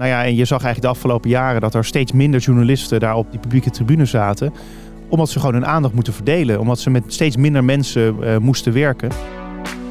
Nou 0.00 0.12
ja, 0.12 0.24
en 0.24 0.34
je 0.34 0.44
zag 0.44 0.62
eigenlijk 0.62 0.80
de 0.80 0.98
afgelopen 0.98 1.30
jaren 1.30 1.60
dat 1.60 1.74
er 1.74 1.84
steeds 1.84 2.12
minder 2.12 2.40
journalisten 2.40 3.00
daar 3.00 3.16
op 3.16 3.30
die 3.30 3.40
publieke 3.40 3.70
tribune 3.70 4.04
zaten. 4.04 4.52
Omdat 5.08 5.28
ze 5.28 5.38
gewoon 5.38 5.54
hun 5.54 5.66
aandacht 5.66 5.94
moeten 5.94 6.12
verdelen. 6.12 6.60
Omdat 6.60 6.78
ze 6.78 6.90
met 6.90 7.04
steeds 7.06 7.36
minder 7.36 7.64
mensen 7.64 8.16
uh, 8.20 8.36
moesten 8.36 8.72
werken. 8.72 9.10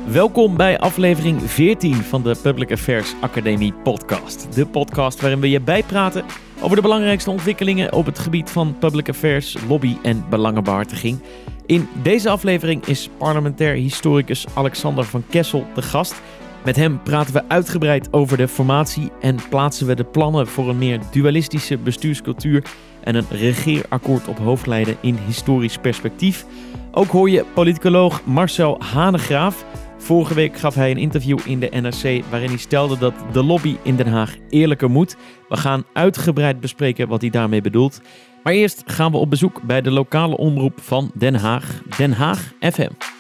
Welkom 0.07 0.57
bij 0.57 0.79
aflevering 0.79 1.41
14 1.41 1.93
van 1.93 2.23
de 2.23 2.35
Public 2.41 2.71
Affairs 2.71 3.13
Academie 3.21 3.73
podcast. 3.73 4.47
De 4.53 4.65
podcast 4.65 5.21
waarin 5.21 5.39
we 5.39 5.49
je 5.49 5.61
bijpraten 5.61 6.23
over 6.61 6.75
de 6.75 6.81
belangrijkste 6.81 7.31
ontwikkelingen 7.31 7.93
op 7.93 8.05
het 8.05 8.19
gebied 8.19 8.49
van 8.49 8.75
public 8.79 9.09
affairs, 9.09 9.57
lobby 9.67 9.95
en 10.03 10.25
belangenbehartiging. 10.29 11.19
In 11.65 11.87
deze 12.03 12.29
aflevering 12.29 12.85
is 12.85 13.09
parlementair 13.17 13.73
historicus 13.73 14.45
Alexander 14.53 15.03
van 15.03 15.23
Kessel 15.29 15.65
de 15.75 15.81
gast. 15.81 16.21
Met 16.63 16.75
hem 16.75 17.03
praten 17.03 17.33
we 17.33 17.43
uitgebreid 17.47 18.13
over 18.13 18.37
de 18.37 18.47
formatie 18.47 19.11
en 19.21 19.37
plaatsen 19.49 19.87
we 19.87 19.95
de 19.95 20.03
plannen 20.03 20.47
voor 20.47 20.69
een 20.69 20.77
meer 20.77 20.99
dualistische 21.11 21.77
bestuurscultuur 21.77 22.63
en 23.03 23.15
een 23.15 23.25
regeerakkoord 23.29 24.27
op 24.27 24.37
hoofdlijnen 24.37 24.97
in 25.01 25.17
historisch 25.25 25.77
perspectief. 25.77 26.45
Ook 26.91 27.07
hoor 27.07 27.29
je 27.29 27.45
politicoloog 27.53 28.25
Marcel 28.25 28.81
Hanegraaf. 28.83 29.65
Vorige 29.97 30.33
week 30.33 30.57
gaf 30.57 30.75
hij 30.75 30.91
een 30.91 30.97
interview 30.97 31.39
in 31.45 31.59
de 31.59 31.69
NRC 31.81 32.23
waarin 32.29 32.49
hij 32.49 32.57
stelde 32.57 32.97
dat 32.97 33.13
de 33.31 33.43
lobby 33.43 33.75
in 33.83 33.95
Den 33.95 34.07
Haag 34.07 34.35
eerlijker 34.49 34.89
moet. 34.89 35.15
We 35.49 35.57
gaan 35.57 35.83
uitgebreid 35.93 36.59
bespreken 36.59 37.07
wat 37.07 37.21
hij 37.21 37.29
daarmee 37.29 37.61
bedoelt. 37.61 38.01
Maar 38.43 38.53
eerst 38.53 38.83
gaan 38.85 39.11
we 39.11 39.17
op 39.17 39.29
bezoek 39.29 39.61
bij 39.61 39.81
de 39.81 39.91
lokale 39.91 40.37
omroep 40.37 40.81
van 40.81 41.11
Den 41.13 41.35
Haag, 41.35 41.81
Den 41.97 42.11
Haag 42.11 42.53
FM. 42.59 43.18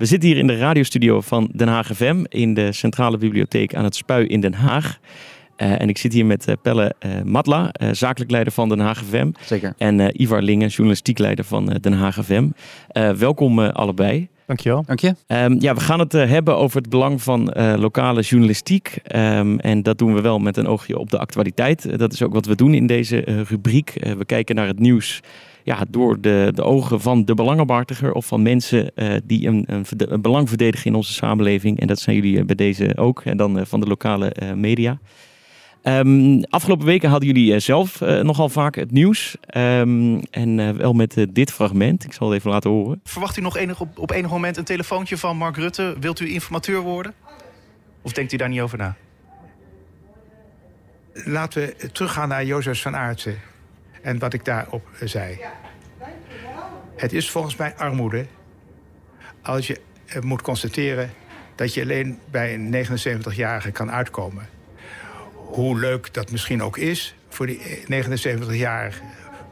We 0.00 0.06
zitten 0.06 0.28
hier 0.28 0.38
in 0.38 0.46
de 0.46 0.58
radiostudio 0.58 1.20
van 1.20 1.50
Den 1.54 1.68
Haag 1.68 1.86
FM 1.86 2.24
in 2.28 2.54
de 2.54 2.72
Centrale 2.72 3.18
Bibliotheek 3.18 3.74
aan 3.74 3.84
het 3.84 3.94
Spui 3.94 4.26
in 4.26 4.40
Den 4.40 4.54
Haag. 4.54 4.98
Uh, 5.56 5.80
en 5.80 5.88
ik 5.88 5.98
zit 5.98 6.12
hier 6.12 6.26
met 6.26 6.48
uh, 6.48 6.54
Pelle 6.62 6.94
uh, 7.06 7.22
Matla, 7.22 7.72
zakelijk 7.92 8.30
leider 8.30 8.52
van 8.52 8.68
Den 8.68 8.78
Haag 8.78 9.04
FM. 9.04 9.30
Zeker. 9.40 9.74
En 9.78 10.22
Ivar 10.22 10.42
Lingen, 10.42 10.68
journalistiek 10.68 11.18
leider 11.18 11.44
van 11.44 11.66
Den 11.80 11.92
Haag 11.92 12.24
FM. 12.24 12.48
welkom 13.16 13.58
allebei. 13.58 14.28
Dankjewel. 14.46 14.84
Dank 14.86 15.00
je. 15.00 15.14
Um, 15.26 15.60
ja, 15.60 15.74
we 15.74 15.80
gaan 15.80 15.98
het 15.98 16.12
hebben 16.12 16.56
over 16.56 16.80
het 16.80 16.88
belang 16.88 17.22
van 17.22 17.52
lokale 17.78 18.20
journalistiek. 18.20 18.98
Um, 19.16 19.58
en 19.58 19.82
dat 19.82 19.98
doen 19.98 20.14
we 20.14 20.20
wel 20.20 20.38
met 20.38 20.56
een 20.56 20.66
oogje 20.66 20.98
op 20.98 21.10
de 21.10 21.18
actualiteit. 21.18 21.98
dat 21.98 22.12
is 22.12 22.22
ook 22.22 22.32
wat 22.32 22.46
we 22.46 22.54
doen 22.54 22.74
in 22.74 22.86
deze 22.86 23.44
rubriek. 23.48 23.92
we 24.18 24.24
kijken 24.24 24.54
naar 24.54 24.66
het 24.66 24.78
nieuws 24.78 25.20
ja, 25.64 25.84
door 25.88 26.20
de, 26.20 26.52
de 26.54 26.62
ogen 26.62 27.00
van 27.00 27.24
de 27.24 27.34
belangenbehartiger 27.34 28.12
of 28.12 28.26
van 28.26 28.42
mensen 28.42 28.90
uh, 28.94 29.12
die 29.24 29.46
een, 29.46 29.64
een, 29.66 29.84
een, 29.96 30.20
belang 30.20 30.48
verdedigen 30.48 30.86
in 30.86 30.94
onze 30.94 31.12
samenleving. 31.12 31.80
En 31.80 31.86
dat 31.86 31.98
zijn 31.98 32.16
jullie 32.16 32.44
bij 32.44 32.54
deze 32.54 32.96
ook. 32.96 33.22
En 33.24 33.36
dan 33.36 33.58
uh, 33.58 33.64
van 33.64 33.80
de 33.80 33.86
lokale 33.86 34.36
uh, 34.42 34.52
media. 34.52 34.98
Um, 35.82 36.44
afgelopen 36.44 36.86
weken 36.86 37.10
hadden 37.10 37.28
jullie 37.28 37.58
zelf 37.58 38.00
nogal 38.00 38.48
vaak 38.48 38.74
het 38.74 38.90
nieuws. 38.90 39.36
Um, 39.56 40.20
en 40.30 40.76
wel 40.76 40.92
met 40.92 41.26
dit 41.30 41.52
fragment. 41.52 42.04
Ik 42.04 42.12
zal 42.12 42.28
het 42.28 42.38
even 42.38 42.50
laten 42.50 42.70
horen. 42.70 43.00
Verwacht 43.04 43.36
u 43.36 43.40
nog 43.40 43.56
enig, 43.56 43.80
op, 43.80 43.98
op 43.98 44.10
enig 44.10 44.30
moment 44.30 44.56
een 44.56 44.64
telefoontje 44.64 45.16
van 45.16 45.36
Mark 45.36 45.56
Rutte? 45.56 45.96
Wilt 46.00 46.20
u 46.20 46.32
informateur 46.32 46.80
worden? 46.80 47.14
Of 48.02 48.12
denkt 48.12 48.32
u 48.32 48.36
daar 48.36 48.48
niet 48.48 48.60
over 48.60 48.78
na? 48.78 48.96
Laten 51.12 51.62
we 51.62 51.90
teruggaan 51.92 52.28
naar 52.28 52.44
Jozef 52.44 52.82
van 52.82 52.96
Aartsen 52.96 53.49
en 54.02 54.18
wat 54.18 54.32
ik 54.32 54.44
daarop 54.44 54.88
zei. 55.00 55.38
Het 56.96 57.12
is 57.12 57.30
volgens 57.30 57.56
mij 57.56 57.74
armoede 57.76 58.26
als 59.42 59.66
je 59.66 59.80
eh, 60.06 60.22
moet 60.22 60.42
constateren 60.42 61.10
dat 61.54 61.74
je 61.74 61.82
alleen 61.82 62.18
bij 62.30 62.54
een 62.54 62.86
79-jarige 62.86 63.70
kan 63.70 63.90
uitkomen. 63.90 64.48
Hoe 65.34 65.78
leuk 65.78 66.14
dat 66.14 66.30
misschien 66.30 66.62
ook 66.62 66.76
is 66.76 67.14
voor 67.28 67.46
die 67.46 67.60
79-jarige 67.92 69.02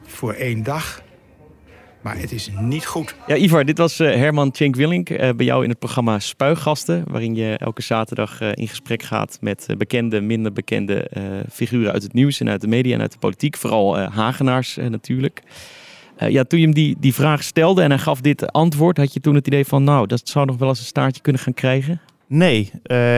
voor 0.07 0.33
één 0.33 0.63
dag. 0.63 1.03
Maar 2.09 2.19
het 2.19 2.33
is 2.33 2.51
niet 2.61 2.87
goed. 2.87 3.15
Ja, 3.27 3.37
Ivar, 3.37 3.65
dit 3.65 3.79
was 3.79 4.01
uh, 4.01 4.15
Herman 4.15 4.51
Tjenk 4.51 4.77
Willink 4.77 5.11
uh, 5.11 5.19
bij 5.19 5.47
jou 5.47 5.63
in 5.63 5.69
het 5.69 5.79
programma 5.79 6.19
Spuigasten. 6.19 7.05
Waarin 7.07 7.35
je 7.35 7.57
elke 7.57 7.83
zaterdag 7.83 8.41
uh, 8.41 8.49
in 8.55 8.69
gesprek 8.69 9.03
gaat 9.03 9.39
met 9.41 9.67
bekende, 9.79 10.21
minder 10.21 10.53
bekende 10.53 11.11
figuren 11.53 11.93
uit 11.93 12.03
het 12.03 12.13
nieuws 12.13 12.41
en 12.41 12.49
uit 12.49 12.61
de 12.61 12.67
media 12.67 12.95
en 12.95 13.01
uit 13.01 13.13
de 13.13 13.19
politiek. 13.19 13.57
Vooral 13.57 13.99
Hagenaars 13.99 14.77
natuurlijk. 14.89 15.43
ja, 16.19 16.45
toen 16.45 16.59
je 16.59 16.65
hem 16.65 16.75
die, 16.75 16.97
die 17.01 17.15
vraag 17.15 17.43
stelde 17.43 17.83
en 17.83 17.91
hij 17.91 17.99
gaf 17.99 18.21
dit 18.21 18.53
antwoord, 18.53 18.97
had 18.97 19.13
je 19.13 19.21
toen 19.21 19.35
het 19.35 19.47
idee 19.47 19.65
van, 19.65 19.85
nou, 19.85 20.07
dat 20.07 20.29
zou 20.29 20.47
nog 20.47 20.57
wel 20.57 20.69
eens 20.69 20.79
een 20.79 20.85
staartje 20.85 21.23
kunnen 21.23 21.43
gaan 21.43 21.55
krijgen? 21.55 22.01
Nee, 22.27 22.71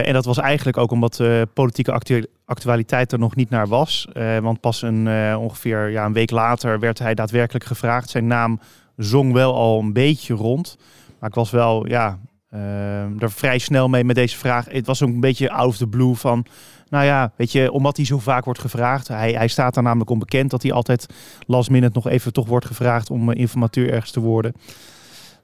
en 0.04 0.12
dat 0.12 0.24
was 0.24 0.38
eigenlijk 0.38 0.76
ook 0.76 0.90
omdat 0.90 1.14
de 1.14 1.48
politieke 1.54 1.92
actu 1.92 2.24
actualiteit 2.44 3.12
er 3.12 3.18
nog 3.18 3.34
niet 3.34 3.50
naar 3.50 3.68
was. 3.68 4.08
want 4.40 4.60
pas 4.60 4.82
een, 4.82 5.08
ongeveer 5.36 5.90
ja, 5.90 6.04
een 6.04 6.12
week 6.12 6.30
later 6.30 6.78
werd 6.78 6.98
hij 6.98 7.14
daadwerkelijk 7.14 7.64
gevraagd. 7.64 8.10
Zijn 8.10 8.26
naam 8.26 8.60
zong 9.02 9.32
wel 9.32 9.54
al 9.54 9.78
een 9.78 9.92
beetje 9.92 10.34
rond. 10.34 10.76
Maar 11.18 11.28
ik 11.28 11.34
was 11.34 11.50
wel, 11.50 11.88
ja, 11.88 12.18
uh, 12.54 13.22
er 13.22 13.30
vrij 13.30 13.58
snel 13.58 13.88
mee 13.88 14.04
met 14.04 14.16
deze 14.16 14.36
vraag. 14.36 14.66
Het 14.68 14.86
was 14.86 15.02
ook 15.02 15.08
een 15.08 15.20
beetje 15.20 15.50
out 15.50 15.68
of 15.68 15.76
the 15.76 15.86
blue 15.86 16.14
van... 16.14 16.46
Nou 16.88 17.04
ja, 17.04 17.32
weet 17.36 17.52
je, 17.52 17.72
omdat 17.72 17.96
hij 17.96 18.06
zo 18.06 18.18
vaak 18.18 18.44
wordt 18.44 18.60
gevraagd. 18.60 19.08
Hij, 19.08 19.32
hij 19.32 19.48
staat 19.48 19.74
daar 19.74 19.82
namelijk 19.82 20.10
onbekend 20.10 20.50
dat 20.50 20.62
hij 20.62 20.72
altijd 20.72 21.06
last 21.46 21.70
minute 21.70 21.92
nog 21.94 22.08
even 22.08 22.32
toch 22.32 22.46
wordt 22.46 22.66
gevraagd 22.66 23.10
om 23.10 23.30
uh, 23.30 23.36
informateur 23.36 23.92
ergens 23.92 24.10
te 24.10 24.20
worden. 24.20 24.52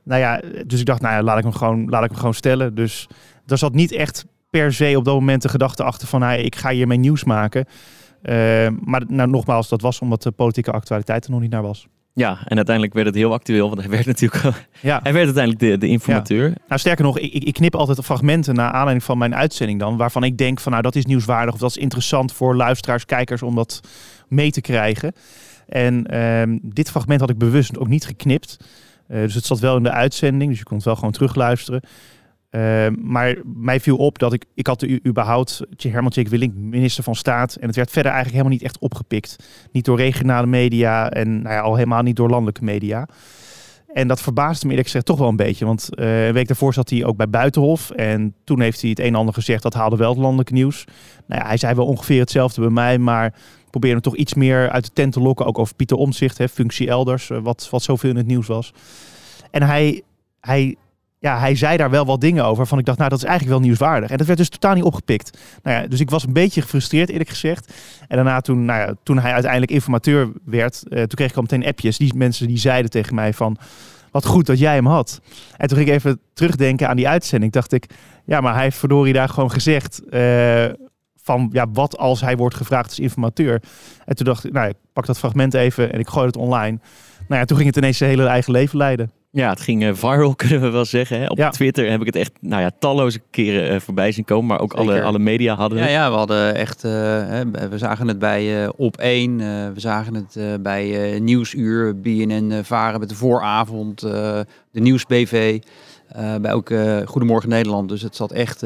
Nou 0.02 0.20
ja, 0.20 0.40
dus 0.66 0.80
ik 0.80 0.86
dacht, 0.86 1.00
nou 1.00 1.14
ja, 1.14 1.22
laat 1.22 1.38
ik 1.38 1.44
hem 1.44 1.52
gewoon, 1.52 1.88
laat 1.88 2.02
ik 2.02 2.10
hem 2.10 2.18
gewoon 2.18 2.34
stellen. 2.34 2.74
Dus 2.74 3.08
er 3.46 3.58
zat 3.58 3.74
niet 3.74 3.92
echt 3.92 4.24
per 4.50 4.72
se 4.72 4.94
op 4.96 5.04
dat 5.04 5.14
moment 5.14 5.42
de 5.42 5.48
gedachte 5.48 5.82
achter 5.82 6.08
van, 6.08 6.22
hey, 6.22 6.42
ik 6.42 6.56
ga 6.56 6.70
hier 6.70 6.86
mijn 6.86 7.00
nieuws 7.00 7.24
maken. 7.24 7.64
Uh, 8.22 8.68
maar 8.84 9.02
nou, 9.08 9.28
nogmaals, 9.28 9.68
dat 9.68 9.80
was 9.80 10.00
omdat 10.00 10.22
de 10.22 10.30
politieke 10.30 10.72
actualiteit 10.72 11.24
er 11.24 11.30
nog 11.30 11.40
niet 11.40 11.50
naar 11.50 11.62
was. 11.62 11.86
Ja, 12.16 12.38
en 12.44 12.56
uiteindelijk 12.56 12.94
werd 12.94 13.06
het 13.06 13.14
heel 13.14 13.32
actueel, 13.32 13.68
want 13.68 13.80
hij 13.80 13.90
werd 13.90 14.06
natuurlijk 14.16 14.44
ja. 14.80 15.00
hij 15.02 15.12
werd 15.12 15.24
uiteindelijk 15.24 15.64
de, 15.64 15.78
de 15.78 15.86
informateur. 15.86 16.52
Nou, 16.68 16.80
sterker 16.80 17.04
nog, 17.04 17.18
ik, 17.18 17.44
ik 17.44 17.54
knip 17.54 17.74
altijd 17.74 18.04
fragmenten 18.04 18.54
naar 18.54 18.70
aanleiding 18.70 19.04
van 19.04 19.18
mijn 19.18 19.34
uitzending 19.34 19.80
dan, 19.80 19.96
waarvan 19.96 20.24
ik 20.24 20.38
denk 20.38 20.60
van 20.60 20.72
nou 20.72 20.84
dat 20.84 20.94
is 20.94 21.04
nieuwswaardig 21.04 21.54
of 21.54 21.60
dat 21.60 21.70
is 21.70 21.76
interessant 21.76 22.32
voor 22.32 22.56
luisteraars, 22.56 23.04
kijkers 23.04 23.42
om 23.42 23.54
dat 23.54 23.80
mee 24.28 24.50
te 24.50 24.60
krijgen. 24.60 25.12
En 25.68 26.06
ehm, 26.06 26.58
dit 26.62 26.90
fragment 26.90 27.20
had 27.20 27.30
ik 27.30 27.38
bewust 27.38 27.78
ook 27.78 27.88
niet 27.88 28.06
geknipt. 28.06 28.56
Uh, 29.08 29.20
dus 29.20 29.34
het 29.34 29.44
zat 29.44 29.58
wel 29.58 29.76
in 29.76 29.82
de 29.82 29.90
uitzending, 29.90 30.50
dus 30.50 30.58
je 30.58 30.64
kon 30.64 30.76
het 30.76 30.86
wel 30.86 30.94
gewoon 30.94 31.12
terugluisteren. 31.12 31.80
Uh, 32.56 32.86
maar 33.02 33.36
mij 33.44 33.80
viel 33.80 33.96
op 33.96 34.18
dat 34.18 34.32
ik, 34.32 34.44
ik 34.54 34.66
had 34.66 34.86
überhaupt 35.06 35.62
Herman 35.76 36.10
Tjek 36.10 36.28
Willink, 36.28 36.54
minister 36.54 37.04
van 37.04 37.14
Staat. 37.14 37.54
En 37.54 37.66
het 37.66 37.76
werd 37.76 37.90
verder 37.90 38.12
eigenlijk 38.12 38.42
helemaal 38.42 38.58
niet 38.58 38.68
echt 38.68 38.78
opgepikt. 38.78 39.36
Niet 39.72 39.84
door 39.84 39.96
regionale 39.96 40.46
media 40.46 41.10
en 41.10 41.42
nou 41.42 41.54
ja, 41.54 41.60
al 41.60 41.74
helemaal 41.74 42.02
niet 42.02 42.16
door 42.16 42.30
landelijke 42.30 42.64
media. 42.64 43.08
En 43.92 44.08
dat 44.08 44.20
verbaasde 44.20 44.64
me 44.64 44.70
eerlijk 44.70 44.88
gezegd 44.88 45.06
toch 45.06 45.18
wel 45.18 45.28
een 45.28 45.36
beetje. 45.36 45.64
Want 45.64 45.88
uh, 45.94 46.26
een 46.26 46.32
week 46.32 46.46
daarvoor 46.46 46.74
zat 46.74 46.90
hij 46.90 47.04
ook 47.04 47.16
bij 47.16 47.28
Buitenhof. 47.28 47.90
En 47.90 48.34
toen 48.44 48.60
heeft 48.60 48.80
hij 48.80 48.90
het 48.90 48.98
een 48.98 49.06
en 49.06 49.14
ander 49.14 49.34
gezegd. 49.34 49.62
Dat 49.62 49.74
haalde 49.74 49.96
wel 49.96 50.10
het 50.10 50.18
landelijke 50.18 50.52
nieuws. 50.52 50.84
Nou 51.26 51.40
ja, 51.40 51.46
hij 51.46 51.56
zei 51.56 51.74
wel 51.74 51.86
ongeveer 51.86 52.20
hetzelfde 52.20 52.60
bij 52.60 52.70
mij. 52.70 52.98
Maar 52.98 53.34
probeerde 53.70 53.96
hem 53.96 54.12
toch 54.12 54.16
iets 54.16 54.34
meer 54.34 54.70
uit 54.70 54.84
de 54.84 54.90
tent 54.92 55.12
te 55.12 55.20
lokken. 55.20 55.46
Ook 55.46 55.58
over 55.58 55.74
Pieter 55.74 55.96
Omzicht, 55.96 56.42
functie 56.52 56.88
elders. 56.88 57.30
Uh, 57.30 57.38
wat, 57.38 57.68
wat 57.70 57.82
zoveel 57.82 58.10
in 58.10 58.16
het 58.16 58.26
nieuws 58.26 58.46
was. 58.46 58.72
En 59.50 59.62
hij, 59.62 60.02
hij 60.40 60.76
ja, 61.18 61.38
hij 61.38 61.54
zei 61.54 61.76
daar 61.76 61.90
wel 61.90 62.06
wat 62.06 62.20
dingen 62.20 62.44
over. 62.44 62.66
Van 62.66 62.78
ik 62.78 62.84
dacht, 62.84 62.98
nou, 62.98 63.10
dat 63.10 63.18
is 63.18 63.24
eigenlijk 63.24 63.58
wel 63.58 63.66
nieuwswaardig. 63.66 64.10
En 64.10 64.16
dat 64.16 64.26
werd 64.26 64.38
dus 64.38 64.48
totaal 64.48 64.74
niet 64.74 64.84
opgepikt. 64.84 65.38
Nou 65.62 65.82
ja, 65.82 65.88
dus 65.88 66.00
ik 66.00 66.10
was 66.10 66.26
een 66.26 66.32
beetje 66.32 66.62
gefrustreerd, 66.62 67.08
eerlijk 67.08 67.28
gezegd. 67.28 67.72
En 68.08 68.16
daarna, 68.16 68.40
toen, 68.40 68.64
nou 68.64 68.80
ja, 68.80 68.94
toen 69.02 69.18
hij 69.18 69.32
uiteindelijk 69.32 69.72
informateur 69.72 70.32
werd, 70.44 70.82
uh, 70.84 70.98
toen 70.98 71.08
kreeg 71.08 71.30
ik 71.30 71.36
al 71.36 71.42
meteen 71.42 71.66
appjes. 71.66 71.98
Die 71.98 72.14
mensen 72.16 72.46
die 72.46 72.58
zeiden 72.58 72.90
tegen 72.90 73.14
mij 73.14 73.32
van, 73.32 73.56
wat 74.10 74.26
goed 74.26 74.46
dat 74.46 74.58
jij 74.58 74.74
hem 74.74 74.86
had. 74.86 75.20
En 75.56 75.68
toen 75.68 75.76
ging 75.76 75.88
ik 75.88 75.94
even 75.94 76.20
terugdenken 76.34 76.88
aan 76.88 76.96
die 76.96 77.08
uitzending. 77.08 77.52
Dacht 77.52 77.72
ik, 77.72 77.86
ja, 78.24 78.40
maar 78.40 78.54
hij 78.54 78.62
heeft 78.62 78.78
verdorie 78.78 79.12
daar 79.12 79.28
gewoon 79.28 79.50
gezegd... 79.50 80.02
Uh, 80.10 80.64
van 81.26 81.48
ja, 81.52 81.66
wat 81.72 81.98
als 81.98 82.20
hij 82.20 82.36
wordt 82.36 82.54
gevraagd 82.54 82.88
als 82.88 82.98
informateur. 82.98 83.62
En 84.04 84.16
toen 84.16 84.26
dacht 84.26 84.44
ik, 84.44 84.52
nou, 84.52 84.68
ik 84.68 84.76
pak 84.92 85.06
dat 85.06 85.18
fragment 85.18 85.54
even 85.54 85.92
en 85.92 85.98
ik 85.98 86.08
gooi 86.08 86.26
het 86.26 86.36
online. 86.36 86.78
Nou 87.28 87.40
ja, 87.40 87.44
toen 87.44 87.56
ging 87.56 87.68
het 87.68 87.76
ineens 87.76 87.98
zijn 87.98 88.10
hele 88.10 88.26
eigen 88.26 88.52
leven 88.52 88.78
leiden. 88.78 89.10
Ja, 89.36 89.50
het 89.50 89.60
ging 89.60 89.82
uh, 89.82 89.94
viral, 89.94 90.34
kunnen 90.44 90.60
we 90.60 90.70
wel 90.70 90.84
zeggen. 90.84 91.20
Hè? 91.20 91.26
Op 91.26 91.38
Twitter 91.38 91.90
heb 91.90 92.00
ik 92.00 92.06
het 92.06 92.16
echt 92.16 92.32
nou 92.40 92.62
ja, 92.62 92.70
talloze 92.78 93.20
keren 93.30 93.74
uh, 93.74 93.80
voorbij 93.80 94.12
zien 94.12 94.24
komen. 94.24 94.46
Maar 94.46 94.60
ook 94.60 94.74
alle, 94.74 95.02
alle 95.02 95.18
media 95.18 95.54
hadden 95.54 95.78
het. 95.78 95.88
Ja, 95.88 95.94
ja 95.94 96.10
we 96.10 96.16
hadden 96.16 96.54
echt... 96.54 96.84
Uh, 96.84 96.90
we 97.70 97.78
zagen 97.78 98.08
het 98.08 98.18
bij 98.18 98.68
Op 98.68 98.96
1. 98.96 99.38
we 99.74 99.80
zagen 99.80 100.14
het 100.14 100.62
bij 100.62 101.18
Nieuwsuur, 101.20 102.00
BNN 102.00 102.60
Varen 102.64 103.00
met 103.00 103.08
de 103.08 103.14
vooravond. 103.14 104.00
de 104.00 104.46
Nieuws 104.70 105.06
BV. 105.06 105.60
bij 106.40 106.52
ook 106.52 106.72
Goedemorgen 107.04 107.48
Nederland. 107.48 107.88
Dus 107.88 108.02
het 108.02 108.16
zat 108.16 108.32
echt 108.32 108.64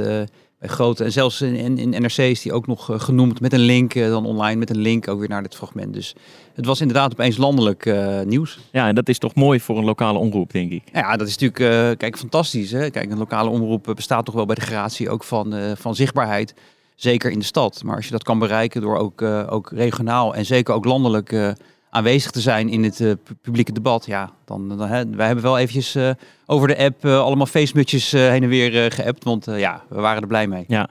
bij 0.61 0.69
grote. 0.69 1.05
En 1.05 1.13
zelfs 1.13 1.41
in, 1.41 1.79
in, 1.79 1.91
NRC 1.91 2.17
is 2.17 2.43
die 2.43 2.53
ook 2.53 2.67
nog 2.67 2.91
eh, 2.91 3.01
genoemd 3.01 3.41
met 3.41 3.53
een 3.53 3.61
link, 3.61 3.95
eh, 3.95 4.09
dan 4.09 4.27
online 4.27 4.59
met 4.59 4.71
een 4.71 4.79
link 4.79 5.09
ook 5.09 5.19
weer 5.19 5.29
naar 5.29 5.43
dit 5.43 5.55
fragment. 5.55 5.95
Dus 5.95 6.15
het 6.55 6.67
was 6.67 6.81
inderdaad 6.81 7.13
opeens 7.13 7.37
landelijk 7.37 7.87
eh, 7.87 8.21
nieuws. 8.21 8.59
Ja, 8.73 8.89
en 8.89 8.95
dat 8.95 9.09
is 9.09 9.19
toch 9.19 9.35
mooi 9.35 9.61
voor 9.61 9.79
een 9.79 9.85
lokale 9.85 10.19
omroep, 10.19 10.53
denk 10.53 10.71
ik. 10.73 10.83
Ja, 10.93 11.17
dat 11.17 11.29
is 11.29 11.39
natuurlijk, 11.39 11.91
eh, 11.91 11.97
kijk, 11.97 12.19
fantastisch. 12.19 12.71
Hè? 12.71 12.91
Kijk, 12.91 13.11
een 13.11 13.19
lokale 13.19 13.51
omroep 13.51 13.89
eh, 13.89 13.95
bestaat 13.95 14.25
toch 14.25 14.35
wel 14.35 14.47
bij 14.47 14.55
de 14.55 14.61
gratie 14.61 15.11
ook 15.11 15.25
van, 15.25 15.55
eh, 15.55 15.73
van 15.75 15.95
zichtbaarheid. 15.95 16.55
Zeker 17.01 17.31
in 17.31 17.39
de 17.39 17.45
stad. 17.45 17.83
Maar 17.85 17.97
als 17.97 18.05
je 18.05 18.11
dat 18.11 18.23
kan 18.23 18.39
bereiken 18.39 18.81
door 18.81 18.97
ook, 18.97 19.23
eh, 19.23 19.47
ook 19.51 19.71
regionaal 19.73 20.35
en 20.35 20.47
zeker 20.47 20.75
ook 20.75 20.85
landelijk 20.85 21.33
eh, 21.33 21.51
aanwezig 21.91 22.31
te 22.31 22.41
zijn 22.41 22.69
in 22.69 22.83
het 22.83 23.01
eh, 23.01 23.13
pu- 23.25 23.35
publieke 23.43 23.73
debat. 23.73 24.07
Ja, 24.07 24.31
dan, 24.45 24.69
dan, 24.69 24.89
hè, 24.89 25.11
wij 25.11 25.27
hebben 25.27 25.45
wel 25.45 25.59
eventjes 25.59 25.95
eh, 25.95 26.11
over 26.47 26.69
de 26.69 26.79
app 26.79 27.05
eh, 27.05 27.21
allemaal 27.21 27.47
facemutjes 27.47 28.13
eh, 28.13 28.29
heen 28.29 28.43
en 28.43 28.49
weer 28.49 28.93
geappt. 28.93 29.25
Want 29.25 29.45
ja, 29.57 29.83
we 29.89 30.01
waren 30.01 30.23
er 30.23 30.29
blij 30.29 30.47
mee. 30.47 30.65
Ja, 30.69 30.89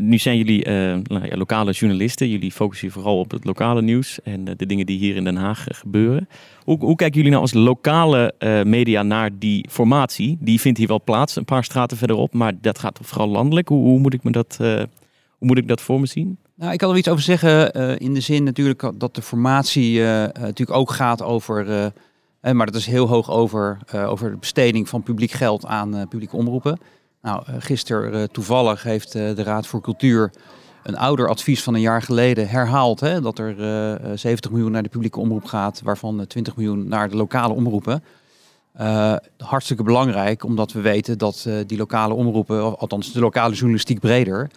nu 0.00 0.18
zijn 0.18 0.36
jullie 0.36 0.68
nou 1.02 1.36
lokale 1.36 1.72
journalisten. 1.72 2.28
Jullie 2.28 2.52
focussen 2.52 2.90
vooral 2.90 3.18
op 3.18 3.30
het 3.30 3.44
lokale 3.44 3.82
nieuws 3.82 4.22
en 4.22 4.44
de 4.44 4.66
dingen 4.66 4.86
die 4.86 4.98
hier 4.98 5.16
in 5.16 5.24
Den 5.24 5.36
Haag 5.36 5.64
gebeuren. 5.68 6.28
Hoe, 6.64 6.78
hoe 6.78 6.96
kijken 6.96 7.16
jullie 7.16 7.30
nou 7.30 7.42
als 7.42 7.52
lokale 7.52 8.34
media 8.66 9.02
naar 9.02 9.30
die 9.38 9.66
formatie? 9.70 10.36
Die 10.40 10.60
vindt 10.60 10.78
hier 10.78 10.88
wel 10.88 11.02
plaats, 11.04 11.36
een 11.36 11.44
paar 11.44 11.64
straten 11.64 11.96
verderop, 11.96 12.32
maar 12.34 12.52
dat 12.60 12.78
gaat 12.78 12.98
vooral 13.02 13.28
landelijk. 13.28 13.68
Hoe, 13.68 13.84
hoe 13.84 13.98
moet 13.98 14.14
ik 14.14 14.22
me 14.24 14.30
dat, 14.30 14.56
hoe 14.58 14.88
moet 15.38 15.58
ik 15.58 15.68
dat 15.68 15.80
voor 15.80 16.00
me 16.00 16.06
zien? 16.06 16.38
Nou, 16.58 16.72
ik 16.72 16.78
kan 16.78 16.90
er 16.90 16.96
iets 16.96 17.08
over 17.08 17.22
zeggen 17.22 17.72
eh, 17.72 17.98
in 17.98 18.14
de 18.14 18.20
zin 18.20 18.44
natuurlijk 18.44 18.90
dat 18.94 19.14
de 19.14 19.22
formatie 19.22 20.00
eh, 20.00 20.24
eh, 20.24 20.30
natuurlijk 20.34 20.78
ook 20.78 20.90
gaat 20.90 21.22
over, 21.22 21.92
maar 22.40 22.66
dat 22.66 22.74
is 22.74 22.86
heel 22.86 23.08
hoog 23.08 23.30
over, 23.30 23.78
over 23.92 24.30
de 24.30 24.36
besteding 24.36 24.88
van 24.88 25.02
publiek 25.02 25.30
geld 25.30 25.66
aan 25.66 26.08
publieke 26.08 26.36
omroepen. 26.36 26.78
Nou, 27.22 27.42
gisteren 27.58 28.30
toevallig 28.30 28.82
heeft 28.82 29.12
de 29.12 29.42
Raad 29.42 29.66
voor 29.66 29.80
Cultuur 29.80 30.30
een 30.88 30.96
ouder 30.96 31.28
advies 31.28 31.62
van 31.62 31.74
een 31.74 31.80
jaar 31.80 32.02
geleden 32.02 32.48
herhaald 32.48 33.00
hè, 33.00 33.20
dat 33.20 33.38
er 33.38 33.60
eh, 33.60 33.92
eh, 33.94 34.18
70 34.18 34.50
miljoen 34.50 34.72
naar 34.72 34.82
de 34.82 34.88
publieke 34.88 35.20
omroep 35.20 35.44
gaat, 35.44 35.80
waarvan 35.84 36.20
eh, 36.20 36.26
20 36.26 36.56
miljoen 36.56 36.88
naar 36.88 37.08
de 37.08 37.16
lokale 37.16 37.54
omroepen. 37.54 38.02
Hartstikke 39.36 39.82
belangrijk, 39.82 40.44
omdat 40.44 40.72
we 40.72 40.80
weten 40.80 41.18
dat 41.18 41.48
die 41.66 41.78
lokale 41.78 42.14
omroepen, 42.14 42.78
althans 42.78 43.12
de 43.12 43.20
lokale 43.20 43.54
journalistiek 43.54 44.00
breder, 44.00 44.50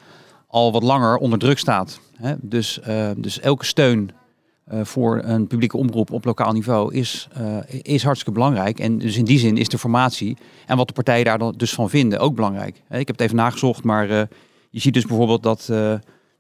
al 0.52 0.72
wat 0.72 0.84
langer 0.84 1.18
onder 1.18 1.40
druk 1.40 1.60
staat. 1.60 2.00
Hè? 2.16 2.34
Dus, 2.42 2.80
eh, 2.80 3.10
dus 3.18 3.40
elke 3.40 3.66
steun 3.66 4.12
eh, 4.66 4.80
voor 4.84 5.22
een 5.24 5.48
publieke 5.48 5.78
omroep 5.78 6.12
op 6.12 6.26
lokaal 6.26 6.54
niveau 6.54 6.94
is, 6.94 7.28
eh, 7.34 7.58
is 7.82 8.04
hartstikke 8.04 8.34
belangrijk. 8.34 8.80
En 8.80 8.98
dus 8.98 9.18
in 9.18 9.26
die 9.26 9.40
zin 9.40 9.58
is 9.58 9.68
de 9.68 9.78
formatie 9.78 10.38
en 10.66 10.78
wat 10.78 10.88
de 10.88 10.94
partijen 10.94 11.26
daar 11.26 11.38
dan 11.38 11.54
dus 11.58 11.74
van 11.74 11.90
vinden 11.90 12.20
ook 12.20 12.36
belangrijk. 12.36 12.76
Ik 12.76 13.08
heb 13.08 13.08
het 13.08 13.22
even 13.22 13.36
nagezocht, 13.36 13.84
maar 13.84 14.08
je 14.70 14.80
ziet 14.80 14.94
dus 14.94 15.06
bijvoorbeeld 15.06 15.44
dat 15.44 15.66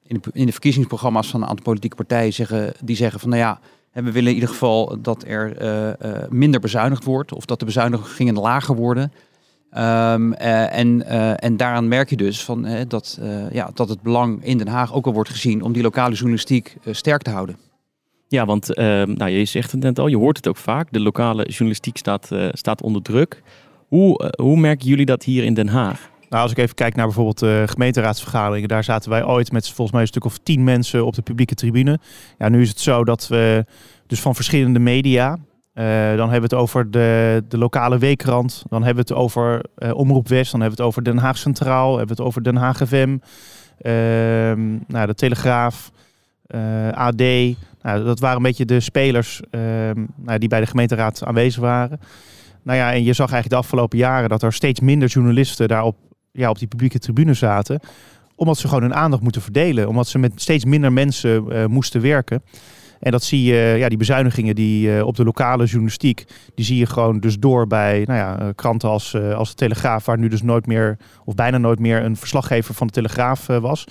in, 0.03 0.19
de, 0.21 0.29
in 0.33 0.45
de 0.45 0.51
verkiezingsprogramma's 0.51 1.27
van 1.27 1.41
een 1.41 1.47
aantal 1.47 1.63
politieke 1.63 1.95
partijen 1.95 2.33
zeggen, 2.33 2.73
die 2.83 2.95
zeggen 2.95 3.19
van 3.19 3.29
nou 3.29 3.41
ja, 3.41 3.59
we 3.91 4.11
willen 4.11 4.29
in 4.29 4.35
ieder 4.35 4.49
geval 4.49 5.01
dat 5.01 5.23
er 5.27 5.55
minder 6.29 6.59
bezuinigd 6.59 7.03
wordt 7.03 7.33
of 7.33 7.45
dat 7.45 7.59
de 7.59 7.65
bezuinigingen 7.65 8.35
lager 8.35 8.75
worden. 8.75 9.11
Ehm, 9.71 10.31
eh, 10.31 10.77
en, 10.77 11.05
eh, 11.05 11.43
en 11.43 11.57
daaraan 11.57 11.87
merk 11.87 12.09
je 12.09 12.17
dus 12.17 12.43
van, 12.43 12.67
dat, 12.87 13.19
eh, 13.21 13.51
ja, 13.51 13.71
dat 13.73 13.89
het 13.89 14.01
belang 14.01 14.43
in 14.43 14.57
Den 14.57 14.67
Haag 14.67 14.93
ook 14.93 15.05
al 15.05 15.13
wordt 15.13 15.29
gezien 15.29 15.61
om 15.61 15.73
die 15.73 15.83
lokale 15.83 16.13
journalistiek 16.13 16.77
sterk 16.91 17.21
te 17.21 17.29
houden. 17.29 17.55
Ja, 18.31 18.45
want 18.45 18.73
eh, 18.73 18.85
nou, 19.03 19.29
je 19.29 19.45
zegt 19.45 19.71
het 19.71 19.81
net 19.81 19.99
al, 19.99 20.07
je 20.07 20.17
hoort 20.17 20.37
het 20.37 20.47
ook 20.47 20.57
vaak. 20.57 20.91
De 20.91 20.99
lokale 20.99 21.43
journalistiek 21.43 21.97
staat, 21.97 22.31
eh, 22.31 22.47
staat 22.51 22.81
onder 22.81 23.01
druk. 23.01 23.41
Hoe, 23.87 24.33
hoe 24.41 24.57
merken 24.57 24.87
jullie 24.87 25.05
dat 25.05 25.23
hier 25.23 25.43
in 25.43 25.53
Den 25.53 25.67
Haag? 25.67 26.09
Nou, 26.29 26.43
als 26.43 26.51
ik 26.51 26.57
even 26.57 26.75
kijk 26.75 26.95
naar 26.95 27.05
bijvoorbeeld 27.05 27.39
de 27.39 27.63
gemeenteraadsvergaderingen, 27.65 28.67
daar 28.67 28.83
zaten 28.83 29.09
wij 29.09 29.25
ooit 29.25 29.51
met 29.51 29.65
volgens 29.65 29.91
mij 29.91 30.01
een 30.01 30.07
stuk 30.07 30.25
of 30.25 30.37
tien 30.37 30.63
mensen 30.63 31.05
op 31.05 31.15
de 31.15 31.21
publieke 31.21 31.55
tribune. 31.55 31.99
Ja, 32.37 32.49
nu 32.49 32.61
is 32.61 32.69
het 32.69 32.79
zo 32.79 33.03
dat 33.03 33.27
we 33.27 33.65
dus 34.07 34.21
van 34.21 34.35
verschillende 34.35 34.79
media, 34.79 35.37
eh, 35.73 35.85
dan 36.15 36.29
hebben 36.29 36.49
we 36.49 36.55
het 36.55 36.63
over 36.63 36.91
de, 36.91 37.43
de 37.47 37.57
lokale 37.57 37.97
weekrand, 37.97 38.63
dan 38.69 38.83
hebben 38.83 39.05
we 39.05 39.13
het 39.13 39.21
over 39.21 39.61
eh, 39.75 39.93
Omroep 39.93 40.27
West, 40.27 40.51
dan 40.51 40.59
hebben 40.61 40.77
we 40.77 40.83
het 40.83 40.93
over 40.93 41.03
Den 41.03 41.17
Haag 41.17 41.37
Centraal, 41.37 41.97
hebben 41.97 42.15
we 42.15 42.21
het 42.21 42.31
over 42.31 42.43
Den 42.43 42.55
Haag 42.55 42.77
FM, 42.77 43.17
ehm, 43.77 44.69
nou, 44.87 45.07
de 45.07 45.13
Telegraaf, 45.15 45.91
eh, 46.45 46.89
AD. 46.89 47.21
Nou, 47.81 48.03
dat 48.03 48.19
waren 48.19 48.37
een 48.37 48.43
beetje 48.43 48.65
de 48.65 48.79
spelers 48.79 49.41
ehm, 49.49 50.05
nou, 50.15 50.39
die 50.39 50.49
bij 50.49 50.59
de 50.59 50.65
gemeenteraad 50.65 51.25
aanwezig 51.25 51.61
waren. 51.61 51.99
Nou 52.63 52.77
ja, 52.77 52.93
en 52.93 53.03
je 53.03 53.13
zag 53.13 53.31
eigenlijk 53.31 53.49
de 53.49 53.67
afgelopen 53.67 53.97
jaren 53.97 54.29
dat 54.29 54.43
er 54.43 54.53
steeds 54.53 54.79
minder 54.79 55.07
journalisten 55.07 55.67
daarop 55.67 55.97
ja, 56.31 56.49
op 56.49 56.59
die 56.59 56.67
publieke 56.67 56.99
tribune 56.99 57.33
zaten. 57.33 57.79
Omdat 58.35 58.57
ze 58.57 58.67
gewoon 58.67 58.83
hun 58.83 58.95
aandacht 58.95 59.23
moeten 59.23 59.41
verdelen. 59.41 59.87
Omdat 59.87 60.07
ze 60.07 60.17
met 60.19 60.41
steeds 60.41 60.65
minder 60.65 60.93
mensen 60.93 61.71
moesten 61.71 62.01
werken. 62.01 62.43
En 63.01 63.11
dat 63.11 63.23
zie 63.23 63.43
je, 63.43 63.75
ja, 63.77 63.89
die 63.89 63.97
bezuinigingen 63.97 64.55
die 64.55 64.97
eh, 64.97 65.05
op 65.05 65.15
de 65.15 65.23
lokale 65.23 65.65
journalistiek, 65.65 66.25
die 66.55 66.65
zie 66.65 66.77
je 66.77 66.85
gewoon 66.85 67.19
dus 67.19 67.39
door 67.39 67.67
bij 67.67 68.03
nou 68.05 68.19
ja, 68.19 68.39
eh, 68.39 68.47
kranten 68.55 68.89
als, 68.89 69.13
eh, 69.13 69.35
als 69.35 69.49
de 69.49 69.55
Telegraaf, 69.55 70.05
waar 70.05 70.17
nu 70.17 70.27
dus 70.27 70.41
nooit 70.41 70.65
meer, 70.65 70.97
of 71.25 71.35
bijna 71.35 71.57
nooit 71.57 71.79
meer, 71.79 72.03
een 72.03 72.15
verslaggever 72.15 72.73
van 72.73 72.87
de 72.87 72.93
Telegraaf 72.93 73.47
was. 73.47 73.85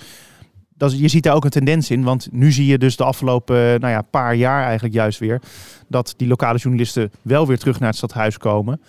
Dat 0.75 0.99
je 0.99 1.07
ziet 1.07 1.23
daar 1.23 1.35
ook 1.35 1.43
een 1.43 1.49
tendens 1.49 1.91
in, 1.91 2.03
want 2.03 2.27
nu 2.31 2.51
zie 2.51 2.65
je 2.65 2.77
dus 2.77 2.95
de 2.95 3.03
afgelopen 3.03 3.55
nou 3.55 3.93
ja, 3.93 4.01
paar 4.01 4.35
jaar 4.35 4.63
eigenlijk 4.63 4.93
juist 4.93 5.19
weer, 5.19 5.41
dat 5.87 6.13
die 6.17 6.27
lokale 6.27 6.57
journalisten 6.57 7.11
wel 7.21 7.47
weer 7.47 7.57
terug 7.57 7.79
naar 7.79 7.89
het 7.89 7.97
stadhuis 7.97 8.37
komen. 8.37 8.81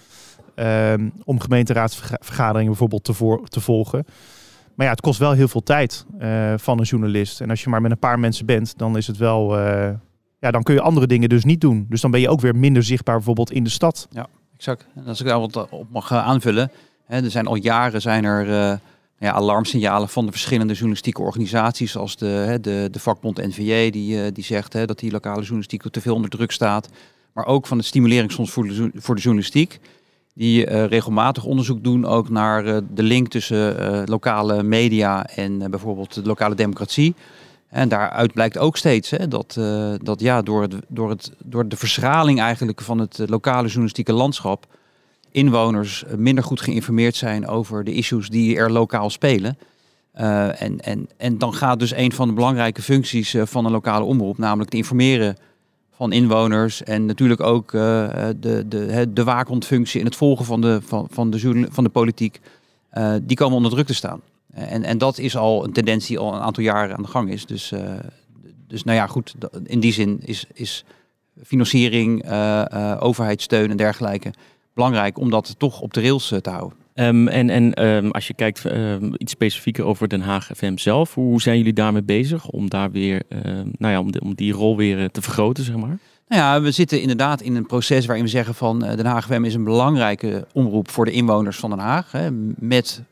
ehm, 0.54 1.08
om 1.24 1.40
gemeenteraadsvergaderingen 1.40 2.70
bijvoorbeeld 2.70 3.04
te, 3.04 3.12
voor, 3.12 3.48
te 3.48 3.60
volgen. 3.60 4.04
Maar 4.74 4.86
ja, 4.86 4.92
het 4.92 5.00
kost 5.00 5.18
wel 5.18 5.32
heel 5.32 5.48
veel 5.48 5.62
tijd 5.62 6.06
van 6.56 6.78
een 6.78 6.84
journalist. 6.84 7.40
En 7.40 7.50
als 7.50 7.62
je 7.62 7.70
maar 7.70 7.80
met 7.80 7.90
een 7.90 7.98
paar 7.98 8.18
mensen 8.18 8.46
bent, 8.46 8.78
dan 8.78 8.96
is 8.96 9.06
het 9.06 9.16
wel. 9.16 9.56
Ja, 10.42 10.50
dan 10.50 10.62
kun 10.62 10.74
je 10.74 10.80
andere 10.80 11.06
dingen 11.06 11.28
dus 11.28 11.44
niet 11.44 11.60
doen. 11.60 11.86
Dus 11.88 12.00
dan 12.00 12.10
ben 12.10 12.20
je 12.20 12.28
ook 12.28 12.40
weer 12.40 12.56
minder 12.56 12.82
zichtbaar 12.82 13.16
bijvoorbeeld 13.16 13.52
in 13.52 13.64
de 13.64 13.70
stad. 13.70 14.08
Exact. 14.56 14.86
En 14.94 15.06
als 15.06 15.20
ik 15.20 15.26
daar 15.26 15.40
wat 15.40 15.70
op 15.70 15.86
mag 15.90 16.10
eh, 16.10 16.26
aanvullen. 16.26 16.70
Hè, 17.06 17.22
er 17.22 17.30
zijn 17.30 17.46
al 17.46 17.54
jaren 17.54 18.00
zijn 18.00 18.24
er 18.24 18.48
eh, 18.48 18.78
ja, 19.18 19.32
alarmsignalen 19.32 20.08
van 20.08 20.26
de 20.26 20.30
verschillende 20.30 20.72
journalistieke 20.72 21.22
organisaties. 21.22 21.92
Zoals 21.92 22.16
de, 22.16 22.26
hè, 22.26 22.60
de, 22.60 22.88
de 22.90 22.98
vakbond 22.98 23.36
NVJ 23.36 23.90
die, 23.90 24.22
eh, 24.24 24.32
die 24.32 24.44
zegt 24.44 24.72
hè, 24.72 24.86
dat 24.86 24.98
die 24.98 25.10
lokale 25.10 25.40
journalistiek 25.40 25.82
te 25.90 26.00
veel 26.00 26.14
onder 26.14 26.30
druk 26.30 26.50
staat. 26.50 26.88
Maar 27.32 27.46
ook 27.46 27.66
van 27.66 27.76
het 27.76 27.86
Stimuleringsfonds 27.86 28.50
voor 28.50 28.68
de, 28.68 28.90
voor 28.94 29.14
de 29.14 29.20
journalistiek. 29.20 29.80
Die 30.34 30.66
eh, 30.66 30.84
regelmatig 30.84 31.44
onderzoek 31.44 31.84
doen 31.84 32.04
ook 32.04 32.28
naar 32.28 32.66
eh, 32.66 32.76
de 32.90 33.02
link 33.02 33.28
tussen 33.28 33.78
eh, 33.78 34.02
lokale 34.04 34.62
media 34.62 35.26
en 35.26 35.62
eh, 35.62 35.68
bijvoorbeeld 35.68 36.14
de 36.14 36.22
lokale 36.22 36.54
democratie. 36.54 37.14
En 37.72 37.88
daaruit 37.88 38.32
blijkt 38.32 38.58
ook 38.58 38.76
steeds 38.76 39.10
hè, 39.10 39.28
dat, 39.28 39.56
eh, 39.58 39.92
dat 40.02 40.20
ja, 40.20 40.42
door, 40.42 40.68
door, 40.88 41.10
het, 41.10 41.32
door 41.44 41.68
de 41.68 41.76
verschraling 41.76 42.40
eigenlijk 42.40 42.80
van 42.80 42.98
het 42.98 43.18
eh, 43.18 43.26
lokale 43.26 43.66
journalistieke 43.66 44.12
landschap 44.12 44.66
inwoners 45.30 46.04
eh, 46.04 46.14
minder 46.14 46.44
goed 46.44 46.60
geïnformeerd 46.60 47.16
zijn 47.16 47.46
over 47.46 47.84
de 47.84 47.92
issues 47.92 48.28
die 48.28 48.56
er 48.56 48.72
lokaal 48.72 49.10
spelen. 49.10 49.58
En, 50.12 50.80
en, 50.80 51.08
en 51.16 51.38
dan 51.38 51.54
gaat 51.54 51.78
dus 51.78 51.94
een 51.94 52.12
van 52.12 52.28
de 52.28 52.34
belangrijke 52.34 52.82
functies 52.82 53.36
van 53.44 53.64
een 53.64 53.72
lokale 53.72 54.04
omroep, 54.04 54.38
namelijk 54.38 54.70
het 54.70 54.78
informeren 54.78 55.36
van 55.90 56.12
inwoners 56.12 56.82
en 56.82 57.06
natuurlijk 57.06 57.40
ook 57.40 57.70
de, 57.70 58.64
de, 58.68 59.12
de 59.12 59.24
waakhondfunctie 59.24 60.00
in 60.00 60.06
het 60.06 60.16
volgen 60.16 60.44
van 60.44 60.60
de, 60.60 60.80
van, 60.84 61.06
van 61.10 61.30
de, 61.30 61.66
van 61.70 61.84
de 61.84 61.90
politiek, 61.90 62.40
die 63.22 63.36
komen 63.36 63.56
onder 63.56 63.70
druk 63.70 63.86
te 63.86 63.94
staan. 63.94 64.20
En, 64.52 64.82
en 64.82 64.98
dat 64.98 65.18
is 65.18 65.36
al 65.36 65.64
een 65.64 65.72
tendens 65.72 66.06
die 66.06 66.18
al 66.18 66.34
een 66.34 66.40
aantal 66.40 66.62
jaren 66.62 66.96
aan 66.96 67.02
de 67.02 67.08
gang 67.08 67.30
is. 67.30 67.46
Dus, 67.46 67.72
eh, 67.72 67.80
dus 68.66 68.84
nou 68.84 68.96
ja, 68.98 69.06
goed, 69.06 69.34
in 69.64 69.80
die 69.80 69.92
zin 69.92 70.20
is, 70.24 70.46
is 70.52 70.84
financiering, 71.44 72.22
eh, 72.22 72.72
eh, 72.72 73.02
overheidssteun 73.02 73.70
en 73.70 73.76
dergelijke 73.76 74.32
belangrijk 74.74 75.18
om 75.18 75.30
dat 75.30 75.54
toch 75.58 75.80
op 75.80 75.94
de 75.94 76.00
rails 76.00 76.32
eh, 76.32 76.38
te 76.38 76.50
houden. 76.50 76.78
Ehm, 76.94 77.28
en 77.28 77.50
en 77.50 77.74
ehm, 77.74 78.08
als 78.10 78.26
je 78.26 78.34
kijkt 78.34 78.64
ehm, 78.64 79.10
iets 79.16 79.32
specifieker 79.32 79.84
over 79.84 80.08
Den 80.08 80.20
Haag 80.20 80.50
FM 80.54 80.76
zelf, 80.76 81.14
hoe 81.14 81.40
zijn 81.42 81.56
jullie 81.56 81.72
daarmee 81.72 82.02
bezig 82.02 82.48
om 82.48 82.68
daar 82.70 82.90
weer, 82.90 83.22
nou 83.78 83.92
ja, 83.92 84.00
om, 84.00 84.12
de- 84.12 84.20
om 84.20 84.34
die 84.34 84.52
rol 84.52 84.76
weer 84.76 84.98
eh, 84.98 85.04
te 85.04 85.22
vergroten, 85.22 85.64
zeg 85.64 85.76
maar? 85.76 85.98
Nou 86.28 86.42
ja, 86.42 86.60
we 86.60 86.70
zitten 86.70 87.00
inderdaad 87.00 87.40
in 87.40 87.56
een 87.56 87.66
proces 87.66 88.06
waarin 88.06 88.24
we 88.24 88.30
zeggen 88.30 88.54
van 88.54 88.84
eh, 88.84 88.96
Den 88.96 89.06
Haag 89.06 89.24
FM 89.26 89.44
is 89.44 89.54
een 89.54 89.64
belangrijke 89.64 90.46
omroep 90.52 90.90
voor 90.90 91.04
de 91.04 91.10
inwoners 91.10 91.56
van 91.56 91.70
Den 91.70 91.78
Haag. 91.78 92.12
Hè, 92.12 92.28
met 92.56 93.02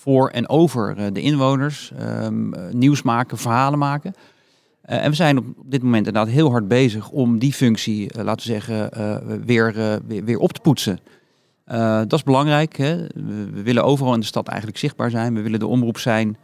voor 0.00 0.28
en 0.28 0.48
over 0.48 0.96
eh, 0.96 1.06
de 1.12 1.20
inwoners. 1.20 1.92
ehm, 1.98 2.52
eh, 2.52 2.72
nieuws 2.72 3.02
maken, 3.02 3.38
verhalen 3.38 3.78
maken. 3.78 4.14
Eh, 4.82 5.04
en 5.04 5.10
we 5.10 5.16
zijn 5.16 5.38
op 5.38 5.44
dit 5.64 5.82
moment 5.82 6.06
inderdaad 6.06 6.32
heel 6.32 6.50
hard 6.50 6.68
bezig 6.68 7.10
om 7.10 7.38
die 7.38 7.52
functie, 7.52 8.10
laten 8.22 8.46
we 8.46 8.52
zeggen, 8.52 8.90
weer, 9.44 10.00
weer, 10.06 10.24
weer 10.24 10.38
op 10.38 10.52
te 10.52 10.60
poetsen. 10.60 10.98
Dat 12.06 12.12
is 12.12 12.22
belangrijk. 12.22 12.76
Hè. 12.76 12.96
We, 13.52 13.62
willen 13.62 13.84
overal 13.84 14.14
in 14.14 14.20
de 14.20 14.26
stad 14.26 14.48
eigenlijk 14.48 14.78
zichtbaar 14.78 15.10
zijn. 15.10 15.34
We 15.34 15.42
willen 15.42 15.58
de 15.58 15.66
omroep 15.66 15.98
zijn 15.98 16.36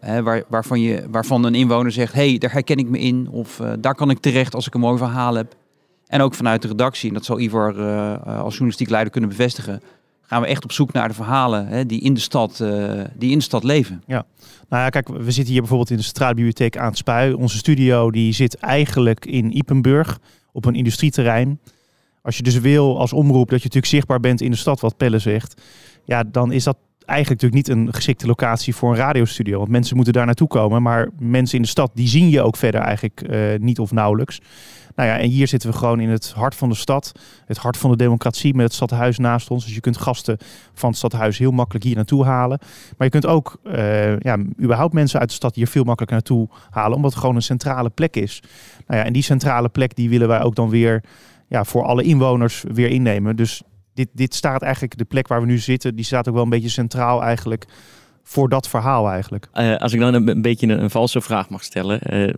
hè, 0.00 0.22
waar, 0.22 0.42
waarvan, 0.48 0.80
je, 0.80 1.04
waarvan 1.10 1.44
een 1.44 1.54
inwoner 1.54 1.92
zegt, 1.92 2.12
hé, 2.12 2.28
hey, 2.28 2.38
daar 2.38 2.52
herken 2.52 2.76
ik 2.76 2.88
me 2.88 2.98
in. 2.98 3.28
Of 3.30 3.60
daar 3.80 3.94
kan 3.94 4.10
ik 4.10 4.18
terecht 4.18 4.54
als 4.54 4.66
ik 4.66 4.74
een 4.74 4.80
mooi 4.80 4.98
verhaal 4.98 5.34
heb. 5.34 5.54
En 6.06 6.20
ook 6.20 6.34
vanuit 6.34 6.62
de 6.62 6.68
redactie, 6.68 7.08
en 7.08 7.14
dat 7.14 7.24
zal 7.24 7.38
Ivor 7.38 7.80
als 8.24 8.52
journalistiek 8.52 8.90
leider 8.90 9.12
kunnen 9.12 9.30
bevestigen, 9.30 9.82
gaan 10.26 10.42
we 10.42 10.46
echt 10.46 10.64
op 10.64 10.72
zoek 10.72 10.92
naar 10.92 11.08
de 11.08 11.14
verhalen 11.14 11.66
hè, 11.66 11.86
die, 11.86 12.00
in 12.00 12.14
de 12.14 12.20
stad, 12.20 12.60
eh, 12.60 13.00
die 13.14 13.30
in 13.30 13.38
de 13.38 13.44
stad 13.44 13.64
leven. 13.64 14.02
Nou 14.68 14.82
ja, 14.82 14.88
kijk, 14.88 15.08
we 15.08 15.30
zitten 15.30 15.52
hier 15.52 15.60
bijvoorbeeld 15.60 15.90
in 15.90 15.96
de 15.96 16.02
Centrale 16.02 16.34
Bibliotheek 16.34 16.76
aan 16.76 16.88
het 16.88 16.96
Spui. 16.96 17.32
Onze 17.32 17.56
studio 17.56 18.10
die 18.10 18.32
zit 18.32 18.56
eigenlijk 18.56 19.26
in 19.26 19.56
Ipenburg 19.56 20.18
op 20.52 20.64
een 20.64 20.74
industrieterrein. 20.74 21.60
Als 22.22 22.36
je 22.36 22.42
dus 22.42 22.58
wil 22.58 22.98
als 22.98 23.12
omroep 23.12 23.48
dat 23.48 23.58
je 23.58 23.64
natuurlijk 23.64 23.92
zichtbaar 23.92 24.20
bent 24.20 24.40
in 24.40 24.50
de 24.50 24.56
stad, 24.56 24.80
wat 24.80 24.96
Pelle 24.96 25.18
zegt, 25.18 25.62
ja, 26.04 26.24
dan 26.24 26.52
is 26.52 26.64
dat 26.64 26.76
eigenlijk 27.06 27.42
natuurlijk 27.42 27.68
niet 27.68 27.76
een 27.76 27.94
geschikte 27.94 28.26
locatie 28.26 28.74
voor 28.74 28.90
een 28.90 28.96
radiostudio. 28.96 29.58
Want 29.58 29.70
mensen 29.70 29.96
moeten 29.96 30.14
daar 30.14 30.26
naartoe 30.26 30.48
komen, 30.48 30.82
maar 30.82 31.08
mensen 31.18 31.56
in 31.56 31.62
de 31.62 31.68
stad 31.68 31.90
die 31.94 32.08
zien 32.08 32.28
je 32.28 32.42
ook 32.42 32.56
verder 32.56 32.80
eigenlijk 32.80 33.20
eh, 33.20 33.40
niet 33.58 33.78
of 33.78 33.92
nauwelijks. 33.92 34.40
Nou 34.94 35.08
ja, 35.08 35.18
en 35.18 35.28
hier 35.28 35.48
zitten 35.48 35.70
we 35.70 35.76
gewoon 35.76 36.00
in 36.00 36.08
het 36.08 36.32
hart 36.32 36.54
van 36.54 36.68
de 36.68 36.74
stad, 36.74 37.12
het 37.46 37.56
hart 37.56 37.76
van 37.76 37.90
de 37.90 37.96
democratie 37.96 38.54
met 38.54 38.64
het 38.64 38.74
stadhuis 38.74 39.18
naast 39.18 39.50
ons. 39.50 39.64
Dus 39.64 39.74
je 39.74 39.80
kunt 39.80 39.96
gasten 39.96 40.36
van 40.74 40.88
het 40.88 40.98
stadhuis 40.98 41.38
heel 41.38 41.50
makkelijk 41.50 41.84
hier 41.84 41.94
naartoe 41.94 42.24
halen. 42.24 42.58
Maar 42.96 43.06
je 43.06 43.12
kunt 43.12 43.26
ook 43.26 43.58
eh, 43.62 44.18
ja, 44.18 44.38
überhaupt 44.62 44.94
mensen 44.94 45.20
uit 45.20 45.28
de 45.28 45.34
stad 45.34 45.54
hier 45.54 45.66
veel 45.66 45.84
makkelijker 45.84 46.16
naartoe 46.16 46.48
halen, 46.70 46.96
omdat 46.96 47.10
het 47.10 47.20
gewoon 47.20 47.36
een 47.36 47.42
centrale 47.42 47.90
plek 47.90 48.16
is. 48.16 48.42
Nou 48.86 49.00
ja, 49.00 49.06
en 49.06 49.12
die 49.12 49.22
centrale 49.22 49.68
plek 49.68 49.96
die 49.96 50.08
willen 50.08 50.28
wij 50.28 50.42
ook 50.42 50.54
dan 50.54 50.68
weer 50.68 51.02
ja, 51.48 51.64
voor 51.64 51.82
alle 51.82 52.02
inwoners 52.02 52.64
weer 52.72 52.88
innemen. 52.88 53.36
Dus 53.36 53.62
dit, 53.94 54.08
dit 54.12 54.34
staat 54.34 54.62
eigenlijk, 54.62 54.98
de 54.98 55.04
plek 55.04 55.28
waar 55.28 55.40
we 55.40 55.46
nu 55.46 55.58
zitten, 55.58 55.94
die 55.94 56.04
staat 56.04 56.28
ook 56.28 56.34
wel 56.34 56.42
een 56.42 56.48
beetje 56.48 56.68
centraal 56.68 57.22
eigenlijk 57.22 57.64
voor 58.22 58.48
dat 58.48 58.68
verhaal 58.68 59.08
eigenlijk. 59.10 59.48
Eh, 59.52 59.76
als 59.76 59.92
ik 59.92 60.00
dan 60.00 60.14
een, 60.14 60.28
een 60.28 60.42
beetje 60.42 60.66
een, 60.66 60.82
een 60.82 60.90
valse 60.90 61.20
vraag 61.20 61.48
mag 61.48 61.64
stellen. 61.64 62.00
eh, 62.00 62.34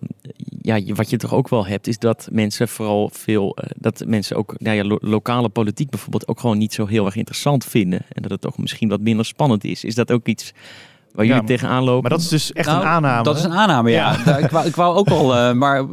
ja, 0.61 0.95
wat 0.95 1.11
je 1.11 1.17
toch 1.17 1.35
ook 1.35 1.49
wel 1.49 1.67
hebt, 1.67 1.87
is 1.87 1.99
dat 1.99 2.29
mensen 2.33 2.69
vooral 2.69 3.11
veel. 3.13 3.57
eh, 3.57 3.71
dat 3.77 4.03
mensen 4.07 4.37
ook 4.37 4.55
nou 4.59 4.77
ja, 4.77 4.85
lo- 4.85 4.99
lokale 5.01 5.49
politiek 5.49 5.91
bijvoorbeeld 5.91 6.29
ook 6.29 6.41
gewoon 6.41 6.59
niet 6.59 6.73
zo 6.75 6.87
heel 6.87 7.05
erg 7.07 7.17
interessant 7.17 7.65
vinden. 7.65 8.01
En 8.13 8.23
dat 8.23 8.31
het 8.31 8.41
toch 8.41 8.59
misschien 8.59 8.89
wat 8.89 9.01
minder 9.01 9.25
spannend 9.25 9.65
is. 9.65 9.85
Is 9.85 9.95
dat 9.95 10.13
ook 10.13 10.27
iets 10.27 10.53
waar 11.13 11.25
jullie 11.27 11.41
Ja, 11.41 11.47
tegenaan 11.47 11.83
lopen? 11.85 12.01
Maar 12.03 12.11
dat 12.11 12.21
is 12.21 12.29
dus 12.29 12.53
echt 12.53 12.67
Nou, 12.69 12.81
een 12.81 12.87
aanname. 12.87 13.23
Dat 13.23 13.37
is 13.37 13.45
een 13.45 13.53
aanname, 13.55 13.91
ja. 13.91 14.37
Ik, 14.39 14.51
wou, 14.51 14.67
ik 14.67 14.77
wou 14.77 14.97
ook 14.97 15.09
al, 15.09 15.37
eh, 15.37 15.53
maar 15.53 15.85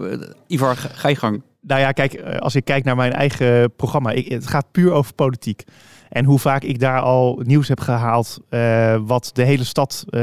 Ivar, 0.48 0.76
ga 0.76 1.08
je 1.10 1.16
gang. 1.16 1.42
Nou 1.68 1.82
ja, 1.82 1.92
kijk, 1.92 2.14
eh, 2.14 2.40
als 2.40 2.56
ik 2.56 2.66
kijk 2.66 2.84
naar 2.84 2.96
mijn 2.96 3.14
eigen 3.14 3.76
programma, 3.76 4.12
ik, 4.12 4.28
het 4.28 4.48
gaat 4.48 4.72
puur 4.72 4.92
over 4.92 5.14
politiek. 5.14 5.64
En 6.10 6.26
hoe 6.26 6.40
vaak 6.40 6.64
ik 6.64 6.80
daar 6.80 7.00
al 7.02 7.40
nieuws 7.44 7.68
heb 7.68 7.80
gehaald, 7.80 8.40
eh, 8.50 8.98
wat 9.06 9.30
de 9.34 9.44
hele 9.44 9.64
stad, 9.64 10.04
eh, 10.10 10.22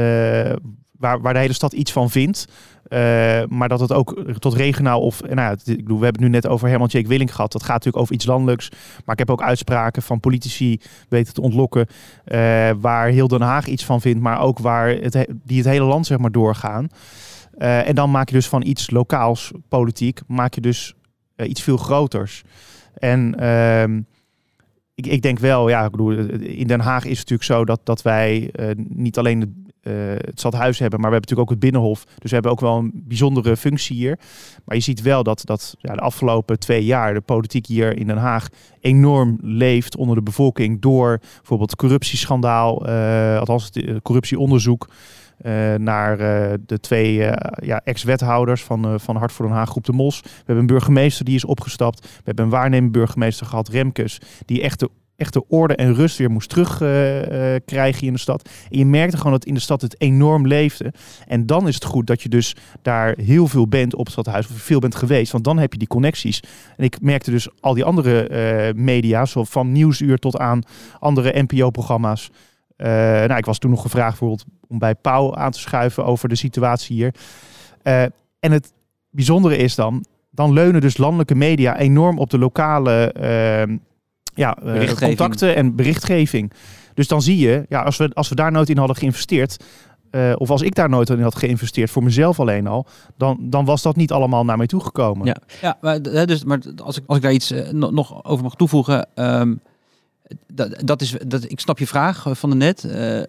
waar, 0.97 1.21
waar 1.21 1.33
de 1.33 1.39
hele 1.39 1.53
stad 1.53 1.73
iets 1.73 1.91
van 1.91 2.09
vindt. 2.09 2.45
Maar 3.49 3.67
dat 3.69 3.79
het 3.79 3.93
ook 3.93 4.23
tot 4.39 4.53
regionaal 4.53 5.01
of, 5.01 5.21
nou 5.21 5.35
ja, 5.35 5.51
ik 5.51 5.65
bedoel, 5.65 5.97
we 5.97 6.03
hebben 6.03 6.21
het 6.23 6.31
nu 6.31 6.37
net 6.37 6.47
over 6.47 6.67
Herman 6.69 6.87
Jake 6.87 7.07
Willink 7.07 7.31
gehad. 7.31 7.51
Dat 7.51 7.61
gaat 7.63 7.73
natuurlijk 7.73 8.03
over 8.03 8.13
iets 8.15 8.25
landelijks. 8.25 8.69
Maar 9.05 9.13
ik 9.13 9.19
heb 9.19 9.29
ook 9.29 9.41
uitspraken 9.41 10.01
van 10.01 10.19
politici 10.19 10.79
weten 11.09 11.33
te 11.33 11.41
ontlokken, 11.41 11.87
waar 12.79 13.07
heel 13.07 13.27
Den 13.27 13.41
Haag 13.41 13.67
iets 13.67 13.85
van 13.85 14.01
vindt, 14.01 14.19
maar 14.21 14.41
ook 14.41 14.59
waar 14.59 14.89
het, 14.89 15.13
he- 15.13 15.27
die 15.45 15.57
het 15.57 15.67
hele 15.67 15.85
land 15.85 16.05
zeg 16.05 16.17
maar 16.17 16.31
doorgaan. 16.31 16.87
En 17.57 17.95
dan 17.95 18.11
maak 18.11 18.29
je 18.29 18.35
dus 18.35 18.47
van 18.47 18.65
iets 18.65 18.89
lokaals 18.89 19.51
politiek, 19.69 20.19
maak 20.27 20.53
je 20.53 20.61
dus 20.61 20.93
iets 21.35 21.61
veel 21.61 21.77
groters. 21.77 22.43
En 22.93 23.35
ehm, 23.39 24.01
ik, 24.95 25.07
ik 25.07 25.21
denk 25.21 25.39
wel, 25.39 25.69
ja, 25.69 25.85
ik 25.85 25.91
bedoel, 25.91 26.17
eh, 26.17 26.59
in 26.59 26.67
Den 26.67 26.79
Haag 26.79 27.03
is 27.03 27.19
het 27.19 27.29
natuurlijk 27.29 27.43
zo 27.43 27.65
dat, 27.65 27.79
dat 27.83 28.01
wij 28.01 28.49
eh, 28.51 28.69
niet 28.75 29.17
alleen 29.17 29.61
eh, 29.81 29.93
het 30.17 30.39
stadhuis 30.39 30.79
hebben, 30.79 30.99
maar 30.99 31.09
we 31.09 31.15
hebben 31.15 31.29
natuurlijk 31.29 31.49
ook 31.49 31.49
het 31.49 31.59
Binnenhof. 31.59 32.03
Dus 32.03 32.29
we 32.29 32.33
hebben 32.33 32.51
ook 32.51 32.59
wel 32.59 32.77
een 32.77 32.91
bijzondere 32.93 33.57
functie 33.57 33.95
hier. 33.95 34.19
Maar 34.65 34.75
je 34.75 34.81
ziet 34.81 35.01
wel 35.01 35.23
dat, 35.23 35.41
dat 35.45 35.75
ja, 35.79 35.93
de 35.93 36.01
afgelopen 36.01 36.59
twee 36.59 36.85
jaar 36.85 37.13
de 37.13 37.21
politiek 37.21 37.65
hier 37.65 37.97
in 37.97 38.07
Den 38.07 38.17
Haag 38.17 38.47
enorm 38.79 39.37
leeft 39.41 39.95
onder 39.95 40.15
de 40.15 40.21
bevolking 40.21 40.81
door 40.81 41.19
bijvoorbeeld 41.37 41.75
corruptieschandaal, 41.75 42.85
eh, 42.87 43.39
althans 43.39 43.69
eh, 43.69 43.95
corruptieonderzoek. 44.01 44.89
Eh, 45.41 45.75
naar 45.75 46.19
eh, 46.19 46.57
de 46.65 46.79
twee 46.79 47.23
eh, 47.23 47.67
ja, 47.67 47.81
ex-wethouders 47.83 48.63
van, 48.63 48.99
van 48.99 49.15
Hart 49.15 49.31
voor 49.31 49.45
Den 49.45 49.55
Haag, 49.55 49.69
Groep 49.69 49.85
de 49.85 49.91
Mos. 49.91 50.21
We 50.21 50.29
hebben 50.35 50.57
een 50.57 50.65
burgemeester 50.65 51.25
die 51.25 51.35
is 51.35 51.45
opgestapt. 51.45 51.99
We 51.99 52.21
hebben 52.23 52.45
een 52.45 52.51
waarnemend 52.51 52.91
burgemeester 52.91 53.45
gehad, 53.45 53.69
Remkes, 53.69 54.21
die 54.45 54.61
echt 54.61 54.79
de, 54.79 55.47
orde 55.47 55.75
en 55.75 55.93
rust 55.93 56.17
weer 56.17 56.31
moest 56.31 56.49
terugkrijgen 56.49 58.07
in 58.07 58.13
de 58.13 58.19
stad. 58.19 58.49
En 58.69 58.77
je 58.77 58.85
merkte 58.85 59.17
gewoon 59.17 59.31
dat 59.31 59.45
in 59.45 59.53
de 59.53 59.59
stad 59.59 59.81
het 59.81 60.01
enorm 60.01 60.47
leefde. 60.47 60.93
En 61.27 61.45
dan 61.45 61.67
is 61.67 61.75
het 61.75 61.85
goed 61.85 62.07
dat 62.07 62.21
je 62.21 62.29
dus 62.29 62.55
daar 62.81 63.17
heel 63.17 63.47
veel 63.47 63.67
bent 63.67 63.95
op 63.95 64.05
het 64.05 64.11
stadhuis, 64.11 64.47
of 64.47 64.53
veel 64.53 64.79
bent 64.79 64.95
geweest, 64.95 65.31
want 65.31 65.43
dan 65.43 65.57
heb 65.57 65.71
je 65.71 65.79
die 65.79 65.87
connecties. 65.87 66.39
En 66.77 66.83
ik 66.83 67.01
merkte 67.01 67.31
dus 67.31 67.47
al 67.59 67.73
die 67.73 67.83
andere 67.83 68.73
media, 68.75 69.25
van 69.25 69.71
Nieuwsuur 69.71 70.17
tot 70.17 70.37
aan 70.37 70.63
andere 70.99 71.43
NPO-programma's. 71.47 72.29
Eh, 72.81 72.89
nou, 73.27 73.37
ik 73.37 73.45
was 73.45 73.57
toen 73.57 73.69
nog 73.69 73.81
gevraagd 73.81 74.09
bijvoorbeeld 74.09 74.45
om 74.67 74.79
bij 74.79 74.95
Pauw 74.95 75.35
aan 75.35 75.51
te 75.51 75.59
schuiven 75.59 76.05
over 76.05 76.29
de 76.29 76.35
situatie 76.35 76.95
hier. 76.95 77.13
Eh, 77.83 78.01
en 78.39 78.51
het 78.51 78.73
bijzondere 79.09 79.57
is 79.57 79.75
dan, 79.75 80.05
dan 80.29 80.53
leunen 80.53 80.81
dus 80.81 80.97
landelijke 80.97 81.35
media 81.35 81.77
enorm 81.77 82.19
op 82.19 82.29
de 82.29 82.37
lokale 82.37 83.11
eh, 83.11 83.75
ja, 84.35 84.57
eh, 84.57 84.93
contacten 84.93 85.55
en 85.55 85.75
berichtgeving. 85.75 86.51
Dus 86.93 87.07
dan 87.07 87.21
zie 87.21 87.37
je, 87.37 87.65
ja, 87.69 87.81
als, 87.81 87.97
we, 87.97 88.11
als 88.13 88.29
we 88.29 88.35
daar 88.35 88.51
nooit 88.51 88.69
in 88.69 88.77
hadden 88.77 88.95
geïnvesteerd, 88.95 89.63
eh, 90.09 90.33
of 90.37 90.49
als 90.49 90.61
ik 90.61 90.75
daar 90.75 90.89
nooit 90.89 91.09
in 91.09 91.21
had 91.21 91.35
geïnvesteerd, 91.35 91.91
voor 91.91 92.03
mezelf 92.03 92.39
alleen 92.39 92.67
al, 92.67 92.85
dan, 93.17 93.37
dan 93.41 93.65
was 93.65 93.81
dat 93.81 93.95
niet 93.95 94.11
allemaal 94.11 94.45
naar 94.45 94.57
mij 94.57 94.67
toegekomen. 94.67 95.25
Ja. 95.27 95.37
Ja, 95.61 95.77
maar, 95.81 95.95
hè, 95.95 96.25
dus, 96.25 96.43
maar 96.43 96.59
als, 96.83 96.97
ik, 96.97 97.03
als 97.07 97.17
ik 97.17 97.23
daar 97.23 97.31
iets 97.33 97.53
no- 97.71 97.89
nog 97.89 98.23
over 98.23 98.43
mag 98.43 98.55
toevoegen. 98.55 99.07
ehm, 99.15 99.53
dat, 100.53 100.81
dat 100.85 101.01
is, 101.01 101.15
dat, 101.27 101.51
ik 101.51 101.59
snap 101.59 101.79
je 101.79 101.87
vraag 101.87 102.25
eh, 102.25 102.35
van 102.35 102.49
de 102.49 102.55
net. 102.55 102.83
Eh, 102.83 103.21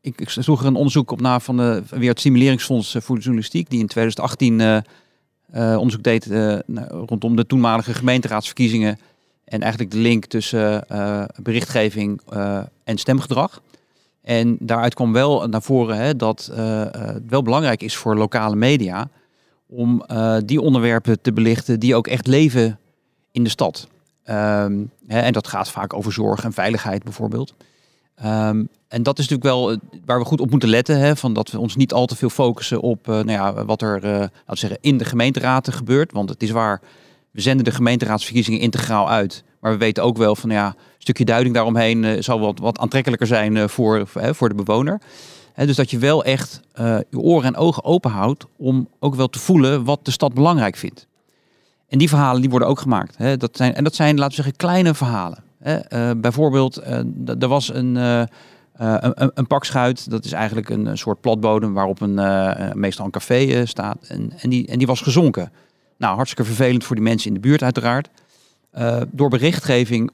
ik, 0.00 0.20
ik 0.20 0.30
er 0.30 0.66
een 0.66 0.74
onderzoek 0.74 1.10
op 1.10 1.20
na 1.20 1.40
van 1.40 1.56
de, 1.56 1.82
weer 1.90 2.08
het 2.08 2.18
Stimuleringsfonds 2.18 2.94
eh, 2.94 3.02
voor 3.02 3.14
de 3.14 3.22
Journalistiek. 3.22 3.70
Die 3.70 3.80
in 3.80 3.86
2018 3.86 4.60
eh, 4.60 4.76
eh, 4.76 5.78
onderzoek 5.78 6.02
deed 6.02 6.26
nou, 6.66 7.06
rondom 7.06 7.36
de 7.36 7.46
toenmalige 7.46 7.94
gemeenteraadsverkiezingen. 7.94 8.98
En 9.44 9.60
eigenlijk 9.60 9.92
de 9.92 9.98
link 9.98 10.24
tussen 10.24 10.84
berichtgeving 11.42 12.20
en 12.84 12.98
stemgedrag. 12.98 13.62
En 14.22 14.56
daaruit 14.60 14.94
kwam 14.94 15.12
wel 15.12 15.46
naar 15.46 15.62
voren 15.62 15.96
hè, 15.96 16.16
dat 16.16 16.50
het 16.54 17.22
wel 17.28 17.42
belangrijk 17.42 17.82
is 17.82 17.96
voor 17.96 18.16
lokale 18.16 18.56
media 18.56 19.08
om 19.66 20.04
die 20.44 20.60
onderwerpen 20.60 21.20
te 21.20 21.32
belichten 21.32 21.80
die 21.80 21.94
ook 21.94 22.06
echt 22.06 22.26
leven 22.26 22.78
in 23.32 23.44
de 23.44 23.50
stad. 23.50 23.88
Ehm, 24.28 24.84
hè, 25.06 25.20
en 25.20 25.32
dat 25.32 25.48
gaat 25.48 25.70
vaak 25.70 25.94
over 25.94 26.12
zorg 26.12 26.44
en 26.44 26.52
veiligheid 26.52 27.02
bijvoorbeeld. 27.02 27.54
Ehm, 28.14 28.64
en 28.88 29.02
dat 29.02 29.18
is 29.18 29.28
natuurlijk 29.28 29.56
wel 29.56 29.70
eh, 29.70 29.78
waar 30.04 30.18
we 30.18 30.24
goed 30.24 30.40
op 30.40 30.50
moeten 30.50 30.68
letten. 30.68 30.98
Hè, 30.98 31.16
van 31.16 31.32
dat 31.32 31.50
we 31.50 31.58
ons 31.58 31.76
niet 31.76 31.92
al 31.92 32.06
te 32.06 32.16
veel 32.16 32.30
focussen 32.30 32.80
op 32.80 33.08
eh, 33.08 33.14
nou 33.14 33.30
ja, 33.30 33.64
wat 33.64 33.82
er 33.82 34.04
eh, 34.04 34.10
laten 34.18 34.56
zeggen, 34.56 34.78
in 34.80 34.98
de 34.98 35.04
gemeenteraden 35.04 35.72
gebeurt. 35.72 36.12
Want 36.12 36.28
het 36.28 36.42
is 36.42 36.50
waar, 36.50 36.80
we 37.30 37.40
zenden 37.40 37.64
de 37.64 37.70
gemeenteraadsverkiezingen 37.70 38.60
integraal 38.60 39.10
uit. 39.10 39.44
Maar 39.60 39.72
we 39.72 39.78
weten 39.78 40.02
ook 40.02 40.16
wel 40.16 40.36
van 40.36 40.50
ja, 40.50 40.66
een 40.66 40.74
stukje 40.98 41.24
duiding 41.24 41.54
daaromheen 41.54 42.04
eh, 42.04 42.22
zal 42.22 42.40
wat, 42.40 42.58
wat 42.58 42.78
aantrekkelijker 42.78 43.26
zijn 43.26 43.68
voor, 43.68 44.06
voor, 44.06 44.48
de 44.48 44.54
bewoner. 44.54 45.00
Dus 45.54 45.76
dat 45.76 45.90
je 45.90 45.98
wel 45.98 46.24
echt 46.24 46.60
je 47.10 47.18
oren 47.18 47.46
en 47.46 47.56
ogen 47.56 47.84
open 47.84 48.10
houdt 48.10 48.46
om 48.56 48.88
ook 49.00 49.14
wel 49.14 49.28
te 49.28 49.38
voelen 49.38 49.84
wat 49.84 50.04
de 50.04 50.10
stad 50.10 50.34
belangrijk 50.34 50.76
vindt. 50.76 51.07
En 51.88 51.98
die 51.98 52.08
verhalen 52.08 52.40
die 52.40 52.50
worden 52.50 52.68
ook 52.68 52.80
gemaakt. 52.80 53.16
Hè. 53.16 53.36
Dat 53.36 53.56
zijn, 53.56 53.74
en 53.74 53.84
dat 53.84 53.94
zijn, 53.94 54.14
laten 54.14 54.28
we 54.28 54.34
zeggen, 54.34 54.56
kleine 54.56 54.94
verhalen. 54.94 55.42
Hè. 55.58 55.76
Eh, 55.76 56.10
bijvoorbeeld, 56.16 56.76
eh, 56.76 56.98
er 57.38 57.48
was 57.48 57.74
een, 57.74 57.96
eh, 57.96 58.22
een, 58.76 59.22
een- 59.22 59.30
een 59.34 59.46
pakschuit. 59.46 60.10
Dat 60.10 60.24
is 60.24 60.32
eigenlijk 60.32 60.68
een, 60.68 60.98
soort 60.98 61.20
platbodem 61.20 61.72
waarop 61.74 62.00
een, 62.00 62.14
meestal 62.78 63.04
een 63.04 63.10
café 63.10 63.66
staat. 63.66 63.98
En, 64.08 64.32
en, 64.38 64.50
die, 64.50 64.66
en 64.66 64.78
die 64.78 64.86
was 64.86 65.00
gezonken. 65.00 65.52
Nou, 65.98 66.14
hartstikke 66.16 66.44
vervelend 66.52 66.84
voor 66.84 66.96
die 66.96 67.04
mensen 67.04 67.28
in 67.28 67.34
de 67.34 67.40
buurt 67.40 67.62
uiteraard. 67.62 68.08
Door 69.10 69.28
berichtgeving 69.28 70.10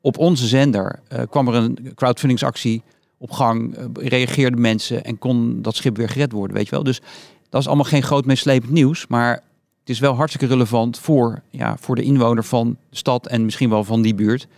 op 0.00 0.18
onze 0.18 0.46
zender 0.46 1.00
kwam 1.30 1.48
er 1.48 1.54
een 1.54 1.92
crowdfundingsactie 1.94 2.82
op 3.18 3.30
gang. 3.30 3.76
reageerden 3.94 4.60
mensen 4.60 5.04
en 5.04 5.18
kon 5.18 5.62
dat 5.62 5.76
schip 5.76 5.96
weer 5.96 6.08
gered 6.08 6.32
worden, 6.32 6.56
weet 6.56 6.64
je 6.64 6.70
wel. 6.70 6.82
Dus 6.84 7.00
dat 7.48 7.60
is 7.60 7.66
allemaal 7.66 7.84
geen 7.84 8.02
groot 8.02 8.24
meeslepend 8.24 8.72
nieuws. 8.72 9.06
Maar 9.06 9.42
het 9.88 9.96
is 9.96 10.02
wel 10.02 10.14
hartstikke 10.14 10.46
relevant 10.54 10.98
voor, 10.98 11.42
ja, 11.50 11.76
voor 11.80 11.94
de 11.94 12.02
inwoner 12.02 12.44
van 12.44 12.76
de 12.90 12.96
stad 12.96 13.26
en 13.26 13.44
misschien 13.44 13.70
wel 13.70 13.84
van 13.84 14.02
die 14.02 14.14
buurt. 14.14 14.48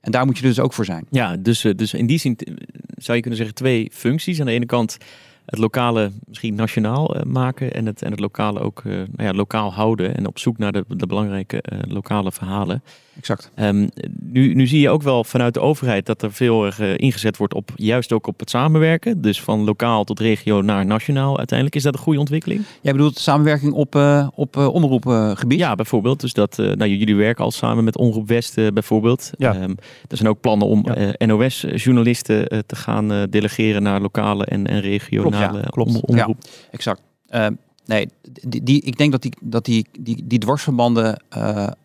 En 0.00 0.12
daar 0.12 0.26
moet 0.26 0.38
je 0.38 0.42
dus 0.42 0.60
ook 0.60 0.72
voor 0.72 0.84
zijn. 0.84 1.06
Ja, 1.10 1.36
dus, 1.36 1.64
eh, 1.64 1.74
dus 1.76 1.94
in 1.94 2.06
die 2.06 2.18
zin 2.18 2.36
eh, 2.36 2.54
zou 2.96 3.16
je 3.16 3.20
kunnen 3.20 3.38
zeggen 3.38 3.54
twee 3.56 3.90
functies. 3.92 4.40
Aan 4.40 4.46
de 4.46 4.52
ene 4.52 4.66
kant 4.66 4.98
het 5.44 5.58
lokale 5.58 6.10
misschien 6.24 6.54
nationaal 6.54 7.16
eh, 7.16 7.22
maken 7.22 7.72
en 7.72 7.86
het, 7.86 8.02
en 8.02 8.10
het 8.10 8.20
lokale 8.20 8.60
ook 8.60 8.84
nou 8.84 9.08
ja, 9.16 9.32
lokaal 9.32 9.72
houden 9.72 10.16
en 10.16 10.26
op 10.26 10.38
zoek 10.38 10.58
naar 10.58 10.72
de, 10.72 10.84
de 10.88 11.06
belangrijke 11.06 11.62
lokale 11.88 12.32
verhalen. 12.32 12.82
Exact. 13.20 13.50
Ehm, 13.54 13.88
nu, 14.20 14.54
nu 14.54 14.66
zie 14.66 14.80
je 14.80 14.90
ook 14.90 15.02
wel 15.02 15.24
vanuit 15.24 15.54
de 15.54 15.60
overheid 15.60 16.06
dat 16.06 16.22
er 16.22 16.32
veel 16.32 16.66
uh, 16.66 16.72
ingezet 16.96 17.36
wordt 17.36 17.54
op 17.54 17.70
juist 17.76 18.12
ook 18.12 18.26
op 18.26 18.40
het 18.40 18.50
samenwerken. 18.50 19.20
Dus 19.20 19.42
van 19.42 19.64
lokaal 19.64 20.04
tot 20.04 20.20
regio 20.20 20.60
naar 20.60 20.86
nationaal 20.86 21.38
uiteindelijk. 21.38 21.76
Is 21.76 21.82
dat 21.82 21.94
een 21.94 22.00
goede 22.00 22.18
ontwikkeling? 22.18 22.62
Jij 22.80 22.92
bedoelt 22.92 23.18
samenwerking 23.18 23.72
op, 23.72 23.94
uh, 23.94 24.28
op 24.34 24.56
uh, 24.56 24.74
omroepgebied? 24.74 25.58
ja, 25.58 25.74
bijvoorbeeld. 25.74 26.20
Dus 26.20 26.32
dat 26.32 26.56
nou, 26.56 26.86
jullie 26.86 27.16
werken 27.16 27.44
al 27.44 27.50
samen 27.50 27.84
met 27.84 27.96
Omroep 27.96 28.28
West 28.28 28.54
bijvoorbeeld. 28.54 29.30
Ja. 29.38 29.62
Um, 29.62 29.76
er 30.08 30.16
zijn 30.16 30.28
ook 30.28 30.40
plannen 30.40 30.66
om 30.66 30.86
ja. 30.94 31.26
NOS-journalisten 31.26 32.64
te 32.66 32.76
gaan 32.76 33.26
delegeren 33.30 33.82
naar 33.82 34.00
lokale 34.00 34.44
en, 34.44 34.66
en 34.66 34.80
regionale 34.80 35.60
klopt, 35.60 35.64
ja, 35.64 35.70
klopt. 35.70 36.06
omroep. 36.06 36.36
Ja, 36.42 36.50
exact. 36.70 37.02
Ehm, 37.28 37.52
Nee, 37.84 38.08
die, 38.46 38.62
die, 38.62 38.82
ik 38.82 38.96
denk 38.96 39.12
dat 39.12 39.22
die, 39.22 39.32
dat 39.40 39.64
die, 39.64 39.86
die, 40.00 40.22
die 40.26 40.38
dwarsverbanden 40.38 41.22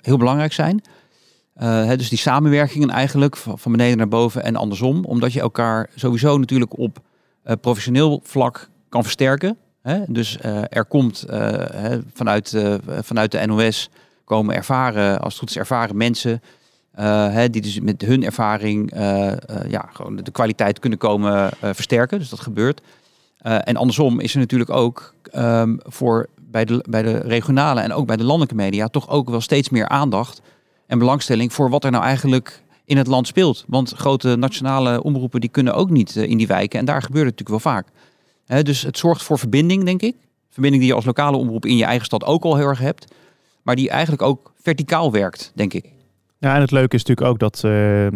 heel 0.01 0.18
belangrijk 0.18 0.54
zijn. 0.54 0.82
Hè, 1.56 1.98
dus 1.98 2.10
die 2.10 2.18
samenwerkingen 2.18 2.90
eigenlijk 2.90 3.38
van, 3.38 3.72
beneden 3.72 3.98
naar 3.98 4.08
boven 4.08 4.44
en 4.44 4.56
andersom. 4.56 5.06
Omdat 5.06 5.34
je 5.34 5.40
elkaar 5.40 5.90
sowieso 5.96 6.38
natuurlijk 6.38 6.78
op 6.78 7.00
uh, 7.46 7.54
professioneel 7.62 8.22
vlak 8.24 8.70
kan 8.90 9.04
versterken. 9.04 9.58
Hè? 9.82 10.00
Dus 10.08 10.38
er 10.70 10.86
komt 10.86 11.26
hè, 11.28 12.00
vanuit, 12.14 12.58
vanuit 12.86 13.32
de 13.32 13.46
NOS 13.46 13.90
komen 14.24 14.56
ervaren, 14.56 15.20
als 15.20 15.34
het 15.34 15.40
goed 15.40 15.50
is, 15.50 15.58
ervaren 15.58 15.98
mensen. 15.98 16.42
Hè, 16.96 17.50
die 17.50 17.62
dus 17.62 17.80
met 17.80 18.02
hun 18.02 18.24
ervaring 18.24 18.92
ja, 19.68 19.90
gewoon 19.94 20.16
de 20.16 20.32
kwaliteit 20.32 20.80
kunnen 20.80 21.00
komen 21.00 21.52
versterken. 21.60 22.20
Dus 22.20 22.30
dat 22.30 22.40
gebeurt. 22.40 22.82
En 23.38 23.76
andersom 23.76 24.20
is 24.20 24.34
er 24.34 24.40
natuurlijk 24.40 24.70
ook 24.70 25.14
um, 25.36 25.80
voor 25.84 26.30
bij 26.38 26.66
de, 26.66 26.86
bij 26.90 27.02
de 27.02 27.18
regionale 27.18 27.82
en 27.82 27.94
ook 27.94 28.08
bij 28.08 28.18
de 28.18 28.24
landelijke 28.24 28.56
media 28.56 28.88
toch 28.88 29.10
ook 29.10 29.30
wel 29.30 29.42
steeds 29.42 29.70
meer 29.70 29.88
aandacht 29.88 30.42
en 30.88 31.00
belangstelling 31.00 31.54
voor 31.54 31.70
wat 31.70 31.84
er 31.84 31.92
nou 31.92 32.04
eigenlijk 32.04 32.63
in 32.86 32.98
het 32.98 33.08
land 33.08 33.27
speelt. 33.27 33.63
Want 33.68 33.94
grote 33.96 34.36
nationale 34.36 35.04
omroepen 35.04 35.42
die 35.42 35.50
kunnen 35.50 35.74
ook 35.75 35.89
niet 35.89 36.15
uh, 36.15 36.24
in 36.24 36.38
die 36.38 36.48
wijken 36.48 36.80
en 36.80 36.86
daar 36.86 37.01
gebeurt 37.01 37.25
het 37.25 37.39
natuurlijk 37.39 37.63
wel 37.63 37.74
vaak. 37.74 37.88
Dus 38.63 38.82
het 38.82 38.98
zorgt 38.98 39.24
voor 39.24 39.39
verbinding, 39.39 39.84
denk 39.84 40.01
ik. 40.01 40.15
Verbinding 40.50 40.84
die 40.84 40.92
je 40.92 40.98
als 40.98 41.06
lokale 41.06 41.38
omroep 41.38 41.65
in 41.65 41.77
je 41.77 41.86
eigen 41.86 42.06
stad 42.06 42.24
ook 42.24 42.44
al 42.44 42.56
heel 42.56 42.68
erg 42.68 42.80
hebt, 42.80 43.13
maar 43.62 43.75
die 43.75 43.89
eigenlijk 43.89 44.22
ook 44.22 44.54
verticaal 44.62 45.12
werkt, 45.12 45.51
denk 45.56 45.74
ik. 45.74 45.94
Ja, 46.38 46.56
en 46.56 46.62
het 46.62 46.72
leuke 46.72 46.96
is 46.96 47.04
natuurlijk 47.04 47.27
ook 47.27 47.39
dat, 47.39 47.62
uh, 47.65 47.72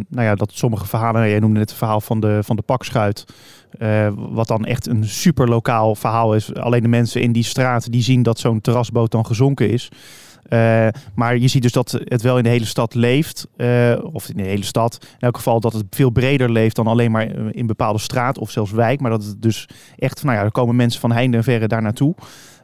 nou 0.09 0.25
ja, 0.25 0.35
dat 0.35 0.51
sommige 0.53 0.85
verhalen, 0.85 1.29
jij 1.29 1.39
noemde 1.39 1.59
het 1.59 1.73
verhaal 1.73 2.01
van 2.01 2.19
de, 2.19 2.39
van 2.43 2.55
de 2.55 2.61
pakschuit, 2.61 3.25
uh, 3.79 4.07
wat 4.15 4.47
dan 4.47 4.65
echt 4.65 4.87
een 4.87 5.05
super 5.05 5.47
lokaal 5.47 5.95
verhaal 5.95 6.35
is. 6.35 6.53
Alleen 6.53 6.81
de 6.81 6.87
mensen 6.87 7.21
in 7.21 7.31
die 7.31 7.43
straat 7.43 7.91
die 7.91 8.01
zien 8.01 8.23
dat 8.23 8.39
zo'n 8.39 8.61
terrasboot 8.61 9.11
dan 9.11 9.25
gezonken 9.25 9.69
is. 9.69 9.89
Uh, 10.49 10.87
maar 11.15 11.37
je 11.37 11.47
ziet 11.47 11.61
dus 11.61 11.71
dat 11.71 11.99
het 12.03 12.21
wel 12.21 12.37
in 12.37 12.43
de 12.43 12.49
hele 12.49 12.65
stad 12.65 12.95
leeft. 12.95 13.47
of 14.11 14.29
in 14.29 14.37
de 14.37 14.43
hele 14.43 14.63
stad. 14.63 14.97
In 15.01 15.19
elk 15.19 15.35
geval 15.35 15.59
dat 15.59 15.73
het 15.73 15.85
veel 15.89 16.09
breder 16.09 16.51
leeft 16.51 16.75
dan 16.75 16.87
alleen 16.87 17.11
maar 17.11 17.55
in 17.55 17.67
bepaalde 17.67 17.99
straat 17.99 18.37
of 18.37 18.51
zelfs 18.51 18.71
wijk. 18.71 18.99
Maar 18.99 19.11
dat 19.11 19.23
het 19.23 19.41
dus 19.41 19.69
echt, 19.97 20.23
nou 20.23 20.37
ja, 20.37 20.43
er 20.43 20.51
komen 20.51 20.75
mensen 20.75 21.01
van 21.01 21.11
heinde 21.11 21.37
en 21.37 21.43
verre 21.43 21.67
daar 21.67 21.81
naartoe. 21.81 22.15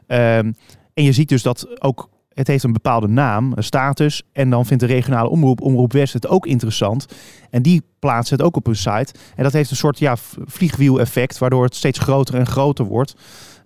Ehm, 0.06 0.52
en 0.94 1.04
je 1.04 1.12
ziet 1.12 1.28
dus 1.28 1.42
dat 1.42 1.82
ook 1.82 2.08
het 2.36 2.46
heeft 2.46 2.64
een 2.64 2.72
bepaalde 2.72 3.08
naam, 3.08 3.52
een 3.54 3.64
status. 3.64 4.22
En 4.32 4.50
dan 4.50 4.66
vindt 4.66 4.82
de 4.82 4.88
regionale 4.88 5.28
omroep, 5.28 5.60
Omroep 5.60 5.92
West, 5.92 6.12
het 6.12 6.28
ook 6.28 6.46
interessant. 6.46 7.06
En 7.50 7.62
die 7.62 7.82
plaatsen 7.98 8.36
het 8.36 8.46
ook 8.46 8.56
op 8.56 8.66
hun 8.66 8.76
site. 8.76 9.14
En 9.36 9.42
dat 9.42 9.52
heeft 9.52 9.70
een 9.70 9.76
soort 9.76 9.98
ja, 9.98 10.16
vliegwiel-effect, 10.44 11.38
waardoor 11.38 11.64
het 11.64 11.74
steeds 11.74 11.98
groter 11.98 12.34
en 12.34 12.46
groter 12.46 12.84
wordt. 12.84 13.14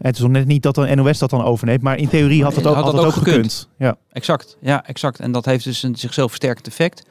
Het 0.03 0.15
is 0.15 0.21
nog 0.21 0.31
net 0.31 0.47
niet 0.47 0.63
dat 0.63 0.75
de 0.75 0.95
NOS 0.95 1.19
dat 1.19 1.31
dan 1.31 1.45
overneemt, 1.45 1.83
maar 1.83 1.99
in 1.99 2.09
theorie 2.09 2.43
had 2.43 2.55
het 2.55 2.67
ook, 2.67 2.75
had 2.75 2.85
had 2.85 2.93
dat 2.93 3.01
ook, 3.01 3.07
ook 3.07 3.13
gekund. 3.13 3.35
gekund. 3.35 3.69
Ja. 3.79 3.97
Exact, 4.13 4.57
ja, 4.61 4.87
exact. 4.87 5.21
En 5.21 5.33
dat 5.33 5.45
heeft 5.45 5.65
dus 5.65 5.83
een 5.83 5.97
zichzelf 5.97 6.29
versterkend 6.29 6.67
effect. 6.67 7.03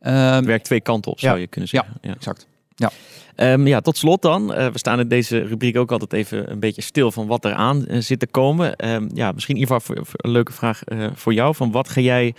Um, 0.00 0.12
het 0.12 0.44
werkt 0.44 0.64
twee 0.64 0.80
kanten 0.80 1.10
op, 1.10 1.20
zou 1.20 1.34
ja. 1.34 1.40
je 1.40 1.46
kunnen 1.46 1.68
zeggen. 1.68 1.94
Ja, 2.00 2.14
exact. 2.14 2.46
Ja. 2.74 2.90
Um, 3.36 3.66
ja, 3.66 3.80
tot 3.80 3.96
slot 3.96 4.22
dan. 4.22 4.42
Uh, 4.42 4.66
we 4.66 4.78
staan 4.78 5.00
in 5.00 5.08
deze 5.08 5.38
rubriek 5.38 5.76
ook 5.76 5.92
altijd 5.92 6.12
even 6.12 6.50
een 6.50 6.60
beetje 6.60 6.82
stil 6.82 7.10
van 7.10 7.26
wat 7.26 7.44
er 7.44 7.52
aan 7.52 7.84
uh, 7.88 8.00
zit 8.00 8.18
te 8.18 8.26
komen. 8.26 8.88
Um, 8.88 9.10
ja, 9.14 9.32
misschien 9.32 9.60
Ivar, 9.60 9.82
voor, 9.82 9.96
voor 9.96 10.20
een 10.24 10.30
leuke 10.30 10.52
vraag 10.52 10.80
uh, 10.86 11.06
voor 11.14 11.34
jou. 11.34 11.54
Van 11.54 11.70
wat 11.70 11.88
ga 11.88 12.00
jij 12.00 12.34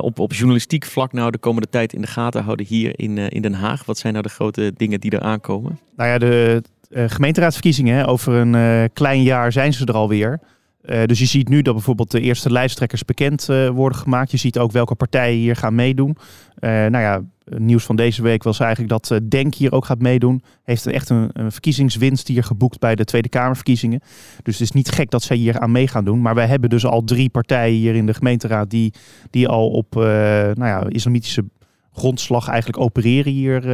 op, 0.00 0.18
op 0.18 0.32
journalistiek 0.32 0.84
vlak 0.84 1.12
nou 1.12 1.30
de 1.30 1.38
komende 1.38 1.68
tijd 1.68 1.92
in 1.92 2.00
de 2.00 2.06
gaten 2.06 2.42
houden 2.42 2.66
hier 2.66 2.98
in, 2.98 3.18
in 3.18 3.42
Den 3.42 3.54
Haag? 3.54 3.84
Wat 3.84 3.98
zijn 3.98 4.12
nou 4.12 4.24
de 4.24 4.32
grote 4.32 4.72
dingen 4.76 5.00
die 5.00 5.10
er 5.10 5.20
aankomen? 5.20 5.78
Nou 5.96 6.10
ja, 6.10 6.18
de 6.18 6.62
gemeenteraadsverkiezingen 6.94 7.96
hè, 7.96 8.08
over 8.08 8.34
een 8.34 8.90
klein 8.92 9.22
jaar 9.22 9.52
zijn 9.52 9.72
ze 9.72 9.86
er 9.86 9.94
alweer. 9.94 10.40
Uh, 10.84 11.04
dus 11.04 11.18
je 11.18 11.26
ziet 11.26 11.48
nu 11.48 11.62
dat 11.62 11.74
bijvoorbeeld 11.74 12.10
de 12.10 12.20
eerste 12.20 12.50
lijsttrekkers 12.50 13.04
bekend 13.04 13.46
worden 13.72 13.98
gemaakt. 13.98 14.30
Je 14.30 14.36
ziet 14.36 14.58
ook 14.58 14.72
welke 14.72 14.94
partijen 14.94 15.38
hier 15.38 15.56
gaan 15.56 15.74
meedoen. 15.74 16.16
Nou 16.60 16.98
ja, 16.98 17.22
nieuws 17.44 17.84
van 17.84 17.96
deze 17.96 18.22
week 18.22 18.42
was 18.42 18.60
eigenlijk 18.60 18.90
dat 18.90 19.20
Denk 19.28 19.54
hier 19.54 19.72
ook 19.72 19.84
gaat 19.84 19.98
meedoen. 19.98 20.42
Heeft 20.64 20.86
echt 20.86 21.08
een, 21.08 21.30
een, 21.32 21.52
verkiezingswinst 21.52 22.28
hier 22.28 22.44
geboekt 22.44 22.80
bij 22.80 22.94
de 22.94 23.04
Tweede 23.04 23.28
Kamerverkiezingen. 23.28 24.00
Dus 24.42 24.58
het 24.58 24.62
is 24.62 24.72
niet 24.72 24.90
gek 24.90 25.10
dat 25.10 25.22
zij 25.22 25.36
hier 25.36 25.58
aan 25.58 25.72
mee 25.72 25.88
gaan 25.88 26.04
doen. 26.04 26.22
Maar 26.22 26.34
wij 26.34 26.46
hebben 26.46 26.70
dus 26.70 26.86
al 26.86 27.04
drie 27.04 27.28
partijen 27.28 27.78
hier 27.78 27.94
in 27.94 28.06
de 28.06 28.14
gemeenteraad 28.14 28.70
die, 28.70 28.92
die 29.30 29.48
al 29.48 29.70
op 29.70 29.94
nou 29.94 30.64
ja, 30.64 30.84
islamitische 30.88 31.44
grondslag 31.92 32.48
eigenlijk 32.48 32.82
opereren 32.82 33.32
hier 33.32 33.64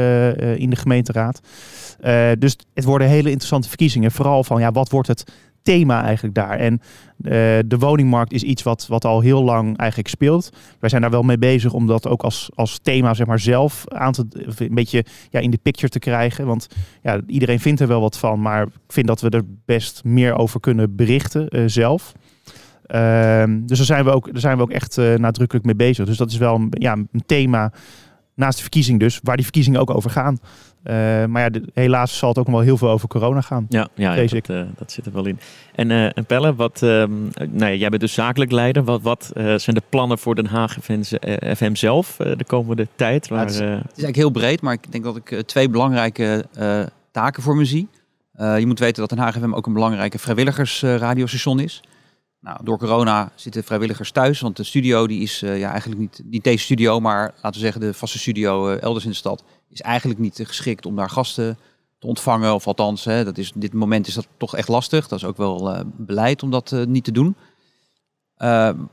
in 0.59 0.71
de 0.71 0.77
gemeenteraad. 0.77 1.41
dus 2.39 2.57
het 2.75 2.85
worden 2.85 3.09
hele 3.09 3.29
interessante 3.29 3.69
verkiezingen. 3.69 4.13
Vooral 4.13 4.45
van 4.45 4.61
ja, 4.61 4.71
wat 4.71 4.91
wordt 4.91 5.09
het 5.09 5.33
thema 5.63 6.03
eigenlijk 6.03 6.35
daar. 6.35 6.59
En 6.59 6.81
de 7.69 7.77
woningmarkt 7.79 8.33
is 8.33 8.43
iets 8.43 8.63
wat, 8.63 8.87
wat 8.87 9.05
al 9.05 9.21
heel 9.21 9.43
lang 9.45 9.77
eigenlijk 9.77 10.09
speelt. 10.09 10.51
Wij 10.81 10.89
zijn 10.89 11.03
daar 11.03 11.11
wel 11.11 11.23
mee 11.23 11.39
bezig 11.39 11.73
om 11.73 11.87
dat 11.87 12.07
ook 12.07 12.23
als, 12.23 12.51
als 12.55 12.79
thema 12.83 13.15
zeg 13.15 13.27
maar, 13.27 13.39
zelf 13.39 13.85
aan 13.89 14.13
te, 14.13 14.27
een 14.59 14.75
beetje 14.75 15.05
ja, 15.31 15.41
in 15.41 15.51
de 15.51 15.59
picture 15.63 15.89
te 15.89 15.99
krijgen. 15.99 16.47
Want 16.47 16.67
ja, 17.03 17.21
iedereen 17.27 17.61
vindt 17.61 17.81
er 17.81 17.87
wel 17.87 18.01
wat 18.01 18.19
van, 18.19 18.41
maar 18.41 18.63
ik 18.63 18.73
vind 18.93 19.07
dat 19.07 19.21
we 19.21 19.31
er 19.31 19.43
best 19.65 20.05
meer 20.05 20.35
over 20.37 20.61
kunnen 20.61 20.97
berichten 20.97 21.71
zelf. 21.71 22.13
Uh, 22.95 23.43
dus 23.49 23.77
daar 23.77 23.87
zijn 23.87 24.05
we 24.05 24.11
ook, 24.11 24.33
daar 24.33 24.41
zijn 24.41 24.57
we 24.57 24.63
ook 24.63 24.71
echt 24.71 24.97
nadrukkelijk 24.97 25.67
mee 25.67 25.77
bezig. 25.77 26.07
Dus 26.07 26.17
dat 26.17 26.31
is 26.31 26.37
wel 26.37 26.67
ja, 26.71 26.93
een 26.93 27.23
thema 27.27 27.73
naast 28.38 28.57
de 28.57 28.62
verkiezing 28.62 29.01
dus, 29.01 29.20
waar 29.22 29.35
die 29.35 29.44
verkiezingen 29.44 29.81
ook 29.81 29.94
over 29.94 30.11
gaan. 30.11 30.38
Uh, 30.85 30.94
maar 31.24 31.42
ja, 31.42 31.48
de, 31.48 31.62
helaas 31.74 32.18
zal 32.18 32.29
het 32.29 32.38
ook 32.38 32.46
nog 32.46 32.55
wel 32.55 32.64
heel 32.64 32.77
veel 32.77 32.90
over 32.90 33.09
corona 33.09 33.40
gaan. 33.40 33.66
Ja, 33.68 33.88
ja, 33.94 34.14
ja 34.14 34.27
dat, 34.27 34.48
uh, 34.48 34.62
dat, 34.77 34.92
zit 34.92 35.07
er 35.07 35.12
wel 35.12 35.27
in. 35.27 35.38
En, 35.74 35.90
uh, 35.90 36.05
en 36.05 36.24
Pelle, 36.27 36.55
wat, 36.55 36.81
nou 36.81 37.33
ja, 37.59 37.72
jij 37.72 37.88
bent 37.88 38.01
dus 38.01 38.12
zakelijk 38.12 38.51
leider. 38.53 38.85
Wat, 38.85 39.03
wat 39.03 39.31
zijn 39.35 39.77
de 39.77 39.83
plannen 39.88 40.18
voor 40.18 40.35
Den 40.35 40.46
Haag 40.46 40.77
FM 41.57 41.74
zelf 41.74 42.16
de 42.16 42.44
komende 42.46 42.88
tijd? 42.94 43.29
Waar, 43.29 43.38
ja, 43.38 43.44
het, 43.44 43.55
is, 43.55 43.59
het, 43.59 43.68
is, 43.68 43.83
eigenlijk 43.85 44.16
heel 44.16 44.31
breed, 44.31 44.61
maar 44.61 44.72
ik 44.72 44.92
denk 44.92 45.05
dat 45.05 45.16
ik 45.16 45.42
twee 45.46 45.68
belangrijke 45.68 46.44
taken 47.11 47.42
voor 47.42 47.57
me 47.57 47.64
zie. 47.64 47.88
je 48.37 48.66
moet 48.66 48.79
weten 48.79 49.01
dat 49.01 49.09
Den 49.09 49.18
Haag 49.18 49.35
FM 49.35 49.55
ook 49.55 49.66
een 49.66 49.72
belangrijke 49.72 50.18
vrijwilligersradiostation 50.18 51.61
is. 51.61 51.83
Nou, 52.40 52.64
door 52.64 52.79
corona 52.79 53.33
zitten 53.35 53.64
vrijwilligers 53.64 54.11
thuis, 54.11 54.40
want 54.40 54.57
de 54.57 54.62
studio 54.64 55.07
die 55.07 55.22
is 55.22 55.42
uh, 55.42 55.59
ja, 55.59 55.70
eigenlijk 55.70 56.01
niet, 56.01 56.22
niet 56.24 56.44
deze 56.44 56.64
studio, 56.64 57.01
maar 57.01 57.35
laten 57.35 57.53
we 57.53 57.59
zeggen 57.59 57.81
de 57.81 57.94
vaste 57.94 58.18
studio 58.18 58.70
uh, 58.70 58.83
elders 58.83 59.05
in 59.05 59.11
de 59.11 59.16
stad, 59.16 59.44
is 59.68 59.81
eigenlijk 59.81 60.20
niet 60.20 60.40
geschikt 60.42 60.87
om 60.87 60.96
daar 60.96 61.11
gasten 61.11 61.59
te 61.98 62.07
ontvangen. 62.07 62.55
Of 62.55 62.66
althans, 62.66 63.05
hè, 63.05 63.24
dat 63.24 63.38
is, 63.38 63.53
dit 63.55 63.72
moment 63.72 64.07
is 64.07 64.14
dat 64.14 64.29
toch 64.37 64.57
echt 64.57 64.68
lastig. 64.68 65.09
Dat 65.09 65.18
is 65.18 65.24
ook 65.24 65.37
wel 65.37 65.85
beleid 65.96 66.42
om 66.42 66.51
dat 66.51 66.77
niet 66.87 67.05
te 67.05 67.12
doen. 67.12 67.37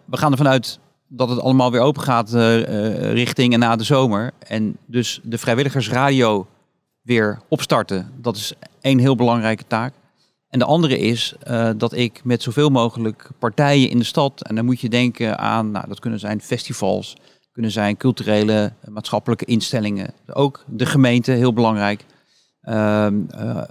we 0.06 0.18
gaan 0.18 0.32
ervan 0.32 0.48
uit 0.48 0.80
dat 1.08 1.30
het 1.30 1.40
allemaal 1.40 1.72
weer 1.72 1.82
open 1.82 2.02
gaat 2.02 2.30
richting 3.00 3.54
en 3.54 3.60
na 3.60 3.76
de 3.76 3.84
zomer. 3.84 4.32
En 4.40 4.78
dus 4.86 5.20
de 5.24 5.38
vrijwilligersradio 5.38 6.48
weer 7.02 7.40
opstarten, 7.48 8.12
dat 8.22 8.36
is 8.36 8.54
één 8.82 9.00
heel 9.00 9.16
belangrijke 9.16 9.68
taak. 9.68 9.94
En 10.56 10.62
de 10.62 10.68
andere 10.68 10.98
is 10.98 11.34
uh, 11.48 11.70
dat 11.78 11.94
ik 11.94 12.22
met 12.24 12.44
zoveel 12.44 12.70
mogelijk 12.70 13.30
partijen 13.40 13.90
in 13.90 13.98
de 13.98 14.04
stad, 14.04 14.44
en 14.44 14.56
dan 14.56 14.66
moet 14.66 14.80
je 14.80 14.90
denken 14.90 15.38
aan, 15.38 15.72
nou, 15.72 15.88
dat 15.88 16.00
kunnen 16.00 16.20
zijn 16.20 16.42
festivals, 16.42 17.18
kunnen 17.52 17.72
zijn 17.72 17.98
culturele, 17.98 18.74
maatschappelijke 18.90 19.46
instellingen, 19.46 20.14
ook 20.34 20.64
de 20.68 20.86
gemeente, 20.86 21.32
heel 21.32 21.54
belangrijk. 21.54 22.06
Uh, 22.64 23.08
uh, 23.40 23.62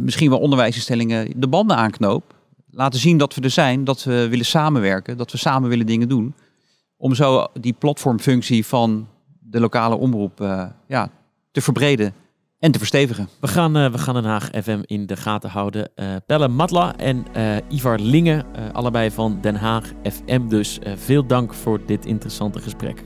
misschien 0.00 0.30
wel 0.30 0.38
onderwijsinstellingen, 0.38 1.40
de 1.40 1.48
banden 1.48 1.76
aanknoop. 1.76 2.34
Laten 2.70 3.00
zien 3.00 3.18
dat 3.18 3.34
we 3.34 3.40
er 3.40 3.50
zijn, 3.50 3.84
dat 3.84 4.04
we 4.04 4.28
willen 4.28 4.44
samenwerken, 4.44 5.16
dat 5.16 5.32
we 5.32 5.38
samen 5.38 5.68
willen 5.68 5.86
dingen 5.86 6.08
doen. 6.08 6.34
Om 6.96 7.14
zo 7.14 7.46
die 7.60 7.74
platformfunctie 7.78 8.66
van 8.66 9.08
de 9.40 9.60
lokale 9.60 9.94
omroep 9.94 10.38
ja, 10.86 11.10
te 11.50 11.60
verbreden 11.60 12.14
en 12.58 12.72
te 12.72 12.78
verstevigen. 12.78 13.28
We 13.40 13.48
gaan, 13.48 13.76
uh, 13.76 13.90
we 13.90 13.98
gaan 13.98 14.14
Den 14.14 14.24
Haag 14.24 14.48
FM 14.62 14.80
in 14.82 15.06
de 15.06 15.16
gaten 15.16 15.50
houden. 15.50 15.90
Uh, 15.96 16.06
Pelle 16.26 16.48
Matla 16.48 16.96
en 16.96 17.26
uh, 17.36 17.56
Ivar 17.68 17.98
Lingen, 17.98 18.44
allebei 18.72 19.10
van 19.10 19.38
Den 19.40 19.56
Haag 19.56 19.92
FM. 20.02 20.48
Dus 20.48 20.78
veel 20.96 21.26
dank 21.26 21.54
voor 21.54 21.80
dit 21.86 22.06
interessante 22.06 22.60
gesprek. 22.60 23.02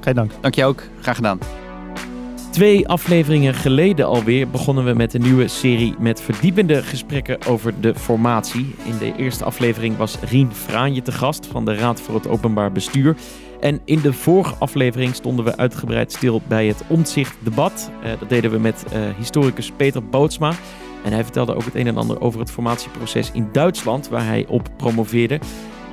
Geen 0.00 0.14
dank. 0.14 0.32
Dank 0.40 0.54
je 0.54 0.64
ook. 0.64 0.82
Graag 1.00 1.16
gedaan. 1.16 1.38
Twee 2.50 2.88
afleveringen 2.88 3.54
geleden 3.54 4.06
alweer 4.06 4.48
begonnen 4.48 4.84
we 4.84 4.92
met 4.92 5.14
een 5.14 5.22
nieuwe 5.22 5.48
serie 5.48 5.94
met 5.98 6.20
verdiepende 6.20 6.82
gesprekken 6.82 7.46
over 7.46 7.80
de 7.80 7.94
formatie. 7.94 8.74
In 8.84 8.98
de 8.98 9.16
eerste 9.16 9.44
aflevering 9.44 9.96
was 9.96 10.18
Rien 10.20 10.52
Fraanje 10.52 11.02
te 11.02 11.12
gast 11.12 11.46
van 11.46 11.64
de 11.64 11.74
Raad 11.74 12.00
voor 12.00 12.14
het 12.14 12.28
Openbaar 12.28 12.72
Bestuur. 12.72 13.16
En 13.60 13.80
in 13.84 14.00
de 14.00 14.12
vorige 14.12 14.54
aflevering 14.58 15.14
stonden 15.14 15.44
we 15.44 15.56
uitgebreid 15.56 16.12
stil 16.12 16.40
bij 16.48 16.66
het 16.66 16.82
omzichtdebat. 16.88 17.90
Uh, 18.04 18.10
dat 18.18 18.28
deden 18.28 18.50
we 18.50 18.58
met 18.58 18.84
uh, 18.92 19.00
historicus 19.16 19.72
Peter 19.76 20.04
Bootsma. 20.04 20.52
En 21.04 21.12
hij 21.12 21.24
vertelde 21.24 21.54
ook 21.54 21.64
het 21.64 21.74
een 21.74 21.86
en 21.86 21.96
ander 21.96 22.20
over 22.20 22.40
het 22.40 22.50
formatieproces 22.50 23.30
in 23.32 23.48
Duitsland, 23.52 24.08
waar 24.08 24.24
hij 24.24 24.46
op 24.48 24.68
promoveerde. 24.76 25.40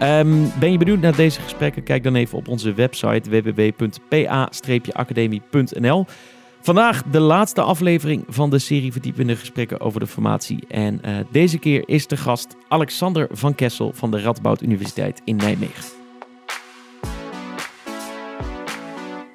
Um, 0.01 0.51
ben 0.59 0.71
je 0.71 0.77
benieuwd 0.77 1.01
naar 1.01 1.15
deze 1.15 1.41
gesprekken? 1.41 1.83
Kijk 1.83 2.03
dan 2.03 2.15
even 2.15 2.37
op 2.37 2.47
onze 2.47 2.73
website 2.73 3.29
www.pa-academie.nl. 3.29 6.05
Vandaag 6.61 7.03
de 7.03 7.19
laatste 7.19 7.61
aflevering 7.61 8.23
van 8.27 8.49
de 8.49 8.59
serie 8.59 8.91
verdiepende 8.91 9.35
gesprekken 9.35 9.79
over 9.79 9.99
de 9.99 10.07
formatie. 10.07 10.59
En 10.67 11.01
uh, 11.05 11.17
deze 11.31 11.57
keer 11.57 11.83
is 11.85 12.07
de 12.07 12.17
gast 12.17 12.55
Alexander 12.67 13.27
van 13.31 13.55
Kessel 13.55 13.91
van 13.93 14.11
de 14.11 14.21
Radboud 14.21 14.61
Universiteit 14.61 15.21
in 15.23 15.35
Nijmegen. 15.35 16.04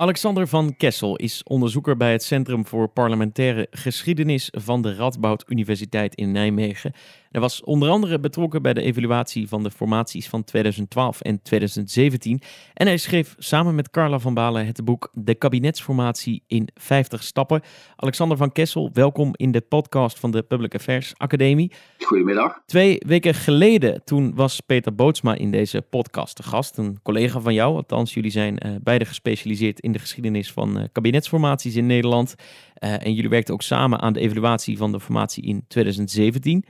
Alexander 0.00 0.48
van 0.48 0.76
Kessel 0.76 1.16
is 1.16 1.42
onderzoeker 1.42 1.96
bij 1.96 2.12
het 2.12 2.22
Centrum 2.22 2.66
voor 2.66 2.88
Parlementaire 2.88 3.66
Geschiedenis 3.70 4.48
van 4.58 4.82
de 4.82 4.94
Radboud 4.94 5.44
Universiteit 5.46 6.14
in 6.14 6.32
Nijmegen. 6.32 6.92
Hij 7.30 7.40
was 7.40 7.62
onder 7.64 7.88
andere 7.88 8.20
betrokken 8.20 8.62
bij 8.62 8.74
de 8.74 8.82
evaluatie 8.82 9.48
van 9.48 9.62
de 9.62 9.70
formaties 9.70 10.28
van 10.28 10.44
2012 10.44 11.20
en 11.20 11.42
2017. 11.42 12.40
En 12.74 12.86
hij 12.86 12.96
schreef 12.96 13.34
samen 13.38 13.74
met 13.74 13.90
Carla 13.90 14.18
van 14.18 14.34
Balen 14.34 14.66
het 14.66 14.84
boek 14.84 15.10
De 15.12 15.34
kabinetsformatie 15.34 16.42
in 16.46 16.68
50 16.74 17.22
stappen. 17.22 17.62
Alexander 17.96 18.36
van 18.36 18.52
Kessel, 18.52 18.90
welkom 18.92 19.30
in 19.32 19.52
de 19.52 19.60
podcast 19.60 20.18
van 20.18 20.30
de 20.30 20.42
Public 20.42 20.74
Affairs 20.74 21.12
Academie. 21.16 21.72
Goedemiddag. 21.98 22.62
Twee 22.66 23.02
weken 23.06 23.34
geleden, 23.34 24.04
toen 24.04 24.34
was 24.34 24.60
Peter 24.60 24.94
Bootsma 24.94 25.34
in 25.34 25.50
deze 25.50 25.82
podcast 25.82 26.36
te 26.36 26.42
gast. 26.42 26.76
Een 26.76 26.98
collega 27.02 27.40
van 27.40 27.54
jou, 27.54 27.76
althans 27.76 28.14
jullie 28.14 28.30
zijn 28.30 28.66
uh, 28.66 28.72
beide 28.82 29.04
gespecialiseerd 29.04 29.80
in 29.80 29.92
de 29.92 29.98
geschiedenis 29.98 30.52
van 30.52 30.78
uh, 30.78 30.84
kabinetsformaties 30.92 31.76
in 31.76 31.86
Nederland. 31.86 32.34
Uh, 32.84 33.06
en 33.06 33.14
jullie 33.14 33.30
werkten 33.30 33.54
ook 33.54 33.62
samen 33.62 34.00
aan 34.00 34.12
de 34.12 34.20
evaluatie 34.20 34.76
van 34.76 34.92
de 34.92 35.00
formatie 35.00 35.44
in 35.44 35.64
2017. 35.68 36.64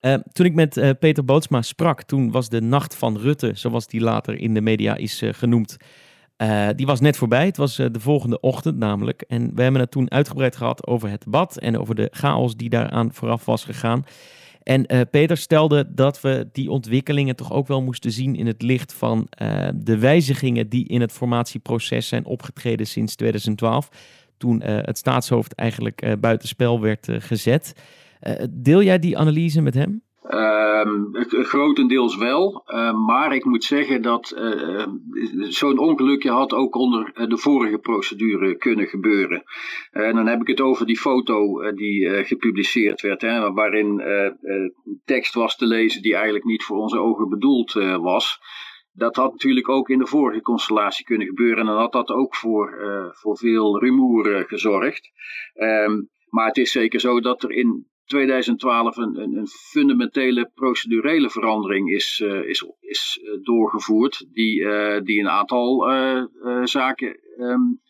Uh, 0.00 0.14
toen 0.32 0.46
ik 0.46 0.54
met 0.54 0.76
uh, 0.76 0.90
Peter 0.98 1.24
Bootsma 1.24 1.62
sprak, 1.62 2.02
toen 2.02 2.30
was 2.30 2.48
de 2.48 2.60
nacht 2.60 2.94
van 2.94 3.18
Rutte, 3.18 3.50
zoals 3.54 3.86
die 3.86 4.00
later 4.00 4.40
in 4.40 4.54
de 4.54 4.60
media 4.60 4.96
is 4.96 5.22
uh, 5.22 5.32
genoemd, 5.32 5.76
die 6.76 6.86
was 6.86 7.00
net 7.00 7.16
voorbij. 7.16 7.46
Het 7.46 7.56
was 7.56 7.76
de 7.76 8.00
volgende 8.00 8.40
ochtend 8.40 8.76
namelijk. 8.76 9.22
En 9.22 9.54
we 9.54 9.62
hebben 9.62 9.80
het 9.80 9.90
toen 9.90 10.10
uitgebreid 10.10 10.56
gehad 10.56 10.86
over 10.86 11.10
het 11.10 11.24
debat 11.24 11.58
en 11.58 11.78
over 11.78 11.94
de 11.94 12.08
chaos 12.10 12.56
die 12.56 12.68
daaraan 12.68 13.12
vooraf 13.12 13.44
was 13.44 13.64
gegaan. 13.64 14.04
En 14.62 14.86
Peter 15.10 15.36
stelde 15.36 15.94
dat 15.94 16.20
we 16.20 16.48
die 16.52 16.70
ontwikkelingen 16.70 17.36
toch 17.36 17.52
ook 17.52 17.66
wel 17.66 17.82
moesten 17.82 18.12
zien 18.12 18.36
in 18.36 18.46
het 18.46 18.62
licht 18.62 18.92
van 18.92 19.26
de 19.74 19.98
wijzigingen 19.98 20.68
die 20.68 20.88
in 20.88 21.00
het 21.00 21.12
formatieproces 21.12 22.08
zijn 22.08 22.24
opgetreden 22.24 22.86
sinds 22.86 23.14
2012. 23.14 23.88
Toen 24.36 24.62
het 24.62 24.98
staatshoofd 24.98 25.54
eigenlijk 25.54 26.16
buitenspel 26.20 26.80
werd 26.80 27.08
gezet. 27.10 27.74
Uh, 28.26 28.44
deel 28.50 28.82
jij 28.82 28.98
die 28.98 29.18
analyse 29.18 29.60
met 29.60 29.74
hem? 29.74 30.02
Um, 30.30 31.10
grotendeels 31.28 32.16
wel, 32.16 32.64
uh, 32.66 33.06
maar 33.06 33.34
ik 33.34 33.44
moet 33.44 33.64
zeggen 33.64 34.02
dat 34.02 34.36
zo'n 35.48 35.78
ongelukje 35.78 36.30
had 36.30 36.52
ook 36.52 36.74
onder 36.74 37.28
de 37.28 37.36
vorige 37.36 37.78
procedure 37.78 38.56
kunnen 38.56 38.86
gebeuren. 38.86 39.42
En 39.90 40.14
dan 40.14 40.26
heb 40.26 40.40
ik 40.40 40.46
het 40.46 40.60
over 40.60 40.86
die 40.86 40.98
foto 40.98 41.72
die 41.72 42.24
gepubliceerd 42.24 43.00
werd, 43.00 43.20
hè, 43.20 43.52
waarin 43.52 44.02
tekst 45.04 45.34
was 45.34 45.56
te 45.56 45.66
lezen 45.66 46.02
die 46.02 46.14
eigenlijk 46.14 46.44
niet 46.44 46.64
voor 46.64 46.78
onze 46.78 46.98
ogen 46.98 47.28
bedoeld 47.28 47.72
was. 48.00 48.38
Dat 48.92 49.16
had 49.16 49.30
natuurlijk 49.30 49.68
ook 49.68 49.88
in 49.88 49.98
de 49.98 50.06
vorige 50.06 50.40
constellatie 50.40 51.04
kunnen 51.04 51.26
gebeuren 51.26 51.58
en 51.58 51.66
dan 51.66 51.78
had 51.78 51.92
dat 51.92 52.10
ook 52.10 52.36
voor, 52.36 52.74
voor 53.12 53.36
veel 53.36 53.80
rumoer 53.80 54.44
gezorgd. 54.48 55.10
Um, 55.54 56.08
maar 56.28 56.46
het 56.46 56.56
is 56.56 56.72
zeker 56.72 57.00
zo 57.00 57.20
dat 57.20 57.42
er 57.42 57.50
in 57.50 57.86
2012 58.08 58.96
een, 58.96 59.16
een, 59.16 59.46
fundamentele 59.46 60.50
procedurele 60.54 61.30
verandering 61.30 61.90
is, 61.90 62.20
uh, 62.24 62.48
is, 62.48 62.66
is 62.80 63.20
uh, 63.22 63.44
doorgevoerd, 63.44 64.26
die, 64.32 64.60
uh, 64.60 65.00
die 65.02 65.20
een 65.20 65.28
aantal 65.28 65.90
zaken 66.64 67.20
um, 67.38 67.80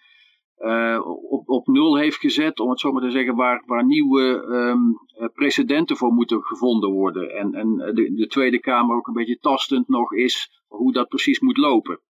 op, 1.30 1.48
op 1.48 1.66
nul 1.66 1.96
heeft 1.96 2.16
gezet, 2.16 2.60
om 2.60 2.70
het 2.70 2.80
zo 2.80 2.92
maar 2.92 3.02
te 3.02 3.10
zeggen, 3.10 3.34
waar, 3.34 3.62
waar 3.66 3.84
nieuwe 3.84 4.22
um, 4.22 4.98
precedenten 5.34 5.96
voor 5.96 6.12
moeten 6.12 6.42
gevonden 6.42 6.90
worden. 6.90 7.36
En, 7.36 7.54
en 7.54 7.76
de, 7.94 8.14
de 8.14 8.26
Tweede 8.26 8.60
Kamer 8.60 8.96
ook 8.96 9.06
een 9.06 9.14
beetje 9.14 9.38
tastend 9.38 9.88
nog 9.88 10.12
is 10.12 10.62
hoe 10.66 10.92
dat 10.92 11.08
precies 11.08 11.40
moet 11.40 11.56
lopen. 11.56 12.00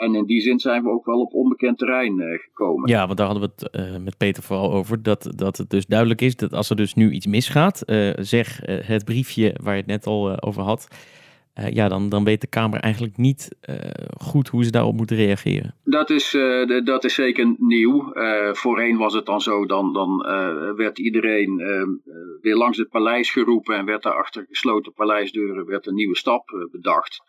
En 0.00 0.14
in 0.14 0.24
die 0.24 0.40
zin 0.40 0.58
zijn 0.58 0.82
we 0.82 0.90
ook 0.90 1.04
wel 1.04 1.20
op 1.20 1.34
onbekend 1.34 1.78
terrein 1.78 2.20
uh, 2.20 2.38
gekomen. 2.38 2.88
Ja, 2.88 3.06
want 3.06 3.18
daar 3.18 3.26
hadden 3.26 3.50
we 3.56 3.64
het 3.64 3.80
uh, 3.80 4.02
met 4.04 4.16
Peter 4.16 4.42
vooral 4.42 4.72
over. 4.72 5.02
Dat, 5.02 5.32
dat 5.36 5.56
het 5.56 5.70
dus 5.70 5.86
duidelijk 5.86 6.20
is 6.20 6.36
dat 6.36 6.52
als 6.52 6.70
er 6.70 6.76
dus 6.76 6.94
nu 6.94 7.10
iets 7.10 7.26
misgaat, 7.26 7.82
uh, 7.86 8.12
zeg 8.16 8.60
het 8.64 9.04
briefje 9.04 9.54
waar 9.62 9.74
je 9.74 9.80
het 9.80 9.90
net 9.90 10.06
al 10.06 10.42
over 10.42 10.62
had. 10.62 10.88
Uh, 11.60 11.70
ja, 11.72 11.88
dan, 11.88 12.08
dan 12.08 12.24
weet 12.24 12.40
de 12.40 12.46
Kamer 12.46 12.80
eigenlijk 12.80 13.16
niet 13.16 13.56
uh, 13.70 13.76
goed 14.18 14.48
hoe 14.48 14.64
ze 14.64 14.70
daarop 14.70 14.94
moeten 14.94 15.16
reageren. 15.16 15.74
Dat 15.84 16.10
is, 16.10 16.30
de, 16.30 16.80
dat 16.84 17.04
is 17.04 17.14
zeker 17.14 17.54
nieuw. 17.58 18.12
voorheen 18.52 18.96
was 18.96 19.14
het 19.14 19.26
dan 19.26 19.40
zo, 19.40 19.66
dan, 19.66 19.92
dan 19.92 20.16
werd 20.76 20.98
iedereen 20.98 21.56
weer 22.40 22.56
langs 22.56 22.78
het 22.78 22.88
paleis 22.88 23.30
geroepen 23.30 23.76
en 23.76 23.84
werd 23.84 24.02
daar 24.02 24.14
achter 24.14 24.46
gesloten 24.48 24.92
paleisdeuren 24.92 25.66
werd 25.66 25.86
een 25.86 25.94
nieuwe 25.94 26.16
stap 26.16 26.68
bedacht. 26.70 27.22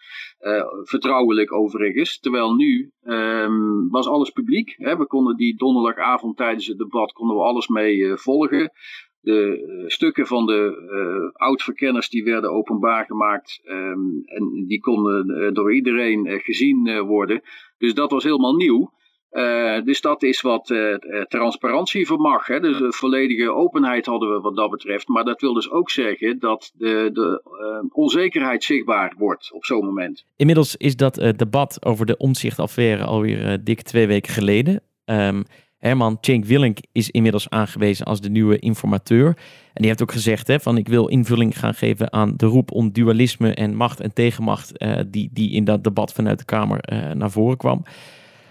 vertrouwelijk 0.83 1.53
overigens. 1.53 2.19
Terwijl 2.19 2.53
nu 2.53 2.91
um, 3.03 3.89
was 3.89 4.07
alles 4.07 4.29
publiek. 4.29 4.73
Hè? 4.77 4.97
We 4.97 5.05
konden 5.05 5.35
die 5.35 5.57
donderdagavond 5.57 6.37
tijdens 6.37 6.67
het 6.67 6.77
debat 6.77 7.11
konden 7.11 7.35
we 7.35 7.43
alles 7.43 7.67
mee 7.67 8.15
volgen 8.15 8.71
de 9.21 9.65
uh, 9.67 9.87
stukken 9.87 10.27
van 10.27 10.45
de 10.45 10.87
uh, 10.91 11.41
oud-verkenners 11.41 12.09
die 12.09 12.23
werden 12.23 12.51
openbaar 12.51 13.05
gemaakt 13.05 13.61
um, 13.65 14.21
en 14.25 14.65
die 14.67 14.79
konden 14.79 15.29
uh, 15.29 15.53
door 15.53 15.73
iedereen 15.73 16.39
gezien 16.43 17.01
worden. 17.01 17.41
Dus 17.77 17.93
dat 17.93 18.11
was 18.11 18.23
helemaal 18.23 18.55
nieuw. 18.55 18.91
dus 19.83 20.01
dat 20.01 20.23
is 20.23 20.41
wat 20.41 20.73
transparantie 21.27 22.05
vermag. 22.05 22.47
Hè? 22.47 22.59
Dus 22.59 22.77
de 22.77 22.93
volledige 22.93 23.51
openheid 23.51 24.05
hadden 24.05 24.33
we 24.33 24.39
wat 24.39 24.55
dat 24.55 24.69
betreft. 24.69 25.07
Maar 25.07 25.23
dat 25.23 25.41
wil 25.41 25.53
dus 25.53 25.71
ook 25.71 25.89
zeggen 25.89 26.39
dat 26.39 26.71
de, 26.77 27.09
de 27.13 27.41
onzekerheid 27.91 28.63
zichtbaar 28.63 29.13
wordt 29.17 29.51
op 29.53 29.65
zo'n 29.65 29.85
moment. 29.85 30.25
Inmiddels 30.35 30.75
is 30.77 30.95
dat 30.95 31.15
debat 31.35 31.85
over 31.85 32.05
de 32.05 32.17
omzichtaffaire 32.17 33.03
alweer 33.03 33.63
dik 33.63 33.81
twee 33.81 34.07
weken 34.07 34.33
geleden. 34.33 34.81
Um, 35.05 35.43
Herman 35.81 36.17
Cenk 36.21 36.45
Willink 36.45 36.77
is 36.91 37.09
inmiddels 37.09 37.49
aangewezen 37.49 38.05
als 38.05 38.21
de 38.21 38.29
nieuwe 38.29 38.59
informateur. 38.59 39.27
En 39.73 39.81
die 39.81 39.87
heeft 39.87 40.01
ook 40.01 40.11
gezegd 40.11 40.47
hè, 40.47 40.59
van 40.59 40.77
ik 40.77 40.87
wil 40.87 41.07
invulling 41.07 41.59
gaan 41.59 41.73
geven 41.73 42.13
aan 42.13 42.33
de 42.37 42.45
roep 42.45 42.71
om 42.71 42.91
dualisme 42.91 43.53
en 43.53 43.75
macht 43.75 43.99
en 43.99 44.13
tegenmacht 44.13 44.71
uh, 44.77 44.99
die, 45.07 45.29
die 45.33 45.51
in 45.51 45.63
dat 45.63 45.83
debat 45.83 46.13
vanuit 46.13 46.39
de 46.39 46.45
Kamer 46.45 46.93
uh, 46.93 47.11
naar 47.11 47.31
voren 47.31 47.57
kwam. 47.57 47.83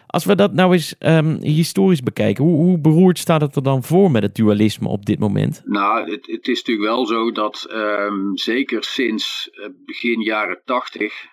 Als 0.06 0.24
we 0.24 0.34
dat 0.34 0.52
nou 0.52 0.72
eens 0.72 0.94
um, 0.98 1.38
historisch 1.42 2.02
bekijken, 2.02 2.44
hoe, 2.44 2.56
hoe, 2.56 2.78
beroerd 2.78 3.18
staat 3.18 3.40
het 3.40 3.56
er 3.56 3.62
dan 3.62 3.82
voor 3.82 4.10
met 4.10 4.22
het 4.22 4.34
dualisme 4.34 4.88
op 4.88 5.06
dit 5.06 5.18
moment? 5.18 5.62
Nou, 5.64 6.10
het, 6.10 6.26
het 6.26 6.48
is 6.48 6.58
natuurlijk 6.58 6.88
wel 6.88 7.06
zo 7.06 7.32
dat 7.32 7.66
um, 7.72 8.36
zeker 8.36 8.84
sinds 8.84 9.50
uh, 9.52 9.66
begin 9.86 10.20
jaren 10.20 10.60
80, 10.64 11.26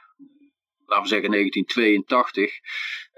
laten 0.87 1.03
we 1.03 1.09
zeggen 1.09 1.31
1982, 1.31 2.59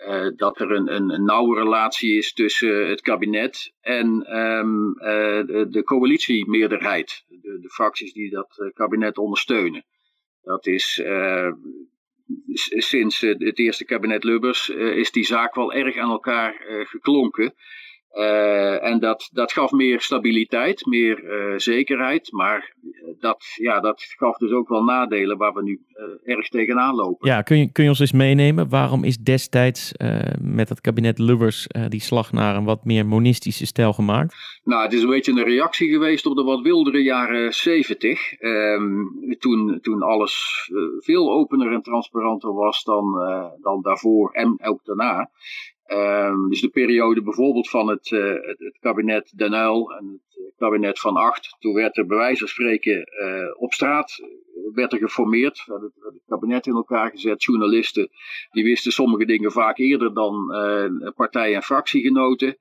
uh, 0.08 0.28
dat 0.36 0.60
er 0.60 0.72
een, 0.72 0.94
een, 0.96 1.24
nauwe 1.24 1.56
relatie 1.56 2.18
is 2.18 2.34
tussen 2.34 2.88
het 2.88 3.02
kabinet 3.02 3.74
en 3.82 4.38
um, 4.38 4.88
uh, 5.00 5.46
de, 5.46 5.68
de, 5.70 5.84
coalitiemeerderheid, 5.84 7.24
de, 7.28 7.60
de, 7.62 7.70
fracties 7.70 8.14
die 8.14 8.30
dat 8.30 8.72
kabinet 8.74 9.18
ondersteunen. 9.18 9.86
Dat 10.42 10.68
is 10.68 11.04
sinds 12.64 13.20
het 13.20 13.60
eerste 13.60 13.86
kabinet 13.86 14.24
Lubbers 14.24 14.70
is 14.70 15.12
die 15.12 15.26
zaak 15.26 15.56
wel 15.56 15.74
erg 15.74 15.98
aan 15.98 16.10
elkaar 16.10 16.66
geklonken. 16.88 17.54
Uh, 18.14 18.84
en 18.84 19.00
dat, 19.00 19.30
dat 19.34 19.52
gaf 19.52 19.72
meer 19.72 20.02
stabiliteit, 20.02 20.86
meer 20.86 21.24
uh, 21.24 21.58
zekerheid. 21.58 22.32
Maar 22.32 22.74
dat, 23.20 23.46
ja, 23.56 23.80
dat 23.80 24.04
gaf 24.18 24.38
dus 24.38 24.52
ook 24.52 24.68
wel 24.68 24.84
nadelen 24.84 25.38
waar 25.38 25.54
we 25.54 25.64
nu 25.64 25.82
uh, 25.94 26.36
erg 26.36 26.48
tegenaan 26.48 26.96
lopen. 26.96 27.28
Ja, 27.28 27.42
kun 27.42 27.58
je, 27.58 27.72
kun 27.72 27.84
je 27.84 27.90
ons 27.90 28.00
eens 28.00 28.12
meenemen? 28.12 28.70
Waarom 28.70 29.04
is 29.04 29.18
destijds 29.18 29.94
met 30.42 30.70
het 30.70 30.82
kabinet 30.82 31.20
Lubbers 31.20 31.68
die 31.88 32.02
slag 32.02 32.32
naar 32.32 32.56
een 32.56 32.64
wat 32.64 32.86
meer 32.86 33.06
monistische 33.06 33.66
stijl 33.66 33.94
gemaakt? 33.94 34.36
Nou, 34.64 34.84
het 34.84 34.94
is 34.94 35.02
een 35.02 35.10
beetje 35.10 35.32
een 35.32 35.44
reactie 35.44 35.90
geweest 35.90 36.26
op 36.26 36.36
de 36.36 36.44
wat 36.44 36.62
wildere 36.62 37.04
jaren 37.04 37.54
zeventig. 37.54 38.34
Ehm, 38.34 39.04
toen, 39.40 39.80
toen 39.82 40.02
alles 40.02 40.70
veel 41.00 41.32
opener 41.32 41.74
en 41.74 41.82
transparanter 41.82 42.54
was 42.54 42.84
dan, 42.84 43.12
dan 43.62 43.82
daarvoor 43.82 44.32
en 44.32 44.60
ook 44.62 44.80
daarna. 44.84 45.30
Um, 45.92 46.50
dus 46.50 46.62
de 46.62 46.70
periode 46.70 47.22
bijvoorbeeld 47.22 47.70
van 47.70 47.88
het, 47.88 48.10
uh, 48.12 48.34
het, 48.34 48.60
het, 48.60 48.78
kabinet 48.80 49.38
Den 49.38 49.54
Uyl 49.54 49.92
en 49.92 50.08
het 50.08 50.38
eh, 50.38 50.58
kabinet 50.58 51.00
van 51.00 51.16
Acht. 51.16 51.56
Toen 51.60 51.74
werd 51.74 51.98
er 51.98 52.06
bij 52.06 52.18
wijze 52.18 52.40
van 52.40 52.48
spreken 52.48 52.98
uh, 52.98 53.62
op 53.62 53.74
straat 53.74 54.20
werd 54.74 54.94
er 54.94 55.00
geformeerd. 55.00 55.64
Het, 55.66 55.82
het 55.82 56.24
kabinet 56.28 56.68
in 56.68 56.74
elkaar 56.74 57.10
gezet. 57.10 57.44
Journalisten 57.44 58.10
die 58.52 58.64
wisten 58.64 58.92
sommige 58.92 59.26
dingen 59.26 59.52
vaak 59.52 59.78
eerder 59.78 60.14
dan 60.14 60.52
uh, 60.52 61.10
partij- 61.16 61.56
en 61.56 61.64
fractiegenoten. 61.64 62.58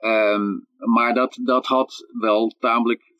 Um, 0.00 0.66
maar 0.78 1.14
dat, 1.14 1.38
dat 1.42 1.66
had 1.66 2.06
wel 2.12 2.54
tamelijk 2.58 3.14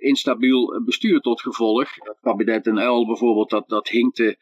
instabiel 0.00 0.82
bestuur 0.84 1.20
tot 1.20 1.40
gevolg. 1.40 1.94
Het 1.94 2.18
kabinet 2.20 2.64
NL 2.64 3.06
bijvoorbeeld, 3.06 3.50
dat, 3.50 3.68
dat 3.68 3.88
hinkte 3.88 4.36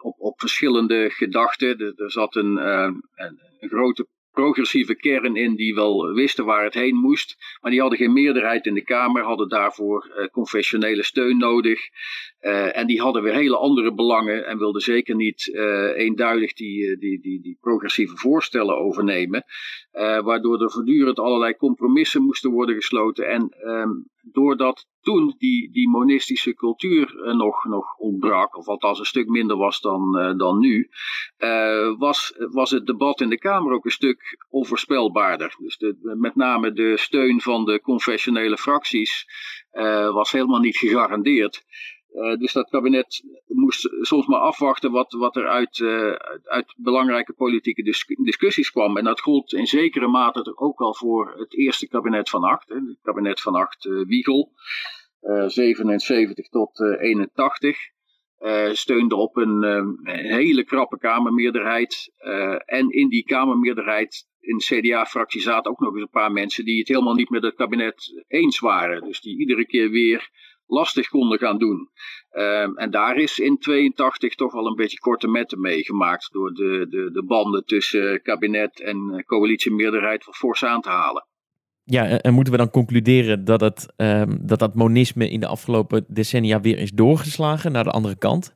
op, 0.00 0.14
op 0.18 0.40
verschillende 0.40 1.10
gedachten. 1.10 1.94
Er, 1.96 2.10
zat 2.10 2.36
een, 2.36 2.56
uh, 2.56 2.90
een, 3.14 3.40
een, 3.60 3.68
grote 3.68 4.06
progressieve 4.32 4.94
kern 4.94 5.36
in 5.36 5.54
die 5.54 5.74
wel 5.74 6.12
wisten 6.12 6.44
waar 6.44 6.64
het 6.64 6.74
heen 6.74 6.94
moest. 6.94 7.36
Maar 7.60 7.70
die 7.70 7.80
hadden 7.80 7.98
geen 7.98 8.12
meerderheid 8.12 8.66
in 8.66 8.74
de 8.74 8.84
Kamer, 8.84 9.22
hadden 9.22 9.48
daarvoor 9.48 10.12
uh, 10.16 10.26
confessionele 10.26 11.02
steun 11.02 11.38
nodig. 11.38 11.80
En 12.72 12.86
die 12.86 13.00
hadden 13.00 13.22
weer 13.22 13.34
hele 13.34 13.56
andere 13.56 13.94
belangen 13.94 14.46
en 14.46 14.58
wilden 14.58 14.80
zeker 14.80 15.14
niet 15.14 15.54
eenduidig 15.94 16.52
die, 16.52 16.98
die, 16.98 17.20
die, 17.20 17.40
die 17.42 17.58
progressieve 17.60 18.16
voorstellen 18.16 18.76
overnemen. 18.76 19.44
waardoor 20.24 20.62
er 20.62 20.70
voortdurend 20.70 21.18
allerlei 21.18 21.56
compromissen 21.56 22.22
moesten 22.22 22.50
worden 22.50 22.74
gesloten. 22.74 23.28
En 23.28 23.68
um, 23.68 24.08
doordat 24.32 24.86
toen 25.00 25.34
die, 25.38 25.72
die 25.72 25.88
monistische 25.88 26.54
cultuur 26.54 27.14
uh, 27.14 27.34
nog, 27.34 27.64
nog 27.64 27.96
ontbrak, 27.96 28.56
of 28.56 28.66
althans 28.66 28.98
een 28.98 29.04
stuk 29.04 29.28
minder 29.28 29.56
was 29.56 29.80
dan, 29.80 30.18
uh, 30.18 30.36
dan 30.36 30.58
nu, 30.58 30.88
uh, 31.38 31.98
was, 31.98 32.34
was 32.36 32.70
het 32.70 32.86
debat 32.86 33.20
in 33.20 33.28
de 33.28 33.38
Kamer 33.38 33.72
ook 33.72 33.84
een 33.84 33.90
stuk 33.90 34.46
onvoorspelbaarder. 34.48 35.54
Dus 35.58 35.76
de, 35.76 36.14
met 36.18 36.36
name 36.36 36.72
de 36.72 36.96
steun 36.96 37.40
van 37.40 37.64
de 37.64 37.80
confessionele 37.80 38.56
fracties 38.56 39.26
was 40.12 40.30
helemaal 40.30 40.60
niet 40.60 40.76
gegarandeerd. 40.76 41.64
Uh, 42.14 42.36
dus 42.36 42.52
dat 42.52 42.70
kabinet 42.70 43.24
moest 43.46 43.88
soms 44.00 44.26
maar 44.26 44.40
afwachten 44.40 44.90
wat, 44.90 45.12
wat 45.12 45.36
er 45.36 45.48
uit, 45.48 45.78
uh, 45.78 46.12
uit 46.44 46.74
belangrijke 46.76 47.32
politieke 47.32 47.82
dis 47.82 48.04
discussies 48.22 48.70
kwam. 48.70 48.96
En 48.96 49.04
dat 49.04 49.20
gold 49.20 49.52
in 49.52 49.66
zekere 49.66 50.08
mate 50.08 50.56
ook 50.56 50.80
al 50.80 50.94
voor 50.94 51.34
het 51.36 51.54
eerste 51.54 51.88
kabinet 51.88 52.30
van 52.30 52.42
Acht. 52.42 52.68
Het 52.68 52.98
kabinet 53.02 53.40
van 53.40 53.54
Acht 53.54 53.84
uh, 53.84 54.06
Wiegel, 54.06 54.52
77 55.46 56.48
tot 56.48 56.80
81. 56.80 57.78
steunde 58.72 59.16
op 59.16 59.36
een, 59.36 59.62
een, 59.62 59.98
hele 60.04 60.64
krappe 60.64 60.98
Kamermeerderheid. 60.98 62.12
en 62.64 62.90
in 62.90 63.08
die 63.08 63.24
Kamermeerderheid 63.24 64.26
in 64.40 64.56
de 64.56 64.64
CDA-fractie 64.64 65.40
zaten 65.40 65.70
ook 65.70 65.80
nog 65.80 65.92
eens 65.92 66.02
een 66.02 66.20
paar 66.20 66.32
mensen 66.32 66.64
die 66.64 66.78
het 66.78 66.88
helemaal 66.88 67.14
niet 67.14 67.30
met 67.30 67.42
het 67.42 67.54
kabinet 67.54 68.24
eens 68.28 68.58
waren. 68.58 69.04
Dus 69.04 69.20
die 69.20 69.38
iedere 69.38 69.66
keer 69.66 69.90
weer 69.90 70.30
lastig 70.66 71.08
konden 71.08 71.38
gaan 71.38 71.58
doen. 71.58 71.88
Um, 72.32 72.76
en 72.76 72.90
daar 72.90 73.16
is 73.16 73.38
in 73.38 73.58
82 73.58 74.34
toch 74.34 74.52
wel 74.52 74.66
een 74.66 74.76
beetje 74.76 74.98
korte 74.98 75.28
metten 75.28 75.60
meegemaakt 75.60 76.32
door 76.32 76.52
de, 76.52 76.86
de, 76.88 77.10
de 77.12 77.24
banden 77.24 77.64
tussen 77.64 78.22
kabinet 78.22 78.80
en 78.80 79.24
coalitiemeerderheid 79.26 80.24
wat 80.24 80.36
fors 80.36 80.64
aan 80.64 80.80
te 80.80 80.88
halen. 80.88 81.26
Ja, 81.84 82.20
en 82.20 82.34
moeten 82.34 82.52
we 82.52 82.58
dan 82.58 82.70
concluderen 82.70 83.44
dat, 83.44 83.60
het, 83.60 83.92
um, 83.96 84.38
dat 84.40 84.58
dat 84.58 84.74
monisme 84.74 85.30
in 85.30 85.40
de 85.40 85.46
afgelopen 85.46 86.04
decennia 86.08 86.60
weer 86.60 86.78
is 86.78 86.92
doorgeslagen 86.92 87.72
naar 87.72 87.84
de 87.84 87.90
andere 87.90 88.16
kant? 88.16 88.54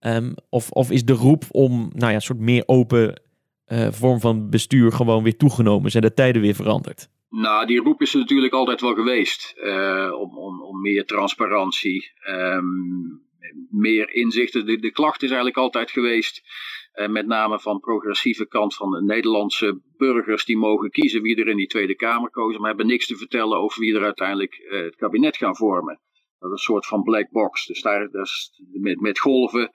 Um, 0.00 0.34
of, 0.48 0.70
of 0.70 0.90
is 0.90 1.04
de 1.04 1.12
roep 1.12 1.44
om 1.50 1.90
nou 1.94 2.08
ja, 2.08 2.14
een 2.14 2.20
soort 2.20 2.38
meer 2.38 2.62
open 2.66 3.22
uh, 3.66 3.86
vorm 3.90 4.20
van 4.20 4.50
bestuur 4.50 4.92
gewoon 4.92 5.22
weer 5.22 5.36
toegenomen? 5.36 5.90
Zijn 5.90 6.02
de 6.02 6.14
tijden 6.14 6.42
weer 6.42 6.54
veranderd? 6.54 7.08
Nou, 7.28 7.66
die 7.66 7.80
roep 7.80 8.00
is 8.00 8.12
er 8.12 8.18
natuurlijk 8.18 8.52
altijd 8.52 8.80
wel 8.80 8.94
geweest. 8.94 9.54
Uh, 9.56 10.12
om, 10.12 10.38
om, 10.38 10.62
om 10.62 10.80
meer 10.80 11.04
transparantie, 11.04 12.12
um, 12.28 13.24
meer 13.70 14.10
inzichten. 14.14 14.66
De, 14.66 14.78
de 14.78 14.92
klacht 14.92 15.22
is 15.22 15.28
eigenlijk 15.28 15.58
altijd 15.58 15.90
geweest. 15.90 16.42
Uh, 16.94 17.08
met 17.08 17.26
name 17.26 17.60
van 17.60 17.80
progressieve 17.80 18.48
kant 18.48 18.74
van 18.74 18.90
de 18.90 19.02
Nederlandse 19.02 19.80
burgers 19.96 20.44
die 20.44 20.56
mogen 20.56 20.90
kiezen 20.90 21.22
wie 21.22 21.36
er 21.36 21.48
in 21.48 21.56
die 21.56 21.66
Tweede 21.66 21.94
Kamer 21.94 22.30
kozen, 22.30 22.60
maar 22.60 22.68
hebben 22.68 22.86
niks 22.86 23.06
te 23.06 23.16
vertellen 23.16 23.58
over 23.58 23.80
wie 23.80 23.94
er 23.94 24.04
uiteindelijk 24.04 24.58
uh, 24.58 24.82
het 24.82 24.96
kabinet 24.96 25.36
gaan 25.36 25.56
vormen. 25.56 26.00
Dat 26.38 26.50
is 26.50 26.50
een 26.50 26.72
soort 26.72 26.86
van 26.86 27.02
black 27.02 27.30
box. 27.30 27.66
Dus 27.66 27.82
daar 27.82 28.08
is 28.12 28.50
met, 28.72 29.00
met 29.00 29.18
golven 29.18 29.70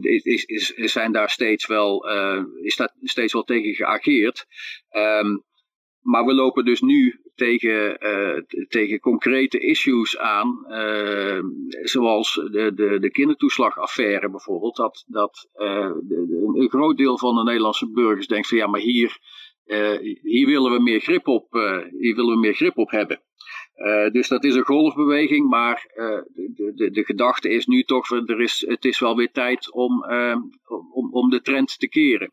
is, 0.00 0.44
is, 0.44 0.92
zijn 0.92 1.12
daar 1.12 1.30
steeds 1.30 1.66
wel, 1.66 2.08
is 2.62 2.76
daar 2.76 2.94
steeds 3.02 3.32
wel 3.32 3.42
tegen 3.42 3.74
geageerd. 3.74 4.46
Um, 4.90 5.44
maar 6.04 6.24
we 6.24 6.34
lopen 6.34 6.64
dus 6.64 6.80
nu 6.80 7.20
tegen, 7.34 8.06
uh, 8.06 8.64
tegen 8.68 9.00
concrete 9.00 9.58
issues 9.58 10.18
aan, 10.18 10.64
uh, 10.68 11.42
zoals 11.82 12.34
de, 12.34 12.72
de, 12.74 12.98
de 12.98 13.10
kindertoeslagaffaire 13.10 14.30
bijvoorbeeld. 14.30 14.76
Dat, 14.76 15.04
dat 15.06 15.48
uh, 15.56 15.92
de, 16.02 16.52
een 16.54 16.68
groot 16.68 16.96
deel 16.96 17.18
van 17.18 17.34
de 17.34 17.42
Nederlandse 17.42 17.90
burgers 17.90 18.26
denkt 18.26 18.48
van 18.48 18.58
ja, 18.58 18.66
maar 18.66 18.80
hier, 18.80 19.18
hier 20.22 20.46
willen 20.46 20.72
we 20.72 20.82
meer 20.82 21.00
grip 21.00 21.28
op, 21.28 21.46
hier 21.98 22.14
willen 22.14 22.34
we 22.34 22.40
meer 22.40 22.54
grip 22.54 22.78
op 22.78 22.90
hebben. 22.90 23.22
dus 24.12 24.28
dat 24.28 24.44
is 24.44 24.54
een 24.54 24.64
golfbeweging, 24.64 25.48
maar 25.48 25.90
de, 25.94 26.72
de, 26.74 26.90
de 26.90 27.04
gedachte 27.04 27.48
is 27.48 27.66
nu 27.66 27.82
toch, 27.82 28.10
er 28.10 28.40
is, 28.40 28.64
het 28.68 28.84
is 28.84 29.00
wel 29.00 29.16
weer 29.16 29.30
tijd 29.30 29.72
om, 29.72 30.04
om, 30.92 31.12
om 31.12 31.30
de 31.30 31.40
trend 31.40 31.78
te 31.78 31.88
keren. 31.88 32.30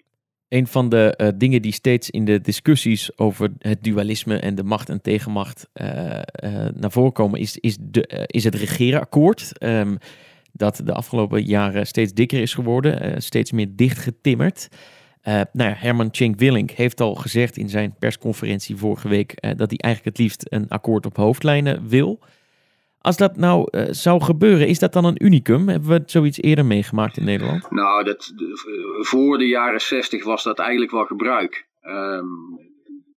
Een 0.51 0.67
van 0.67 0.89
de 0.89 1.17
uh, 1.17 1.27
dingen 1.35 1.61
die 1.61 1.73
steeds 1.73 2.09
in 2.09 2.25
de 2.25 2.41
discussies 2.41 3.17
over 3.17 3.51
het 3.57 3.83
dualisme 3.83 4.37
en 4.37 4.55
de 4.55 4.63
macht 4.63 4.89
en 4.89 5.01
tegenmacht 5.01 5.67
uh, 5.73 5.87
uh, 5.87 6.21
naar 6.73 6.91
voren 6.91 7.11
komen, 7.11 7.39
is, 7.39 7.57
is, 7.57 7.77
de, 7.79 8.25
is 8.27 8.43
het 8.43 8.55
regeerakkoord. 8.55 9.51
Um, 9.63 9.97
dat 10.51 10.81
de 10.85 10.93
afgelopen 10.93 11.43
jaren 11.43 11.87
steeds 11.87 12.13
dikker 12.13 12.41
is 12.41 12.53
geworden, 12.53 13.21
steeds 13.21 13.51
meer 13.51 13.67
dichtgetimmerd. 13.75 14.67
nou 15.23 15.45
ja, 15.53 15.75
Herman 15.77 16.11
Tjenk 16.11 16.39
Willink 16.39 16.71
heeft 16.71 17.01
al 17.01 17.15
gezegd 17.15 17.57
in 17.57 17.69
zijn 17.69 17.95
persconferentie 17.99 18.75
vorige 18.75 19.07
week 19.07 19.41
dat 19.41 19.69
hij 19.69 19.77
eigenlijk 19.77 20.05
het 20.05 20.17
liefst 20.17 20.45
een 20.49 20.69
akkoord 20.69 21.05
op 21.05 21.17
hoofdlijnen 21.17 21.87
wil. 21.87 22.19
Als 23.01 23.17
dat 23.17 23.37
nou 23.37 23.67
uh, 23.71 23.83
zou 23.89 24.21
gebeuren, 24.21 24.67
is 24.67 24.79
dat 24.79 24.93
dan 24.93 25.05
een 25.05 25.25
unicum? 25.25 25.67
Hebben 25.67 25.89
we 25.89 26.03
zoiets 26.05 26.41
eerder 26.41 26.65
meegemaakt 26.65 27.17
in 27.17 27.25
Nederland? 27.25 27.71
Nou, 27.71 28.03
dat, 28.03 28.33
voor 28.99 29.37
de 29.37 29.47
jaren 29.47 29.81
zestig 29.81 30.23
was 30.23 30.43
dat 30.43 30.59
eigenlijk 30.59 30.91
wel 30.91 31.05
gebruik. 31.05 31.67
Um, 31.81 32.59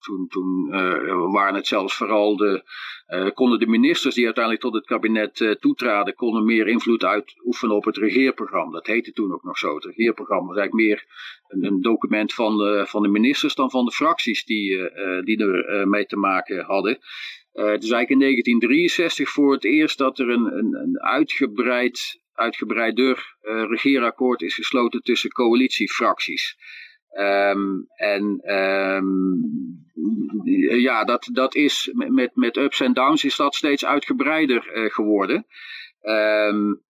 toen 0.01 0.29
toen 0.29 0.69
uh, 0.71 1.33
waren 1.33 1.55
het 1.55 1.67
zelfs 1.67 1.97
vooral 1.97 2.37
de, 2.37 2.63
uh, 3.09 3.31
konden 3.35 3.59
de 3.59 3.67
ministers 3.67 4.15
die 4.15 4.25
uiteindelijk 4.25 4.65
tot 4.65 4.75
het 4.75 4.87
kabinet 4.87 5.57
toetraden, 5.61 6.15
konden 6.15 6.45
meer 6.45 6.69
invloed 6.69 7.05
uitoefenen 7.05 7.77
op 7.77 7.85
het 7.85 7.97
regeerprogramma. 7.97 8.73
Dat 8.73 8.87
heette 8.87 9.13
toen 9.13 9.33
ook 9.33 9.45
nog 9.45 9.59
zo. 9.59 9.75
Het 9.75 9.85
regeerprogramma 9.85 10.47
was 10.47 10.57
eigenlijk 10.57 10.89
meer 10.89 11.07
een, 11.49 11.81
document 11.81 12.35
van 12.35 12.57
de, 12.57 12.85
van 12.89 13.03
de 13.03 13.09
ministers 13.09 13.55
dan 13.55 13.71
van 13.71 13.85
de 13.85 13.93
fracties 13.93 14.45
die, 14.45 14.91
die 15.25 15.39
er 15.39 15.89
mee 15.89 16.07
te 16.07 16.17
maken 16.17 16.65
hadden. 16.65 16.99
Uh, 17.55 17.65
het 17.65 17.83
is 17.83 17.91
eigenlijk 17.91 18.11
in 18.11 18.19
1963 18.19 19.31
voor 19.31 19.53
het 19.53 19.65
eerst 19.65 19.99
dat 19.99 20.19
er 20.19 20.29
een, 20.29 20.59
een, 20.59 20.75
een 20.75 21.01
uitgebreid, 21.01 22.21
uitgebreider 22.33 23.37
uh, 23.43 23.65
regeerakkoord 23.69 24.43
is 24.43 24.55
gesloten 24.55 25.03
tussen 25.03 25.31
coalitiefracties. 25.31 26.57
Um, 27.19 27.87
en 27.95 28.55
um, 28.55 29.51
ja, 30.81 31.05
dat, 31.05 31.29
dat 31.33 31.55
is 31.55 31.91
met, 31.93 32.37
met 32.37 32.57
ups 32.57 32.81
en 32.81 32.93
downs 32.93 33.25
is 33.25 33.37
dat 33.37 33.55
steeds 33.55 33.85
uitgebreider 33.85 34.77
uh, 34.77 34.91
geworden. 34.91 35.47
Um, 36.03 36.83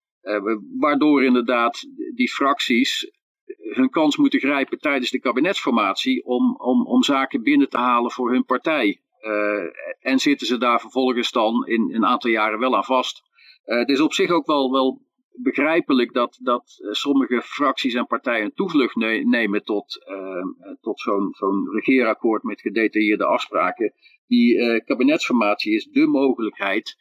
waardoor 0.79 1.25
inderdaad 1.25 1.87
die 2.15 2.31
fracties 2.31 3.11
hun 3.59 3.91
kans 3.91 4.17
moeten 4.17 4.41
grijpen 4.41 4.79
tijdens 4.79 5.11
de 5.11 5.21
kabinetsformatie 5.21 6.25
om, 6.25 6.57
om, 6.57 6.87
om 6.87 7.03
zaken 7.03 7.43
binnen 7.43 7.69
te 7.69 7.79
halen 7.79 8.11
voor 8.11 8.33
hun 8.33 8.45
partij. 8.45 9.01
Uh, 9.21 9.65
en 10.01 10.19
zitten 10.19 10.47
ze 10.47 10.59
daar 10.59 10.81
vervolgens 10.81 11.31
dan 11.31 11.67
in 11.67 11.95
een 11.95 12.07
aantal 12.07 12.31
jaren 12.31 12.59
wel 12.59 12.77
aan 12.77 12.85
vast. 12.85 13.23
Uh, 13.65 13.79
het 13.79 13.89
is 13.89 14.01
op 14.01 14.13
zich 14.13 14.31
ook 14.31 14.47
wel, 14.47 14.73
wel 14.73 15.03
begrijpelijk 15.33 16.13
dat, 16.13 16.39
dat 16.43 16.79
sommige 16.91 17.43
fracties 17.43 17.95
en 17.95 18.07
partijen 18.07 18.55
toevlucht 18.55 18.95
ne 18.95 19.25
nemen 19.25 19.65
tot, 19.65 20.05
uh, 20.09 20.77
tot 20.81 21.01
zo'n 21.01 21.35
zo'n 21.39 21.69
regeerakkoord 21.73 22.43
met 22.43 22.61
gedetailleerde 22.61 23.25
afspraken. 23.25 23.93
Die 24.27 24.83
kabinetsformatie 24.85 25.75
is 25.75 25.85
de 25.85 26.07
mogelijkheid 26.07 26.97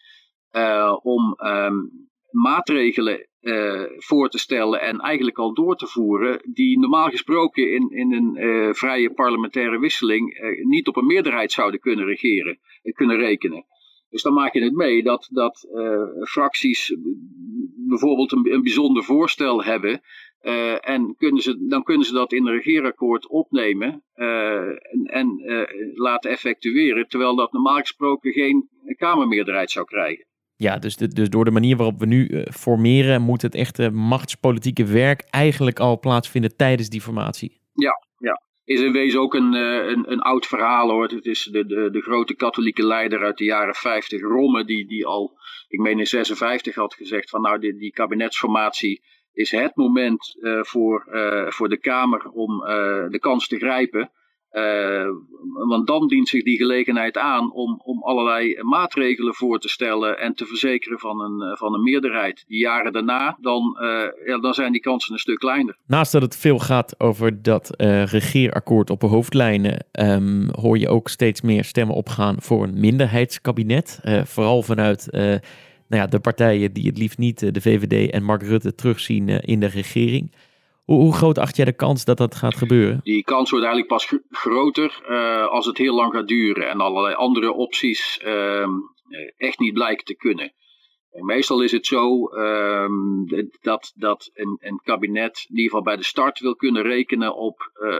om 1.01 1.37
um, 1.45 2.09
maatregelen 2.29 3.28
uh, 3.41 3.83
voor 3.97 4.29
te 4.29 4.37
stellen 4.37 4.81
en 4.81 4.99
eigenlijk 4.99 5.37
al 5.37 5.53
door 5.53 5.75
te 5.75 5.87
voeren, 5.87 6.41
die 6.53 6.79
normaal 6.79 7.09
gesproken 7.09 7.73
in, 7.73 7.89
in 7.89 8.13
een 8.13 8.35
uh, 8.37 8.73
vrije 8.73 9.13
parlementaire 9.13 9.79
wisseling 9.79 10.39
uh, 10.39 10.65
niet 10.65 10.87
op 10.87 10.95
een 10.95 11.05
meerderheid 11.05 11.51
zouden 11.51 11.79
kunnen 11.79 12.05
regeren 12.05 12.59
en 12.83 12.93
kunnen 12.93 13.17
rekenen. 13.17 13.65
Dus 14.09 14.21
dan 14.21 14.33
maak 14.33 14.53
je 14.53 14.63
het 14.63 14.73
mee 14.73 15.03
dat, 15.03 15.29
dat 15.31 15.67
fracties 16.29 16.95
bijvoorbeeld 17.87 18.31
een, 18.31 18.53
een 18.53 18.61
bijzonder 18.61 19.03
voorstel 19.03 19.63
hebben. 19.63 20.01
en 20.81 21.15
kunnen 21.17 21.41
ze, 21.41 21.65
dan 21.67 21.83
kunnen 21.83 22.05
ze 22.05 22.13
dat 22.13 22.33
in 22.33 22.47
een 22.47 22.53
regeerakkoord 22.53 23.27
opnemen 23.27 24.03
en, 24.13 25.03
en 25.03 25.41
laten 25.93 26.31
effectueren, 26.31 27.07
terwijl 27.07 27.35
dat 27.35 27.51
normaal 27.51 27.79
gesproken 27.79 28.31
geen 28.31 28.69
Kamermeerderheid 28.97 29.71
zou 29.71 29.85
krijgen. 29.85 30.28
Ja, 30.61 30.77
dus, 30.77 30.95
de, 30.95 31.07
dus 31.07 31.29
door 31.29 31.45
de 31.45 31.51
manier 31.51 31.75
waarop 31.77 31.99
we 31.99 32.05
nu 32.05 32.27
uh, 32.27 32.41
formeren, 32.51 33.21
moet 33.21 33.41
het 33.41 33.55
echte 33.55 33.89
machtspolitieke 33.89 34.85
werk 34.85 35.21
eigenlijk 35.29 35.79
al 35.79 35.99
plaatsvinden 35.99 36.55
tijdens 36.55 36.89
die 36.89 37.01
formatie. 37.01 37.61
Ja, 37.73 37.91
ja. 38.17 38.41
Is 38.63 38.81
in 38.81 38.91
wezen 38.91 39.19
ook 39.19 39.33
een, 39.33 39.53
uh, 39.53 39.87
een, 39.87 40.11
een, 40.11 40.19
oud 40.19 40.45
verhaal 40.45 40.89
hoor. 40.89 41.03
Het 41.03 41.25
is 41.25 41.49
de, 41.51 41.65
de, 41.65 41.89
de, 41.91 42.01
grote 42.01 42.35
katholieke 42.35 42.85
leider 42.85 43.23
uit 43.23 43.37
de 43.37 43.43
jaren 43.43 43.75
50, 43.75 44.21
Romme, 44.21 44.65
die, 44.65 44.87
die 44.87 45.05
al, 45.05 45.37
ik 45.67 45.79
meen 45.79 45.99
in 45.99 46.07
56 46.07 46.75
had 46.75 46.93
gezegd 46.93 47.29
van 47.29 47.41
nou 47.41 47.59
die, 47.59 47.77
die 47.77 47.91
kabinetsformatie 47.91 49.01
is 49.33 49.51
het 49.51 49.75
moment 49.75 50.37
uh, 50.39 50.63
voor, 50.63 51.07
voor 51.49 51.69
de 51.69 51.77
Kamer 51.77 52.29
om 52.29 52.59
de 53.11 53.17
kans 53.19 53.47
te 53.47 53.57
grijpen. 53.57 54.11
Uh, 54.51 55.09
want 55.67 55.87
dan 55.87 56.07
dient 56.07 56.27
zich 56.27 56.43
die 56.43 56.57
gelegenheid 56.57 57.17
aan 57.17 57.53
om, 57.53 57.81
om 57.83 58.03
allerlei 58.03 58.63
maatregelen 58.63 59.33
voor 59.33 59.59
te 59.59 59.69
stellen 59.69 60.19
en 60.19 60.33
te 60.33 60.45
verzekeren 60.45 60.99
van 60.99 61.21
een, 61.21 61.41
eh, 61.41 61.57
van 61.57 61.73
een 61.73 61.83
meerderheid. 61.83 62.43
Die 62.47 62.59
jaren 62.59 62.93
daarna, 62.93 63.37
dan, 63.41 63.77
uh, 63.81 64.27
ja, 64.27 64.39
dan 64.39 64.53
zijn 64.53 64.71
die 64.71 64.81
kansen 64.81 65.13
een 65.13 65.19
stuk 65.19 65.39
kleiner. 65.39 65.77
Naast 65.87 66.11
dat 66.11 66.21
het 66.21 66.37
veel 66.37 66.59
gaat 66.59 66.99
over 66.99 67.41
dat 67.41 67.71
uh, 67.77 68.05
regeerakkoord 68.05 68.89
op 68.89 69.01
hoofdlijnen, 69.01 69.85
um, 69.91 70.49
hoor 70.51 70.77
je 70.77 70.89
ook 70.89 71.09
steeds 71.09 71.41
meer 71.41 71.63
stemmen 71.63 71.95
opgaan 71.95 72.35
voor 72.41 72.63
een 72.63 72.79
minderheidskabinet. 72.79 73.99
vooral 74.25 74.61
vanuit 74.61 75.07
nou 75.11 76.01
ja, 76.01 76.07
de 76.07 76.19
partijen 76.19 76.73
die 76.73 76.87
het 76.87 76.97
liefst 76.97 77.17
niet 77.17 77.53
de 77.53 77.61
VVD 77.61 78.11
en 78.11 78.23
Mark 78.23 78.43
Rutte 78.43 78.75
terugzien 78.75 79.29
in 79.29 79.59
de 79.59 79.65
regering. 79.65 80.31
Hoe, 80.89 81.13
groot 81.13 81.37
acht 81.37 81.55
jij 81.55 81.65
de 81.65 81.73
kans 81.73 82.05
dat 82.05 82.17
dat 82.17 82.35
gaat 82.35 82.55
gebeuren? 82.55 82.99
Die 83.03 83.23
kans 83.23 83.49
wordt 83.49 83.65
eigenlijk 83.65 83.93
pas 83.93 84.19
groter 84.29 85.01
uh, 85.09 85.47
als 85.47 85.65
het 85.65 85.77
heel 85.77 85.95
lang 85.95 86.13
gaat 86.13 86.27
duren 86.27 86.69
en 86.69 86.79
allerlei 86.79 87.15
andere 87.15 87.53
opties 87.53 88.21
uh, 88.25 88.67
echt 89.37 89.59
niet 89.59 89.73
blijken 89.73 90.05
te 90.05 90.15
kunnen. 90.15 90.53
En 91.11 91.25
meestal 91.25 91.61
is 91.61 91.71
het 91.71 91.85
zo 91.85 92.33
uh, 92.33 92.89
dat, 93.61 93.91
dat 93.95 94.31
een, 94.33 94.57
een, 94.59 94.81
kabinet 94.83 95.45
in 95.49 95.55
ieder 95.55 95.69
geval 95.69 95.81
bij 95.81 95.95
de 95.95 96.03
start 96.03 96.39
wil 96.39 96.55
kunnen 96.55 96.83
rekenen 96.83 97.35
op 97.35 97.71
uh, 97.81 97.95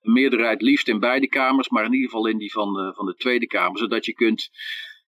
meerderheid 0.00 0.62
liefst 0.62 0.88
in 0.88 1.00
beide 1.00 1.28
kamers, 1.28 1.68
maar 1.68 1.84
in 1.84 1.92
ieder 1.92 2.10
geval 2.10 2.26
in 2.26 2.38
die 2.38 2.52
van 2.52 2.72
de, 2.72 2.92
van 2.94 3.06
de 3.06 3.14
Tweede 3.14 3.46
Kamer, 3.46 3.78
zodat 3.78 4.06
je 4.06 4.14
kunt 4.14 4.50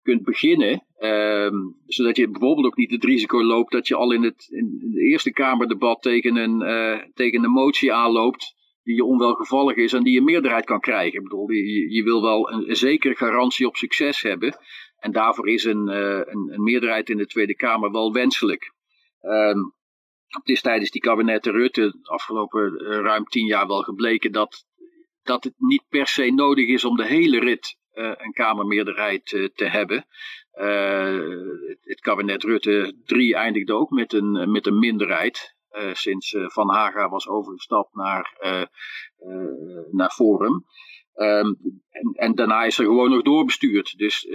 kunt 0.06 0.24
beginnen. 0.24 0.86
Um, 1.00 1.76
zodat 1.86 2.18
je 2.18 2.30
bijvoorbeeld 2.30 2.66
ook 2.66 2.78
niet 2.78 2.92
het 2.92 3.04
risico 3.04 3.44
loopt 3.44 3.72
dat 3.72 3.88
je 3.88 3.96
al 3.96 4.12
in 4.12 4.24
het, 4.24 4.48
in 4.50 4.92
het 4.92 4.98
Eerste 4.98 5.32
Kamerdebat 5.32 6.02
tegen 6.02 6.36
een, 6.36 6.62
uh, 6.62 7.02
tegen 7.14 7.44
een 7.44 7.52
motie 7.52 7.94
aanloopt. 7.94 8.54
Die 8.84 8.96
je 8.96 9.04
onwelgevallig 9.04 9.76
is 9.76 9.94
en 9.94 10.04
die 10.04 10.14
je 10.14 10.22
meerderheid 10.22 10.66
kan 10.66 10.80
krijgen. 10.80 11.18
Ik 11.18 11.24
bedoel, 11.24 11.52
je, 11.52 11.94
je 11.94 12.04
wil 12.04 12.22
wel 12.22 12.52
een, 12.52 12.76
zekere 12.76 13.16
garantie 13.16 13.68
op 13.68 13.76
succes 13.76 14.22
hebben. 14.22 14.58
En 15.00 15.12
daarvoor 15.12 15.50
is 15.50 15.64
een, 15.64 15.90
uh, 15.90 16.22
een, 16.24 16.64
meerderheid 16.64 17.10
in 17.10 17.18
de 17.18 17.26
Tweede 17.26 17.56
Kamer 17.56 17.92
wel 17.92 18.14
wenselijk. 18.14 18.74
Um, 19.22 19.74
het 20.28 20.50
is 20.50 20.62
tijdens 20.62 20.92
die 20.92 21.02
kabinetten 21.02 21.52
Rutte 21.52 21.82
de 21.82 22.10
afgelopen 22.10 22.82
uh, 22.82 22.88
ruim 22.88 23.26
tien 23.26 23.46
jaar 23.46 23.68
wel 23.68 23.82
gebleken 23.82 24.32
dat, 24.32 24.66
dat 25.24 25.44
het 25.44 25.54
niet 25.58 25.84
per 25.90 26.08
se 26.08 26.32
nodig 26.32 26.68
is 26.68 26.86
om 26.86 26.96
de 26.96 27.06
hele 27.06 27.40
rit 27.40 27.78
een 27.96 28.34
Kamermeerderheid 28.34 29.32
uh, 29.32 29.48
te 29.56 29.66
hebben. 29.66 30.06
Uh, 30.54 31.20
het, 31.82 32.00
kabinet 32.00 32.44
Rutte 32.44 32.96
3 33.06 33.36
eindigde 33.36 33.74
ook 33.74 33.90
met 33.90 34.14
een, 34.14 34.52
met 34.52 34.66
een 34.66 34.80
minderheid. 34.80 35.56
sinds 35.94 36.36
Van 36.38 36.70
Haga 36.70 37.10
was 37.10 37.28
overgestapt 37.28 37.96
naar, 37.96 38.38
naar 39.92 40.10
Forum. 40.10 40.66
Um, 41.16 41.58
en, 41.90 42.12
en, 42.14 42.36
daarna 42.36 42.64
is 42.64 42.78
er 42.78 42.86
gewoon 42.86 43.10
nog 43.10 43.22
doorbestuurd. 43.22 43.98
Dus 43.98 44.28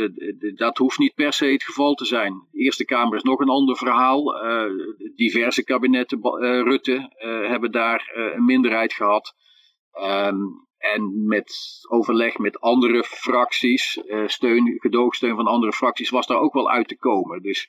dat 0.54 0.78
hoeft 0.78 0.98
niet 0.98 1.14
per 1.14 1.32
se 1.32 1.46
het 1.46 1.64
geval 1.64 1.94
te 1.94 2.04
zijn. 2.04 2.46
De 2.50 2.58
Eerste 2.58 2.84
Kamer 2.84 3.16
is 3.16 3.22
nog 3.22 3.40
een 3.40 3.48
ander 3.48 3.76
verhaal. 3.76 4.24
diverse 5.14 5.64
kabinetten 5.64 6.20
Rutte 6.64 7.10
hebben 7.48 7.72
daar 7.72 8.10
een 8.34 8.44
minderheid 8.44 8.92
gehad. 8.92 9.34
Um, 9.92 10.68
en 10.80 11.26
met 11.26 11.54
overleg 11.88 12.38
met 12.38 12.60
andere 12.60 13.04
fracties, 13.04 14.02
uh, 14.06 14.26
steun, 14.26 14.76
gedoogsteun 14.78 15.36
van 15.36 15.46
andere 15.46 15.72
fracties, 15.72 16.10
was 16.10 16.26
daar 16.26 16.38
ook 16.38 16.52
wel 16.52 16.70
uit 16.70 16.88
te 16.88 16.96
komen. 16.96 17.42
Dus 17.42 17.68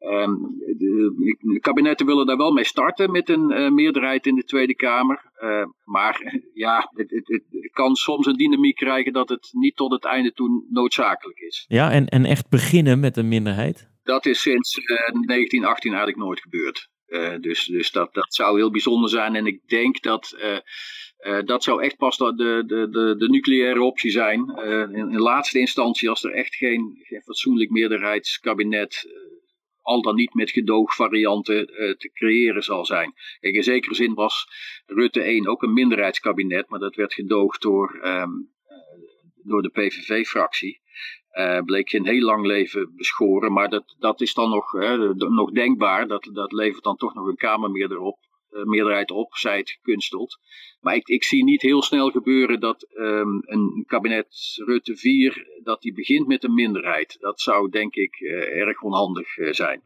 um, 0.00 0.56
de, 0.58 1.36
de, 1.40 1.60
kabinetten 1.60 2.06
willen 2.06 2.26
daar 2.26 2.36
wel 2.36 2.52
mee 2.52 2.64
starten 2.64 3.10
met 3.10 3.28
een 3.28 3.50
uh, 3.50 3.70
meerderheid 3.70 4.26
in 4.26 4.34
de 4.34 4.44
Tweede 4.44 4.74
Kamer. 4.74 5.30
Uh, 5.42 5.64
maar 5.84 6.40
ja, 6.54 6.90
het, 6.94 7.10
het, 7.10 7.28
het, 7.28 7.70
kan 7.72 7.94
soms 7.94 8.26
een 8.26 8.36
dynamiek 8.36 8.76
krijgen 8.76 9.12
dat 9.12 9.28
het 9.28 9.48
niet 9.52 9.76
tot 9.76 9.92
het 9.92 10.04
einde 10.04 10.32
toe 10.32 10.66
noodzakelijk 10.70 11.38
is. 11.38 11.64
Ja, 11.68 11.90
en, 11.90 12.06
en 12.06 12.24
echt 12.24 12.48
beginnen 12.48 13.00
met 13.00 13.16
een 13.16 13.28
minderheid? 13.28 13.88
Dat 14.02 14.26
is 14.26 14.40
sinds 14.40 14.74
1918 14.74 15.90
eigenlijk 15.90 16.22
nooit 16.22 16.40
gebeurd. 16.40 16.88
dus 17.42 17.64
dus 17.64 17.90
dat, 17.90 18.14
dat 18.14 18.34
zou 18.34 18.56
heel 18.56 18.70
bijzonder 18.70 19.10
zijn. 19.10 19.34
En 19.34 19.46
ik 19.46 19.68
denk 19.68 20.02
dat 20.02 20.36
uh, 21.20 21.38
dat 21.44 21.62
zou 21.62 21.82
echt 21.82 21.96
pas 21.96 22.16
de, 22.16 22.34
de, 22.36 22.64
de, 22.66 23.14
de 23.18 23.28
nucleaire 23.28 23.82
optie 23.82 24.10
zijn. 24.10 24.52
Uh, 24.56 24.98
in, 24.98 25.18
laatste 25.18 25.58
instantie, 25.58 26.08
als 26.08 26.24
er 26.24 26.32
echt 26.32 26.54
geen, 26.54 27.06
fatsoenlijk 27.24 27.70
meerderheidskabinet, 27.70 29.04
uh, 29.06 29.12
al 29.82 30.02
dan 30.02 30.14
niet 30.14 30.34
met 30.34 30.50
gedoogvarianten, 30.50 31.66
te 31.98 32.10
creëren 32.12 32.62
zal 32.62 32.84
zijn. 32.84 33.14
Kijk, 33.40 33.54
in 33.54 33.62
zekere 33.62 33.94
zin 33.94 34.14
was 34.14 34.46
Rutte 34.86 35.20
1 35.20 35.48
ook 35.48 35.62
een 35.62 35.72
minderheidskabinet, 35.72 36.68
maar 36.68 36.78
dat 36.78 36.94
werd 36.94 37.14
gedoogd 37.14 37.62
door, 37.62 38.00
um, 38.04 38.50
door 39.42 39.62
de 39.62 39.68
PVV-fractie. 39.68 40.80
bleek 41.64 41.88
geen 41.88 42.06
heel 42.06 42.24
lang 42.24 42.46
leven 42.46 42.92
beschoren, 42.96 43.52
maar 43.52 43.68
dat, 43.68 43.96
dat 43.98 44.20
is 44.20 44.34
dan 44.34 44.50
nog, 44.50 44.72
nog 45.14 45.50
denkbaar. 45.50 46.08
Dat, 46.08 46.28
dat 46.32 46.52
levert 46.52 46.84
dan 46.84 46.96
toch 46.96 47.14
nog 47.14 47.26
een 47.26 47.36
Kamermeerderheid 47.36 48.08
op 48.08 48.18
eh, 48.18 48.29
meerderheid 48.64 49.10
op, 49.10 49.34
zij 49.34 49.58
het 49.58 49.70
gekunsteld. 49.70 50.38
Maar 50.80 50.94
ik, 50.94 51.08
ik 51.08 51.24
zie 51.24 51.44
niet 51.44 51.62
heel 51.62 51.82
snel 51.82 52.10
gebeuren 52.10 52.60
dat 52.60 52.86
um, 52.94 53.42
een 53.44 53.84
kabinet 53.86 54.26
Rutte 54.64 54.96
4, 54.96 55.60
dat 55.62 55.82
die 55.82 55.92
begint 55.92 56.26
met 56.26 56.44
een 56.44 56.54
minderheid. 56.54 57.16
Dat 57.20 57.40
zou 57.40 57.70
denk 57.70 57.94
ik 57.94 58.20
uh, 58.20 58.32
erg 58.32 58.82
onhandig 58.82 59.36
uh, 59.36 59.52
zijn. 59.52 59.82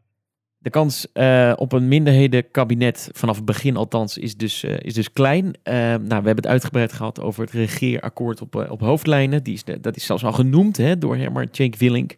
De 0.57 0.69
kans 0.69 1.07
op 1.55 1.71
een 1.71 1.87
minderhedenkabinet, 1.87 3.09
vanaf 3.13 3.35
het 3.35 3.45
begin 3.45 3.75
althans, 3.75 4.17
is 4.17 4.35
dus, 4.35 4.63
is 4.63 4.93
dus 4.93 5.13
klein. 5.13 5.59
Nou, 5.63 5.99
we 5.99 6.13
hebben 6.13 6.35
het 6.35 6.47
uitgebreid 6.47 6.93
gehad 6.93 7.21
over 7.21 7.41
het 7.41 7.51
regeerakkoord 7.51 8.41
op, 8.41 8.55
op 8.69 8.79
hoofdlijnen. 8.79 9.43
Die 9.43 9.53
is, 9.53 9.63
dat 9.81 9.95
is 9.95 10.05
zelfs 10.05 10.23
al 10.23 10.31
genoemd 10.31 10.77
hè, 10.77 10.97
door 10.97 11.15
Herman 11.15 11.47
Cenk 11.51 11.75
Willink. 11.75 12.15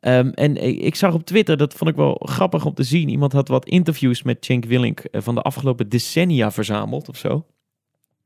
Um, 0.00 0.30
en 0.30 0.56
ik 0.84 0.94
zag 0.94 1.14
op 1.14 1.24
Twitter, 1.24 1.56
dat 1.56 1.74
vond 1.74 1.90
ik 1.90 1.96
wel 1.96 2.20
grappig 2.24 2.64
om 2.64 2.74
te 2.74 2.82
zien. 2.82 3.08
Iemand 3.08 3.32
had 3.32 3.48
wat 3.48 3.68
interviews 3.68 4.22
met 4.22 4.44
Cenk 4.44 4.64
Willink 4.64 5.00
eh, 5.00 5.20
van 5.20 5.34
de 5.34 5.42
afgelopen 5.42 5.88
decennia 5.88 6.50
verzameld 6.50 7.08
of 7.08 7.16
zo. 7.16 7.46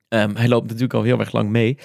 Um, 0.08 0.36
hij 0.36 0.48
loopt 0.48 0.66
natuurlijk 0.66 0.94
al 0.94 1.02
heel 1.02 1.18
erg 1.18 1.32
lang 1.32 1.50
mee. 1.50 1.78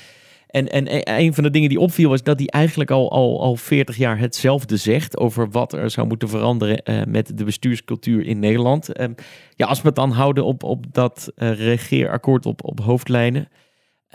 En, 0.48 0.68
en 0.68 1.12
een 1.20 1.34
van 1.34 1.44
de 1.44 1.50
dingen 1.50 1.70
die 1.70 1.80
opviel 1.80 2.10
was 2.10 2.24
dat 2.24 2.40
hij 2.40 2.48
eigenlijk 2.48 2.92
al, 2.92 3.12
al, 3.12 3.42
al 3.42 3.56
40 3.56 3.98
jaar 3.98 4.20
hetzelfde 4.20 4.78
zegt 4.78 5.18
over 5.18 5.50
wat 5.50 5.74
er 5.74 5.90
zou 5.90 6.08
moeten 6.08 6.30
veranderen 6.30 6.82
uh, 6.84 7.02
met 7.08 7.38
de 7.38 7.44
bestuurscultuur 7.44 8.26
in 8.26 8.40
Nederland. 8.40 9.00
Um, 9.00 9.16
ja, 9.56 9.66
als 9.66 9.82
we 9.82 9.88
het 9.88 9.96
dan 9.96 10.12
houden 10.12 10.46
op, 10.46 10.64
op 10.64 10.86
dat 10.92 11.32
uh, 11.36 11.54
regeerakkoord 11.54 12.46
op, 12.46 12.64
op 12.64 12.80
hoofdlijnen. 12.80 13.48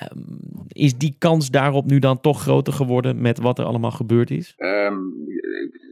Um, 0.01 0.67
is 0.69 0.99
die 0.99 1.17
kans 1.19 1.51
daarop 1.51 1.85
nu 1.85 1.99
dan 1.99 2.21
toch 2.21 2.43
groter 2.43 2.73
geworden 2.73 3.21
met 3.21 3.39
wat 3.39 3.59
er 3.59 3.65
allemaal 3.65 3.91
gebeurd 3.91 4.31
is? 4.31 4.55
Um, 4.57 5.15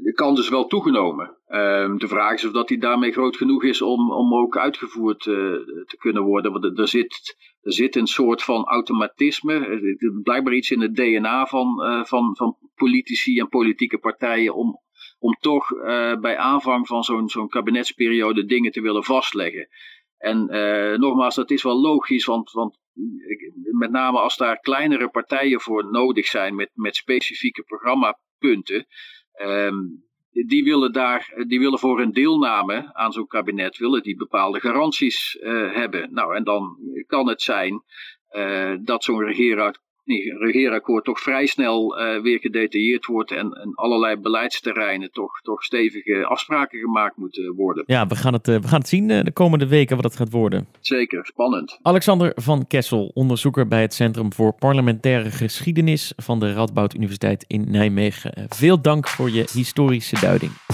de 0.03 0.13
kans 0.13 0.41
is 0.41 0.49
wel 0.49 0.67
toegenomen. 0.67 1.37
Um, 1.49 1.99
de 1.99 2.09
vraag 2.09 2.33
is 2.33 2.45
of 2.45 2.53
dat 2.53 2.69
die 2.69 2.79
daarmee 2.79 3.13
groot 3.13 3.37
genoeg 3.37 3.65
is 3.65 3.83
om, 3.83 4.13
om 4.13 4.35
ook 4.35 4.57
uitgevoerd 4.57 5.27
uh, 5.27 5.35
te 5.87 5.97
kunnen 5.99 6.23
worden. 6.23 6.53
Want 6.53 6.79
er 6.79 6.89
zit, 6.89 7.37
er 7.61 7.73
zit 7.73 7.97
een 7.97 8.07
soort 8.07 8.43
van 8.43 8.65
automatisme, 8.65 9.81
blijkbaar 10.23 10.55
iets 10.55 10.71
in 10.71 10.81
het 10.81 10.97
DNA 10.97 11.47
van, 11.47 11.83
uh, 11.85 12.05
van, 12.05 12.37
van 12.37 12.57
politici 12.75 13.39
en 13.39 13.49
politieke 13.49 13.99
partijen 13.99 14.55
om, 14.55 14.81
om 15.19 15.33
toch 15.41 15.71
uh, 15.71 16.17
bij 16.17 16.37
aanvang 16.37 16.87
van 16.87 17.03
zo'n 17.05 17.29
zo'n 17.29 17.49
kabinetsperiode 17.49 18.45
dingen 18.45 18.73
te 18.73 18.81
willen 18.81 19.05
vastleggen. 19.05 19.69
En 20.19 20.47
nogmaals, 21.01 21.35
dat 21.35 21.51
is 21.51 21.63
wel 21.63 21.81
logisch, 21.81 22.25
want, 22.25 22.51
want 22.51 22.80
met 23.71 23.91
name 23.91 24.19
als 24.19 24.37
daar 24.37 24.61
kleinere 24.61 25.09
partijen 25.09 25.61
voor 25.61 25.91
nodig 25.91 26.27
zijn 26.27 26.55
met, 26.55 26.71
met 26.75 26.97
specifieke 26.97 27.63
programmapunten, 27.63 28.87
um, 29.43 30.09
die 30.31 30.65
willen, 30.65 30.93
daar, 30.93 31.45
die 31.47 31.61
willen 31.61 31.79
voor 31.79 31.99
hun 31.99 32.13
deelname 32.13 32.95
aan 32.95 33.13
zo'n 33.13 33.27
kabinet 33.27 33.79
willen 33.79 34.03
die 34.03 34.17
bepaalde 34.17 34.61
garanties 34.61 35.37
uh, 35.41 35.75
hebben. 35.75 36.13
Nou, 36.13 36.37
en 36.37 36.45
dan 36.45 36.79
kan 37.07 37.29
het 37.29 37.43
zijn 37.43 37.83
uh, 38.31 38.75
dat 38.83 39.05
zo'n 39.05 39.25
regeerakkoord 40.39 41.05
toch 41.05 41.21
vrij 41.21 41.47
snel 41.47 41.97
weer 42.23 42.39
gedetailleerd 42.39 43.07
wordt 43.07 43.33
en, 43.33 43.53
en 43.53 43.73
allerlei 43.75 44.17
beleidsterreinen 44.17 45.13
toch, 45.13 45.41
toch 45.41 45.63
stevige 45.63 46.25
afspraken 46.27 46.79
gemaakt 46.79 47.17
moeten 47.17 47.55
worden. 47.55 47.85
Ja, 47.87 48.07
we 48.07 48.17
gaan 48.17 48.33
het, 48.33 48.47
we 48.47 48.69
gaan 48.69 48.79
het 48.79 48.89
zien 48.89 49.07
de 49.07 49.33
komende 49.33 49.67
weken 49.67 49.97
wat 49.97 50.05
het 50.05 50.17
gaat 50.17 50.31
worden. 50.31 50.67
Zeker, 50.81 51.27
spannend. 51.27 51.79
Alexander 51.83 52.33
van 52.35 52.67
Kessel, 52.67 53.11
onderzoeker 53.15 53.69
bij 53.69 53.81
het 53.81 53.95
Centrum 53.95 54.33
voor 54.33 54.55
Parlementaire 54.55 55.31
Geschiedenis 55.31 56.13
van 56.17 56.41
de 56.41 56.53
Radboud 56.53 56.95
Universiteit 56.95 57.45
in 57.47 57.71
Nijmegen. 57.71 58.47
Veel 58.49 58.81
dank 58.81 59.09
voor 59.09 59.31
je 59.31 59.49
historische 59.53 60.21
duiding. 60.21 60.70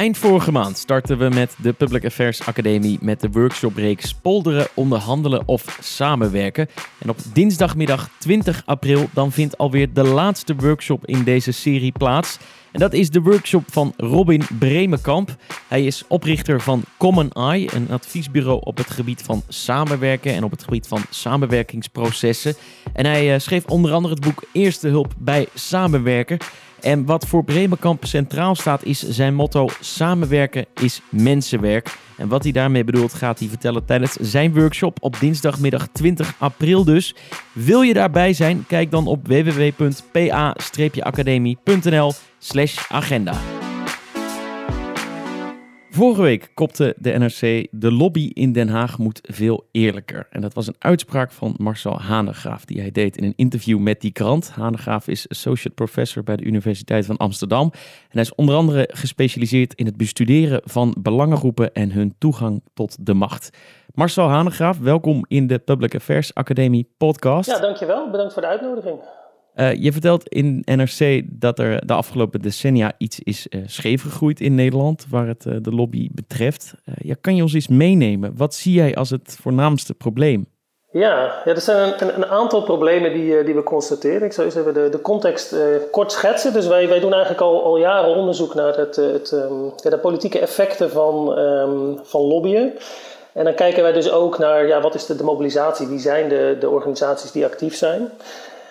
Eind 0.00 0.18
vorige 0.18 0.52
maand 0.52 0.78
starten 0.78 1.18
we 1.18 1.28
met 1.28 1.56
de 1.62 1.72
Public 1.72 2.04
Affairs 2.04 2.46
Academie 2.46 2.98
met 3.00 3.20
de 3.20 3.30
workshop-reeks 3.30 4.14
Polderen, 4.14 4.66
Onderhandelen 4.74 5.42
of 5.46 5.78
Samenwerken. 5.80 6.68
En 6.98 7.08
op 7.08 7.18
dinsdagmiddag 7.32 8.10
20 8.18 8.62
april 8.66 9.08
dan 9.12 9.32
vindt 9.32 9.58
alweer 9.58 9.92
de 9.92 10.04
laatste 10.04 10.54
workshop 10.54 11.06
in 11.06 11.24
deze 11.24 11.52
serie 11.52 11.92
plaats. 11.92 12.38
En 12.72 12.80
dat 12.80 12.92
is 12.92 13.10
de 13.10 13.20
workshop 13.20 13.64
van 13.66 13.92
Robin 13.96 14.42
Bremenkamp. 14.58 15.36
Hij 15.68 15.84
is 15.84 16.04
oprichter 16.08 16.60
van 16.60 16.82
Common 16.98 17.30
Eye, 17.30 17.68
een 17.74 17.90
adviesbureau 17.90 18.60
op 18.64 18.76
het 18.76 18.90
gebied 18.90 19.22
van 19.22 19.42
samenwerken 19.48 20.34
en 20.34 20.44
op 20.44 20.50
het 20.50 20.64
gebied 20.64 20.86
van 20.86 21.02
samenwerkingsprocessen. 21.10 22.54
En 22.92 23.06
hij 23.06 23.34
eh, 23.34 23.40
schreef 23.40 23.64
onder 23.64 23.92
andere 23.92 24.14
het 24.14 24.24
boek 24.24 24.44
Eerste 24.52 24.88
Hulp 24.88 25.14
bij 25.18 25.46
Samenwerken. 25.54 26.38
En 26.80 27.04
wat 27.04 27.26
voor 27.26 27.44
Bremenkamp 27.44 28.04
centraal 28.04 28.54
staat 28.54 28.84
is 28.84 29.08
zijn 29.08 29.34
motto: 29.34 29.68
samenwerken 29.80 30.66
is 30.80 31.00
mensenwerk. 31.08 31.98
En 32.16 32.28
wat 32.28 32.42
hij 32.42 32.52
daarmee 32.52 32.84
bedoelt 32.84 33.14
gaat 33.14 33.38
hij 33.38 33.48
vertellen 33.48 33.84
tijdens 33.84 34.12
zijn 34.12 34.54
workshop 34.54 34.98
op 35.00 35.20
dinsdagmiddag 35.20 35.88
20 35.92 36.34
april 36.38 36.84
dus. 36.84 37.14
Wil 37.52 37.82
je 37.82 37.94
daarbij 37.94 38.32
zijn? 38.32 38.64
Kijk 38.66 38.90
dan 38.90 39.06
op 39.06 39.26
www.pa-academie.nl 39.26 42.12
agenda. 42.88 43.59
Vorige 45.92 46.22
week 46.22 46.50
kopte 46.54 46.94
de 46.98 47.10
NRC 47.10 47.66
de 47.70 47.92
lobby 47.92 48.30
in 48.34 48.52
Den 48.52 48.68
Haag 48.68 48.98
moet 48.98 49.20
veel 49.22 49.66
eerlijker. 49.72 50.26
En 50.30 50.40
dat 50.40 50.54
was 50.54 50.66
een 50.66 50.74
uitspraak 50.78 51.32
van 51.32 51.54
Marcel 51.56 52.00
Hanegraaf 52.00 52.64
die 52.64 52.80
hij 52.80 52.90
deed 52.90 53.16
in 53.16 53.24
een 53.24 53.32
interview 53.36 53.78
met 53.78 54.00
die 54.00 54.12
krant. 54.12 54.50
Hanegraaf 54.50 55.08
is 55.08 55.28
associate 55.28 55.74
professor 55.74 56.22
bij 56.22 56.36
de 56.36 56.44
Universiteit 56.44 57.06
van 57.06 57.16
Amsterdam. 57.16 57.70
En 57.72 58.08
hij 58.08 58.22
is 58.22 58.34
onder 58.34 58.54
andere 58.54 58.88
gespecialiseerd 58.92 59.74
in 59.74 59.86
het 59.86 59.96
bestuderen 59.96 60.60
van 60.64 60.96
belangengroepen 60.98 61.72
en 61.72 61.92
hun 61.92 62.14
toegang 62.18 62.62
tot 62.74 63.06
de 63.06 63.14
macht. 63.14 63.50
Marcel 63.94 64.28
Hanegraaf, 64.28 64.78
welkom 64.78 65.24
in 65.28 65.46
de 65.46 65.58
Public 65.58 65.94
Affairs 65.94 66.34
Academie 66.34 66.94
podcast. 66.96 67.50
Ja, 67.50 67.60
dankjewel. 67.60 68.10
Bedankt 68.10 68.32
voor 68.32 68.42
de 68.42 68.48
uitnodiging. 68.48 68.98
Uh, 69.54 69.74
je 69.74 69.92
vertelt 69.92 70.28
in 70.28 70.62
NRC 70.64 71.22
dat 71.26 71.58
er 71.58 71.86
de 71.86 71.92
afgelopen 71.92 72.40
decennia 72.40 72.92
iets 72.98 73.20
is 73.20 73.46
uh, 73.50 73.62
scheef 73.66 74.02
gegroeid 74.02 74.40
in 74.40 74.54
Nederland 74.54 75.06
waar 75.08 75.26
het 75.26 75.44
uh, 75.44 75.56
de 75.60 75.70
lobby 75.70 76.08
betreft. 76.12 76.74
ja, 76.96 77.14
kan 77.20 77.36
je 77.36 77.42
ons 77.42 77.52
eens 77.52 77.68
meenemen? 77.68 78.36
Wat 78.36 78.54
zie 78.54 78.72
jij 78.72 78.94
als 78.94 79.10
het 79.10 79.38
voornaamste 79.40 79.94
probleem? 79.94 80.46
Ja, 80.92 81.42
ja 81.44 81.54
er 81.54 81.60
zijn 81.60 81.92
een, 81.98 82.14
een 82.14 82.26
aantal 82.26 82.62
problemen 82.62 83.12
die, 83.12 83.44
die 83.44 83.54
we 83.54 83.62
constateren. 83.62 84.22
Ik 84.22 84.32
zou 84.32 84.46
eens 84.46 84.56
even 84.56 84.74
de, 84.74 84.88
de 84.88 85.00
context 85.00 85.56
kort 85.90 86.12
schetsen. 86.12 86.52
Dus 86.52 86.66
wij, 86.66 86.88
wij 86.88 87.00
doen 87.00 87.12
eigenlijk 87.12 87.42
al, 87.42 87.64
al 87.64 87.76
jaren 87.76 88.14
onderzoek 88.14 88.54
naar 88.54 88.76
het, 88.76 88.96
het, 88.96 89.34
ja, 89.82 89.90
de 89.90 89.98
politieke 89.98 90.38
effecten 90.38 90.90
van, 90.90 91.38
um, 91.38 91.98
van 92.02 92.20
lobbyen. 92.20 92.72
En 93.32 93.44
dan 93.44 93.54
kijken 93.54 93.82
wij 93.82 93.92
dus 93.92 94.10
ook 94.10 94.38
naar 94.38 94.66
ja, 94.66 94.80
wat 94.80 94.94
is 94.94 95.06
de, 95.06 95.16
de 95.16 95.24
mobilisatie, 95.24 95.86
wie 95.86 95.98
zijn 95.98 96.28
de, 96.28 96.56
de 96.60 96.68
organisaties 96.68 97.32
die 97.32 97.44
actief 97.44 97.74
zijn. 97.76 98.10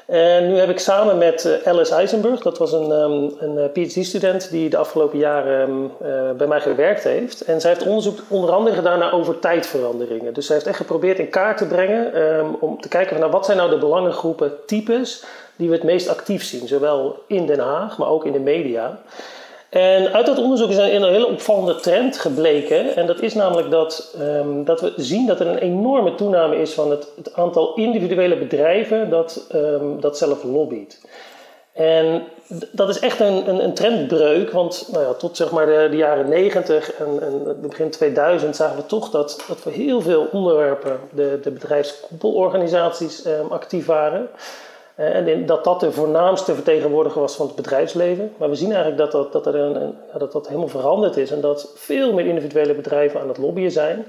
En 0.09 0.47
nu 0.47 0.57
heb 0.57 0.69
ik 0.69 0.79
samen 0.79 1.17
met 1.17 1.45
eh, 1.45 1.67
Alice 1.67 1.93
Eisenberg, 1.93 2.41
dat 2.41 2.57
was 2.57 2.71
een, 2.71 2.91
um, 2.91 3.33
een 3.39 3.57
eh, 3.57 3.71
PhD-student 3.71 4.49
die 4.51 4.69
de 4.69 4.77
afgelopen 4.77 5.19
jaren 5.19 5.69
um, 5.69 5.91
uh, 6.03 6.31
bij 6.37 6.47
mij 6.47 6.59
gewerkt 6.59 7.03
heeft. 7.03 7.41
En 7.41 7.61
zij 7.61 7.71
heeft 7.71 7.85
onderzoek 7.85 8.19
onder 8.27 8.51
andere 8.51 8.75
gedaan 8.75 8.99
naar 8.99 9.13
over 9.13 9.39
tijdveranderingen. 9.39 10.33
Dus 10.33 10.45
zij 10.45 10.55
heeft 10.55 10.67
echt 10.67 10.77
geprobeerd 10.77 11.19
in 11.19 11.29
kaart 11.29 11.57
te 11.57 11.67
brengen 11.67 12.21
um, 12.21 12.55
om 12.59 12.81
te 12.81 12.87
kijken 12.87 13.09
van 13.09 13.19
nou, 13.19 13.31
wat 13.31 13.45
zijn 13.45 13.57
nou 13.57 13.69
de 13.69 13.77
belangengroepen 13.77 14.51
types 14.65 15.23
die 15.55 15.69
we 15.69 15.75
het 15.75 15.83
meest 15.83 16.09
actief 16.09 16.43
zien. 16.43 16.67
Zowel 16.67 17.23
in 17.27 17.45
Den 17.45 17.59
Haag, 17.59 17.97
maar 17.97 18.09
ook 18.09 18.25
in 18.25 18.31
de 18.31 18.39
media. 18.39 18.99
En 19.69 20.13
uit 20.13 20.25
dat 20.25 20.37
onderzoek 20.37 20.69
is 20.69 20.77
een, 20.77 21.03
hele 21.03 21.27
opvallende 21.27 21.75
trend 21.75 22.17
gebleken. 22.17 22.95
En 22.95 23.07
dat 23.07 23.21
is 23.21 23.33
namelijk 23.33 23.71
dat, 23.71 24.15
um, 24.21 24.65
dat 24.65 24.81
we 24.81 24.93
zien 24.95 25.27
dat 25.27 25.39
er 25.39 25.47
een 25.47 25.57
enorme 25.57 26.15
toename 26.15 26.61
is 26.61 26.73
van 26.73 26.91
het, 26.91 27.07
het 27.15 27.33
aantal 27.33 27.75
individuele 27.75 28.37
bedrijven 28.37 29.09
dat, 29.09 29.47
um, 29.55 30.01
dat 30.01 30.17
zelf 30.17 30.43
lobbyt. 30.43 31.01
En 31.73 32.23
dat 32.71 32.89
is 32.89 32.99
echt 32.99 33.19
een, 33.19 33.49
een, 33.49 33.63
een 33.63 33.73
trendbreuk, 33.73 34.51
want 34.51 34.89
nou 34.91 35.05
ja, 35.05 35.13
tot 35.13 35.37
zeg 35.37 35.51
maar 35.51 35.65
de, 35.65 35.87
de 35.91 35.97
jaren 35.97 36.29
90 36.29 36.93
en, 36.93 37.21
en 37.21 37.61
begin 37.61 37.89
2000 37.89 38.55
zagen 38.55 38.75
we 38.75 38.85
toch 38.85 39.09
dat, 39.09 39.43
dat 39.47 39.57
voor 39.57 39.71
heel 39.71 40.01
veel 40.01 40.27
onderwerpen 40.31 40.99
de, 41.11 41.39
de 41.43 41.51
bedrijfskoepelorganisaties 41.51 43.25
um, 43.25 43.51
actief 43.51 43.85
waren. 43.85 44.29
Eh, 44.99 45.15
en 45.15 45.45
dat 45.45 45.63
dat 45.63 45.79
de 45.79 45.91
voornaamste 45.91 46.53
vertegenwoordiger 46.53 47.21
was 47.21 47.35
van 47.35 47.47
het 47.47 47.55
bedrijfsleven. 47.55 48.33
Maar 48.37 48.49
we 48.49 48.55
zien 48.55 48.71
eigenlijk 48.71 48.97
dat 48.97 49.11
dat, 49.11 49.31
dat, 49.31 49.45
er 49.45 49.55
een, 49.55 49.95
dat 50.17 50.31
dat 50.31 50.47
helemaal 50.47 50.67
veranderd 50.67 51.17
is. 51.17 51.31
En 51.31 51.41
dat 51.41 51.71
veel 51.75 52.13
meer 52.13 52.25
individuele 52.25 52.73
bedrijven 52.73 53.21
aan 53.21 53.27
het 53.27 53.37
lobbyen 53.37 53.71
zijn. 53.71 54.05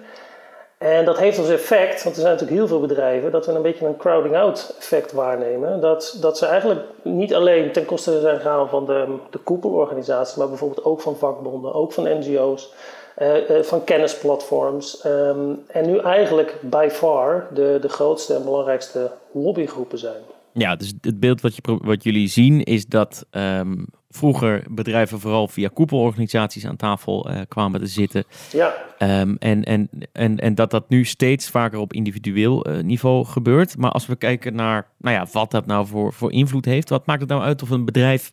En 0.79 1.05
dat 1.05 1.19
heeft 1.19 1.39
als 1.39 1.49
effect, 1.49 2.03
want 2.03 2.17
er 2.17 2.23
zijn 2.23 2.33
natuurlijk 2.33 2.59
heel 2.61 2.69
veel 2.69 2.81
bedrijven, 2.81 3.31
dat 3.31 3.47
we 3.47 3.53
een 3.53 3.63
beetje 3.63 3.87
een 3.87 3.97
crowding 3.97 4.37
out 4.37 4.75
effect 4.79 5.13
waarnemen. 5.13 5.81
Dat, 5.81 6.17
dat 6.21 6.39
ze 6.39 6.47
eigenlijk 6.47 6.81
niet 7.03 7.35
alleen 7.35 7.73
ten 7.73 7.85
koste 7.85 8.21
zijn 8.21 8.37
gegaan 8.37 8.69
van 8.69 8.87
de, 8.87 9.17
de 9.31 9.39
koepelorganisaties, 9.39 10.37
maar 10.37 10.49
bijvoorbeeld 10.49 10.85
ook 10.85 11.01
van 11.01 11.17
vakbonden, 11.17 11.75
ook 11.75 11.93
van 11.93 12.19
NGO's, 12.19 12.73
eh, 13.15 13.59
eh, 13.59 13.65
van 13.65 13.85
kennisplatforms. 13.85 15.05
Um, 15.05 15.65
en 15.67 15.87
nu 15.87 15.99
eigenlijk 15.99 16.57
by 16.61 16.89
far 16.91 17.47
de, 17.55 17.79
de 17.81 17.89
grootste 17.89 18.35
en 18.35 18.45
belangrijkste 18.45 19.11
lobbygroepen 19.33 19.99
zijn. 19.99 20.23
Ja, 20.53 20.77
dus 20.77 20.93
het 21.01 21.21
beeld 21.21 21.41
wat, 21.41 21.55
je, 21.57 21.79
wat 21.83 22.05
jullie 22.05 22.29
zien 22.29 22.63
is 22.63 22.87
dat 22.87 23.27
um, 23.31 23.87
vroeger 24.11 24.65
bedrijven 24.71 25.21
vooral 25.21 25.49
via 25.49 25.71
koepelorganisaties 25.75 26.67
aan 26.67 26.77
tafel 26.77 27.31
uh, 27.31 27.41
kwamen 27.49 27.81
te 27.81 27.87
zitten. 27.87 28.25
Ja. 28.53 28.75
Um, 28.99 29.37
en, 29.39 29.65
en, 29.65 29.89
en, 30.13 30.39
en 30.39 30.55
dat 30.55 30.71
dat 30.71 30.89
nu 30.89 31.05
steeds 31.05 31.49
vaker 31.49 31.79
op 31.79 31.93
individueel 31.93 32.69
uh, 32.69 32.83
niveau 32.83 33.25
gebeurt. 33.25 33.77
Maar 33.77 33.91
als 33.91 34.07
we 34.07 34.17
kijken 34.17 34.55
naar 34.55 34.91
nou 34.99 35.17
ja, 35.17 35.27
wat 35.33 35.51
dat 35.51 35.67
nou 35.67 35.87
voor, 35.87 36.13
voor 36.13 36.33
invloed 36.33 36.65
heeft, 36.65 36.89
wat 36.89 37.07
maakt 37.07 37.21
het 37.21 37.31
nou 37.31 37.43
uit 37.43 37.63
of 37.63 37.71
een 37.71 37.85
bedrijf 37.85 38.33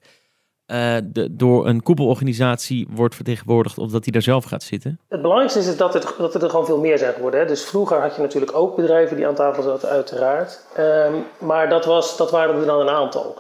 de, 0.68 1.28
door 1.32 1.68
een 1.68 1.84
koepelorganisatie 1.84 2.88
wordt 2.92 3.16
vertegenwoordigd 3.16 3.78
of 3.78 3.92
dat 3.92 4.04
hij 4.04 4.14
daar 4.14 4.22
zelf 4.22 4.46
gaat 4.46 4.64
zitten? 4.64 5.00
Het 5.10 5.22
belangrijkste 5.22 5.60
is 5.60 5.78
dat, 5.78 5.94
het, 5.94 6.14
dat 6.18 6.44
er 6.44 6.50
gewoon 6.50 6.66
veel 6.66 6.80
meer 6.80 6.98
zijn 6.98 7.14
geworden. 7.14 7.40
Hè. 7.40 7.46
Dus 7.46 7.64
vroeger 7.64 8.02
had 8.02 8.16
je 8.16 8.22
natuurlijk 8.22 8.56
ook 8.56 8.76
bedrijven 8.76 9.16
die 9.16 9.28
aan 9.28 9.36
tafel 9.36 9.64
zaten, 9.64 9.90
uiteraard. 9.90 10.60
Um, 10.80 11.24
maar 11.38 11.70
dat, 11.70 11.86
was, 11.86 12.18
dat 12.18 12.32
waren 12.32 12.56
er 12.56 12.66
dan 12.66 12.80
een 12.80 12.90
aantal. 12.90 13.38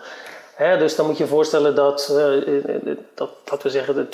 Dus 0.57 0.95
dan 0.95 1.05
moet 1.05 1.17
je 1.17 1.23
je 1.23 1.29
voorstellen 1.29 1.75
dat, 1.75 2.09
uh, 2.11 2.85
dat, 3.13 3.29
dat 3.43 3.63
we 3.63 3.69
zeggen, 3.69 4.07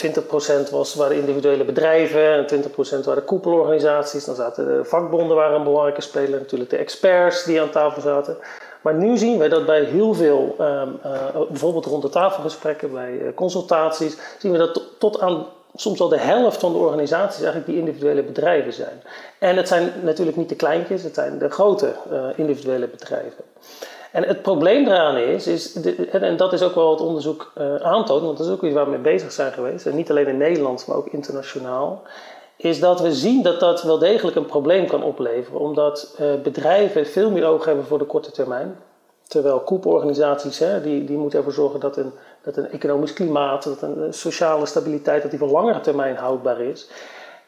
20% 0.68 0.70
was, 0.72 0.96
waren 0.96 1.18
individuele 1.18 1.64
bedrijven 1.64 2.48
en 2.48 2.64
20% 3.02 3.04
waren 3.06 3.26
koepelorganisaties. 3.26 4.26
Dan 4.26 4.36
zaten 4.36 4.66
de 4.66 4.86
vakbonden 4.86 5.36
waren 5.36 5.58
een 5.58 5.64
belangrijke 5.64 6.02
speler, 6.02 6.40
natuurlijk 6.40 6.70
de 6.70 6.78
experts 6.78 7.44
die 7.44 7.62
aan 7.62 7.70
tafel 7.70 8.02
zaten. 8.02 8.38
Maar 8.84 8.94
nu 8.94 9.18
zien 9.18 9.38
we 9.38 9.48
dat 9.48 9.66
bij 9.66 9.84
heel 9.84 10.14
veel, 10.14 10.56
um, 10.60 11.00
uh, 11.06 11.48
bijvoorbeeld 11.50 11.86
rond 11.86 12.02
de 12.02 12.10
tafelgesprekken, 12.10 12.92
bij 12.92 13.12
uh, 13.12 13.34
consultaties, 13.36 14.18
zien 14.38 14.52
we 14.52 14.58
dat 14.58 14.82
tot 14.98 15.20
aan 15.20 15.46
soms 15.76 16.02
al 16.02 16.10
de 16.10 16.20
helft 16.20 16.60
van 16.60 16.72
de 16.72 16.78
organisaties 16.78 17.42
eigenlijk 17.42 17.66
die 17.66 17.80
individuele 17.80 18.24
bedrijven 18.24 18.74
zijn. 18.74 19.02
En 19.40 19.56
het 19.56 19.68
zijn 19.68 19.92
natuurlijk 20.02 20.38
niet 20.38 20.50
de 20.50 20.56
kleintjes, 20.56 21.04
het 21.04 21.14
zijn 21.14 21.38
de 21.38 21.50
grote 21.50 21.94
uh, 22.12 22.26
individuele 22.36 22.88
bedrijven. 22.88 23.44
En 24.12 24.24
het 24.24 24.42
probleem 24.42 24.86
daaraan 24.86 25.18
is, 25.18 25.48
is 25.48 25.74
en 26.12 26.38
dat 26.38 26.54
is 26.54 26.62
ook 26.62 26.76
wel 26.76 26.92
het 26.92 27.02
onderzoek 27.02 27.52
aantoont, 27.82 28.24
want 28.24 28.38
dat 28.38 28.48
is 28.48 28.54
ook 28.54 28.64
iets 28.64 28.74
waar 28.74 28.86
we 28.86 28.92
mee 28.92 29.00
bezig 29.00 29.32
zijn 29.32 29.52
geweest, 29.52 29.86
en 29.86 29.96
niet 29.96 30.10
alleen 30.10 30.28
in 30.28 30.38
Nederland, 30.38 30.88
maar 30.88 30.98
ook 30.98 31.08
internationaal, 31.08 32.02
is 32.64 32.80
dat 32.80 33.02
we 33.02 33.14
zien 33.14 33.42
dat 33.42 33.60
dat 33.60 33.84
wel 33.84 33.98
degelijk 33.98 34.36
een 34.36 34.46
probleem 34.46 34.88
kan 34.88 35.04
opleveren. 35.04 35.60
Omdat 35.60 36.16
uh, 36.22 36.42
bedrijven 36.44 37.06
veel 37.06 37.32
meer 37.32 37.46
oog 37.46 37.66
hebben 37.66 37.86
voor 37.86 37.98
de 37.98 38.06
korte 38.06 38.32
termijn. 38.32 38.78
Terwijl 39.28 39.60
koepelorganisaties, 39.60 40.60
hè, 40.60 40.82
die, 40.82 41.04
die 41.04 41.18
moeten 41.18 41.38
ervoor 41.38 41.54
zorgen 41.54 41.80
dat 41.80 41.98
een, 41.98 42.12
dat 42.44 42.58
een 42.58 42.72
economisch 42.72 43.14
klimaat, 43.14 43.64
dat 43.64 43.82
een 43.82 44.14
sociale 44.14 44.66
stabiliteit, 44.66 45.22
dat 45.22 45.32
die 45.32 45.40
voor 45.40 45.50
langere 45.50 45.80
termijn 45.80 46.16
houdbaar 46.16 46.62
is. 46.62 46.88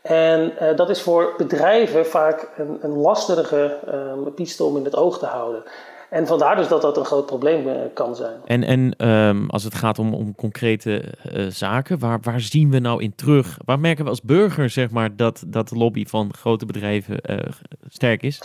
En 0.01 0.53
uh, 0.61 0.75
dat 0.75 0.89
is 0.89 1.01
voor 1.01 1.33
bedrijven 1.37 2.05
vaak 2.05 2.49
een, 2.57 2.77
een 2.81 2.97
lastige 2.97 3.77
um, 3.87 4.33
piste 4.33 4.63
om 4.63 4.77
in 4.77 4.83
het 4.83 4.95
oog 4.95 5.19
te 5.19 5.25
houden. 5.25 5.63
En 6.09 6.27
vandaar 6.27 6.55
dus 6.55 6.67
dat 6.67 6.81
dat 6.81 6.97
een 6.97 7.05
groot 7.05 7.25
probleem 7.25 7.67
uh, 7.67 7.73
kan 7.93 8.15
zijn. 8.15 8.35
En, 8.45 8.63
en 8.63 9.09
um, 9.09 9.49
als 9.49 9.63
het 9.63 9.75
gaat 9.75 9.99
om, 9.99 10.13
om 10.13 10.35
concrete 10.35 11.03
uh, 11.33 11.45
zaken, 11.49 11.99
waar, 11.99 12.19
waar 12.21 12.41
zien 12.41 12.71
we 12.71 12.79
nou 12.79 13.03
in 13.03 13.15
terug? 13.15 13.57
Waar 13.65 13.79
merken 13.79 14.03
we 14.03 14.09
als 14.09 14.21
burger 14.21 14.69
zeg 14.69 14.89
maar, 14.89 15.15
dat, 15.15 15.43
dat 15.47 15.69
de 15.69 15.75
lobby 15.75 16.05
van 16.05 16.33
grote 16.33 16.65
bedrijven 16.65 17.19
uh, 17.31 17.37
sterk 17.87 18.23
is? 18.23 18.41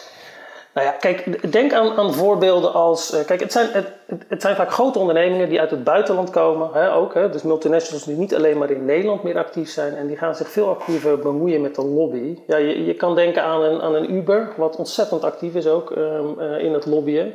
Nou 0.74 0.86
ja, 0.86 0.92
kijk, 0.92 1.52
denk 1.52 1.72
aan, 1.72 1.96
aan 1.96 2.14
voorbeelden 2.14 2.72
als. 2.72 3.14
Uh, 3.14 3.24
kijk, 3.24 3.40
het 3.40 3.52
zijn, 3.52 3.68
het, 3.72 3.86
het, 4.28 4.42
zijn 4.42 4.56
vaak 4.56 4.72
grote 4.72 4.98
ondernemingen 4.98 5.48
die 5.48 5.60
uit 5.60 5.70
het 5.70 5.84
buitenland 5.84 6.30
komen. 6.30 6.68
Hè, 6.72 6.94
ook, 6.94 7.14
hè, 7.14 7.30
dus 7.30 7.42
multinationals 7.42 8.04
die 8.04 8.16
niet 8.16 8.34
alleen 8.34 8.58
maar 8.58 8.70
in 8.70 8.84
Nederland 8.84 9.22
meer 9.22 9.38
actief 9.38 9.70
zijn. 9.70 9.94
En 9.94 10.06
die 10.06 10.16
gaan 10.16 10.34
zich 10.34 10.48
veel 10.48 10.68
actiever 10.68 11.18
bemoeien 11.18 11.60
met 11.60 11.74
de 11.74 11.84
lobby. 11.84 12.38
Ja, 12.46 12.56
je, 12.56 12.84
je 12.84 12.94
kan 12.94 13.14
denken 13.14 13.42
aan 13.42 13.62
een, 13.62 13.80
aan 13.80 13.94
een 13.94 14.12
Uber, 14.14 14.52
wat 14.56 14.76
ontzettend 14.76 15.24
actief 15.24 15.54
is 15.54 15.66
ook 15.66 15.90
um, 15.90 16.36
uh, 16.40 16.58
in 16.58 16.72
het 16.72 16.86
lobbyen. 16.86 17.34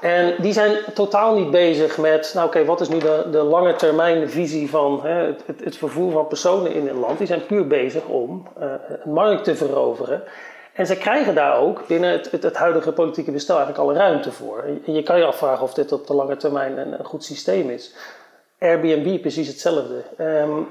En 0.00 0.34
die 0.38 0.52
zijn 0.52 0.76
totaal 0.94 1.34
niet 1.34 1.50
bezig 1.50 1.98
met, 1.98 2.32
nou 2.34 2.46
oké, 2.46 2.64
wat 2.64 2.80
is 2.80 2.88
nu 2.88 2.98
de, 2.98 3.26
de 3.30 3.42
lange 3.42 3.74
termijn 3.74 4.30
visie 4.30 4.70
van 4.70 5.00
hè, 5.02 5.26
het, 5.26 5.42
het, 5.46 5.64
het, 5.64 5.76
vervoer 5.76 6.12
van 6.12 6.26
personen 6.26 6.74
in 6.74 6.88
een 6.88 6.98
land. 6.98 7.18
Die 7.18 7.26
zijn 7.26 7.46
puur 7.46 7.66
bezig 7.66 8.04
om 8.04 8.46
uh, 8.60 8.72
een 8.88 9.12
markt 9.12 9.44
te 9.44 9.54
veroveren. 9.54 10.22
En 10.80 10.86
ze 10.86 10.96
krijgen 10.96 11.34
daar 11.34 11.58
ook 11.58 11.86
binnen 11.86 12.10
het, 12.10 12.30
het, 12.30 12.42
het, 12.42 12.56
huidige 12.56 12.92
politieke 12.92 13.30
bestel 13.30 13.56
eigenlijk 13.56 13.88
alle 13.88 13.98
ruimte 13.98 14.32
voor. 14.32 14.64
En 14.86 14.92
je 14.92 15.02
kan 15.02 15.18
je 15.18 15.24
afvragen 15.24 15.62
of 15.62 15.74
dit 15.74 15.92
op 15.92 16.06
de 16.06 16.14
lange 16.14 16.36
termijn 16.36 16.78
een, 16.78 17.04
goed 17.04 17.24
systeem 17.24 17.70
is. 17.70 17.94
Airbnb 18.58 19.20
precies 19.20 19.48
hetzelfde. 19.48 20.02
Um, 20.18 20.68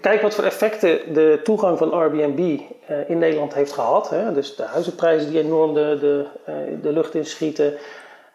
kijk 0.00 0.22
wat 0.22 0.34
voor 0.34 0.44
effecten 0.44 1.14
de 1.14 1.40
toegang 1.42 1.78
van 1.78 1.92
Airbnb 1.92 2.38
uh, 2.38 3.10
in 3.10 3.18
Nederland 3.18 3.54
heeft 3.54 3.72
gehad. 3.72 4.10
Hè? 4.10 4.32
Dus 4.32 4.56
de 4.56 4.62
huizenprijzen 4.62 5.30
die 5.30 5.40
enorm 5.40 5.74
de, 5.74 5.96
de, 6.00 6.26
uh, 6.48 6.82
de 6.82 6.92
lucht 6.92 7.14
inschieten. 7.14 7.74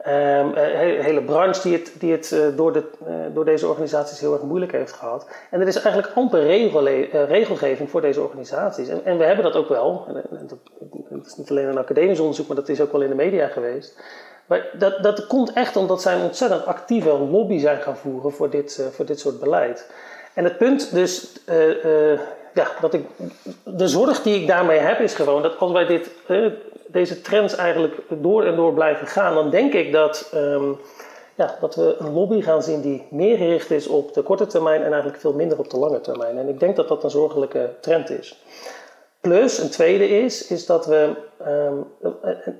Een 0.04 1.01
hele 1.01 1.22
branche 1.22 1.62
die 1.62 1.74
het, 1.74 1.93
die 1.99 2.12
het 2.12 2.32
uh, 2.32 2.45
door, 2.56 2.74
de, 2.74 2.84
uh, 3.08 3.14
door 3.34 3.45
deze 3.45 3.68
organisaties 3.68 4.20
heel 4.20 4.34
erg 4.34 4.41
moeilijk 4.41 4.72
heeft 4.72 4.93
gehad. 4.93 5.28
En 5.49 5.62
er 5.62 5.68
is 5.68 5.82
eigenlijk 5.82 6.16
amper 6.16 6.43
regel, 6.43 6.88
regelgeving 7.26 7.89
voor 7.89 8.01
deze 8.01 8.22
organisaties. 8.22 8.88
En, 8.88 9.06
en, 9.06 9.18
we 9.18 9.24
hebben 9.24 9.43
dat 9.43 9.56
ook 9.56 9.70
wel. 9.70 10.08
Dat, 11.10 11.26
is 11.26 11.36
niet 11.36 11.49
alleen 11.49 11.68
een 11.68 11.78
academisch 11.78 12.20
onderzoek, 12.20 12.47
maar 12.47 12.56
dat 12.56 12.70
is 12.70 12.82
ook 12.82 12.91
wel 12.91 13.01
in 13.01 13.10
de 13.10 13.16
media 13.16 13.47
geweest. 13.47 14.01
Maar 14.45 14.68
dat, 14.78 15.04
dat 15.04 15.28
komt 15.28 15.54
echt 15.54 15.76
omdat 15.76 16.01
zij 16.01 16.16
een 16.16 16.24
ontzettend 16.24 16.66
actieve 16.66 17.10
lobby 17.10 17.60
zijn 17.60 17.82
gaan 17.82 17.97
voeren 17.97 18.32
voor 18.32 18.49
dit, 18.49 18.88
voor 18.91 19.06
dit 19.06 19.20
soort 19.20 19.39
beleid. 19.39 19.91
En 20.34 20.43
het 20.43 20.58
punt 20.58 20.93
dus, 20.93 21.39
ja, 22.54 22.68
dat 22.82 22.93
ik, 22.93 23.06
de 23.64 23.88
zorg 23.88 24.22
die 24.22 24.41
ik 24.41 24.47
daarmee 24.47 24.80
heb 24.80 24.99
is 24.99 25.14
gewoon 25.14 25.41
dat 25.41 25.58
als 25.58 25.72
wij 25.72 25.86
dit 25.86 26.10
deze 26.94 27.22
trends 27.22 27.56
eigenlijk 27.56 27.96
door 28.10 28.44
en 28.46 28.56
door 28.56 28.74
blijven 28.74 29.08
gaan, 29.08 29.34
dan 29.34 29.50
denk 29.50 29.74
ik 29.74 29.91
dat, 29.91 30.32
um, 30.36 30.78
ja, 31.36 31.58
dat 31.60 31.76
we 31.76 31.96
een 32.00 32.14
lobby 32.14 32.41
gaan 32.41 32.64
zien 32.64 32.82
die 32.82 33.08
meer 33.10 33.38
gericht 33.38 33.72
is 33.72 33.88
op 33.88 34.14
de 34.14 34.22
korte 34.22 34.46
termijn 34.46 34.82
en 34.82 34.91
eigenlijk 34.91 35.22
veel 35.22 35.34
minder 35.34 35.60
op 35.60 35.70
de 35.70 35.78
lange 35.78 36.02
termijn. 36.02 36.38
En 36.38 36.50
ik 36.50 36.60
denk 36.60 36.76
dat 36.76 36.88
dat 36.88 37.04
een 37.04 37.10
zorgelijke 37.10 37.70
trend 37.82 38.10
is. 38.10 38.44
Plus, 39.22 39.58
een 39.58 39.70
tweede 39.70 40.10
is, 40.10 40.48
is 40.48 40.66
dat 40.66 40.86
we, 40.86 41.10
um, 41.48 41.86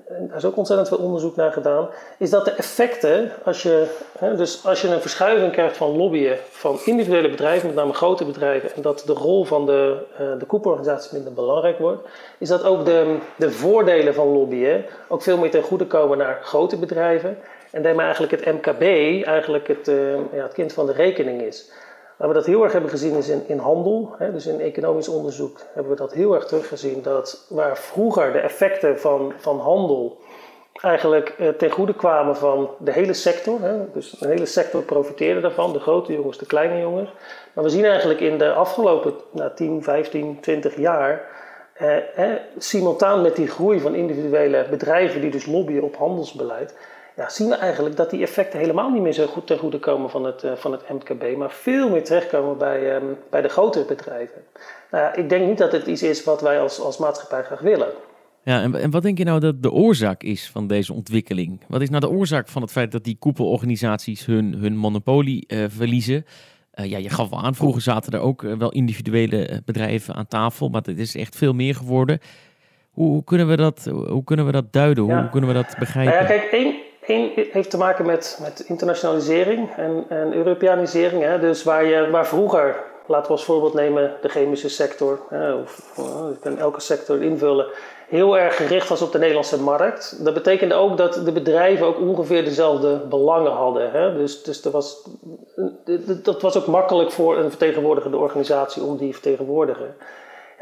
en 0.06 0.26
daar 0.28 0.36
is 0.36 0.44
ook 0.44 0.56
ontzettend 0.56 0.88
veel 0.88 0.98
onderzoek 0.98 1.36
naar 1.36 1.52
gedaan, 1.52 1.88
is 2.18 2.30
dat 2.30 2.44
de 2.44 2.50
effecten, 2.50 3.30
als 3.44 3.62
je, 3.62 3.86
hè, 4.18 4.36
dus 4.36 4.66
als 4.66 4.80
je 4.80 4.88
een 4.88 5.00
verschuiving 5.00 5.52
krijgt 5.52 5.76
van 5.76 5.96
lobbyen 5.96 6.38
van 6.50 6.78
individuele 6.84 7.30
bedrijven, 7.30 7.66
met 7.66 7.76
name 7.76 7.92
grote 7.92 8.24
bedrijven, 8.24 8.74
en 8.74 8.82
dat 8.82 9.02
de 9.06 9.12
rol 9.12 9.44
van 9.44 9.66
de, 9.66 9.96
uh, 10.20 10.38
de 10.38 10.46
koepelorganisaties 10.46 11.10
minder 11.10 11.32
belangrijk 11.32 11.78
wordt, 11.78 12.08
is 12.38 12.48
dat 12.48 12.64
ook 12.64 12.84
de, 12.84 13.16
de 13.36 13.50
voordelen 13.50 14.14
van 14.14 14.26
lobbyen 14.26 14.84
ook 15.08 15.22
veel 15.22 15.38
meer 15.38 15.50
ten 15.50 15.62
goede 15.62 15.86
komen 15.86 16.18
naar 16.18 16.38
grote 16.42 16.78
bedrijven. 16.78 17.38
En 17.70 17.82
daarmee 17.82 18.04
eigenlijk 18.04 18.44
het 18.44 18.54
MKB 18.54 18.82
eigenlijk 19.26 19.68
het, 19.68 19.88
uh, 19.88 20.14
ja, 20.32 20.42
het 20.42 20.52
kind 20.52 20.72
van 20.72 20.86
de 20.86 20.92
rekening 20.92 21.42
is. 21.42 21.70
Waar 22.16 22.28
we 22.28 22.34
dat 22.34 22.46
heel 22.46 22.62
erg 22.62 22.72
hebben 22.72 22.90
gezien 22.90 23.16
is 23.16 23.28
in, 23.28 23.42
in 23.46 23.58
handel. 23.58 24.14
Hè, 24.18 24.32
dus 24.32 24.46
in 24.46 24.60
economisch 24.60 25.08
onderzoek 25.08 25.60
hebben 25.72 25.92
we 25.92 25.98
dat 25.98 26.12
heel 26.12 26.34
erg 26.34 26.46
teruggezien. 26.46 27.02
Dat 27.02 27.46
waar 27.48 27.78
vroeger 27.78 28.32
de 28.32 28.38
effecten 28.38 29.00
van, 29.00 29.32
van 29.36 29.58
handel 29.58 30.18
eigenlijk 30.80 31.34
eh, 31.38 31.48
ten 31.48 31.70
goede 31.70 31.94
kwamen 31.94 32.36
van 32.36 32.70
de 32.78 32.92
hele 32.92 33.12
sector. 33.12 33.60
Hè, 33.60 33.92
dus 33.92 34.20
een 34.20 34.28
hele 34.30 34.46
sector 34.46 34.82
profiteerde 34.82 35.40
daarvan, 35.40 35.72
de 35.72 35.80
grote 35.80 36.12
jongens, 36.12 36.38
de 36.38 36.46
kleine 36.46 36.80
jongens. 36.80 37.10
Maar 37.52 37.64
we 37.64 37.70
zien 37.70 37.84
eigenlijk 37.84 38.20
in 38.20 38.38
de 38.38 38.52
afgelopen 38.52 39.14
nou, 39.30 39.50
10, 39.54 39.82
15, 39.82 40.40
20 40.40 40.76
jaar... 40.76 41.32
Eh, 41.74 42.32
simultaan 42.58 43.22
met 43.22 43.36
die 43.36 43.46
groei 43.46 43.80
van 43.80 43.94
individuele 43.94 44.66
bedrijven 44.70 45.20
die 45.20 45.30
dus 45.30 45.46
lobbyen 45.46 45.82
op 45.82 45.96
handelsbeleid 45.96 46.74
ja, 47.16 47.28
zien 47.28 47.48
we 47.48 47.54
eigenlijk 47.54 47.96
dat 47.96 48.10
die 48.10 48.22
effecten 48.22 48.58
helemaal 48.58 48.90
niet 48.90 49.02
meer 49.02 49.12
zo 49.12 49.26
goed 49.26 49.46
ten 49.46 49.58
goede 49.58 49.78
komen 49.78 50.10
van 50.10 50.24
het, 50.24 50.44
uh, 50.44 50.52
van 50.52 50.72
het 50.72 50.88
MKB, 50.88 51.36
maar 51.36 51.50
veel 51.50 51.90
meer 51.90 52.04
terechtkomen 52.04 52.58
bij, 52.58 52.94
um, 52.96 53.16
bij 53.30 53.42
de 53.42 53.48
grotere 53.48 53.84
bedrijven. 53.84 54.42
Nou, 54.90 55.14
ik 55.14 55.28
denk 55.28 55.46
niet 55.46 55.58
dat 55.58 55.72
het 55.72 55.86
iets 55.86 56.02
is 56.02 56.24
wat 56.24 56.40
wij 56.40 56.60
als, 56.60 56.80
als 56.80 56.98
maatschappij 56.98 57.42
graag 57.42 57.60
willen. 57.60 57.88
Ja, 58.44 58.62
en, 58.62 58.74
en 58.74 58.90
wat 58.90 59.02
denk 59.02 59.18
je 59.18 59.24
nou 59.24 59.40
dat 59.40 59.62
de 59.62 59.70
oorzaak 59.70 60.22
is 60.22 60.50
van 60.50 60.66
deze 60.66 60.92
ontwikkeling? 60.92 61.60
Wat 61.68 61.80
is 61.80 61.88
nou 61.88 62.00
de 62.00 62.10
oorzaak 62.10 62.48
van 62.48 62.62
het 62.62 62.70
feit 62.70 62.92
dat 62.92 63.04
die 63.04 63.16
koepelorganisaties 63.18 64.26
hun, 64.26 64.54
hun 64.54 64.76
monopolie 64.76 65.44
uh, 65.48 65.64
verliezen? 65.68 66.24
Uh, 66.74 66.86
ja, 66.86 66.98
je 66.98 67.08
gaf 67.08 67.30
al 67.30 67.42
aan, 67.42 67.54
vroeger 67.54 67.82
zaten 67.82 68.12
er 68.12 68.20
ook 68.20 68.42
wel 68.42 68.72
individuele 68.72 69.62
bedrijven 69.64 70.14
aan 70.14 70.26
tafel, 70.26 70.68
maar 70.68 70.82
het 70.84 70.98
is 70.98 71.16
echt 71.16 71.36
veel 71.36 71.52
meer 71.52 71.74
geworden. 71.74 72.18
Hoe, 72.90 73.08
hoe 73.08 73.24
kunnen, 73.24 73.48
we 73.48 73.56
dat, 73.56 73.84
hoe 73.84 74.24
kunnen 74.24 74.46
we 74.46 74.52
dat 74.52 74.72
duiden? 74.72 75.06
Ja. 75.06 75.20
Hoe 75.20 75.30
kunnen 75.30 75.48
we 75.48 75.54
dat 75.54 75.76
begrijpen? 75.78 76.14
Nou 76.14 76.32
ja, 76.32 76.38
kijk, 76.38 76.52
één, 76.52 76.74
Eén 77.06 77.48
heeft 77.52 77.70
te 77.70 77.76
maken 77.76 78.06
met, 78.06 78.38
met 78.42 78.64
internationalisering 78.66 79.70
en, 79.76 80.04
en 80.08 80.34
Europeanisering. 80.34 81.22
Hè? 81.22 81.38
Dus 81.38 81.62
waar, 81.62 81.84
je, 81.84 82.10
waar 82.10 82.26
vroeger, 82.26 82.76
laten 83.06 83.26
we 83.26 83.32
als 83.32 83.44
voorbeeld 83.44 83.74
nemen 83.74 84.16
de 84.22 84.28
chemische 84.28 84.68
sector, 84.68 85.20
hè? 85.28 85.54
of 85.54 85.92
je 86.30 86.36
kan 86.40 86.58
elke 86.58 86.80
sector 86.80 87.22
invullen, 87.22 87.66
heel 88.08 88.38
erg 88.38 88.56
gericht 88.56 88.88
was 88.88 89.02
op 89.02 89.12
de 89.12 89.18
Nederlandse 89.18 89.62
markt. 89.62 90.24
Dat 90.24 90.34
betekende 90.34 90.74
ook 90.74 90.96
dat 90.96 91.14
de 91.24 91.32
bedrijven 91.32 91.86
ook 91.86 91.98
ongeveer 91.98 92.44
dezelfde 92.44 92.96
belangen 92.96 93.52
hadden. 93.52 93.90
Hè? 93.90 94.16
Dus, 94.16 94.42
dus 94.42 94.64
er 94.64 94.70
was, 94.70 95.08
dat 96.22 96.42
was 96.42 96.56
ook 96.56 96.66
makkelijk 96.66 97.10
voor 97.10 97.38
een 97.38 97.50
vertegenwoordigende 97.50 98.16
organisatie 98.16 98.82
om 98.82 98.96
die 98.96 99.06
te 99.08 99.12
vertegenwoordigen. 99.12 99.96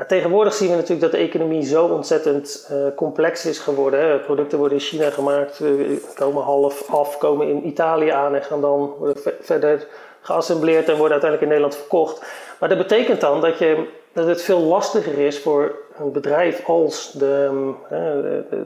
Tegenwoordig 0.07 0.55
zien 0.55 0.69
we 0.69 0.75
natuurlijk 0.75 1.01
dat 1.01 1.11
de 1.11 1.27
economie 1.27 1.63
zo 1.63 1.87
ontzettend 1.87 2.69
uh, 2.73 2.77
complex 2.97 3.47
is 3.47 3.59
geworden. 3.59 4.01
Hè. 4.01 4.19
Producten 4.19 4.59
worden 4.59 4.79
in 4.79 4.85
China 4.85 5.11
gemaakt, 5.11 5.61
uh, 5.61 5.97
komen 6.15 6.43
half 6.43 6.91
af, 6.91 7.19
komen 7.19 7.49
in 7.49 7.67
Italië 7.67 8.09
aan 8.09 8.35
en 8.35 8.43
gaan 8.43 8.61
dan 8.61 8.95
worden 8.99 9.23
verder 9.41 9.87
geassembleerd 10.21 10.89
en 10.89 10.97
worden 10.97 11.21
uiteindelijk 11.21 11.43
in 11.43 11.49
Nederland 11.49 11.77
verkocht. 11.77 12.23
Maar 12.59 12.69
dat 12.69 12.79
betekent 12.79 13.21
dan 13.21 13.41
dat, 13.41 13.59
je, 13.59 13.89
dat 14.13 14.27
het 14.27 14.43
veel 14.43 14.61
lastiger 14.61 15.19
is 15.19 15.39
voor 15.39 15.75
een 15.99 16.13
bedrijf 16.13 16.69
als 16.69 17.13
de, 17.13 17.73
de, 17.89 18.45
de, 18.51 18.65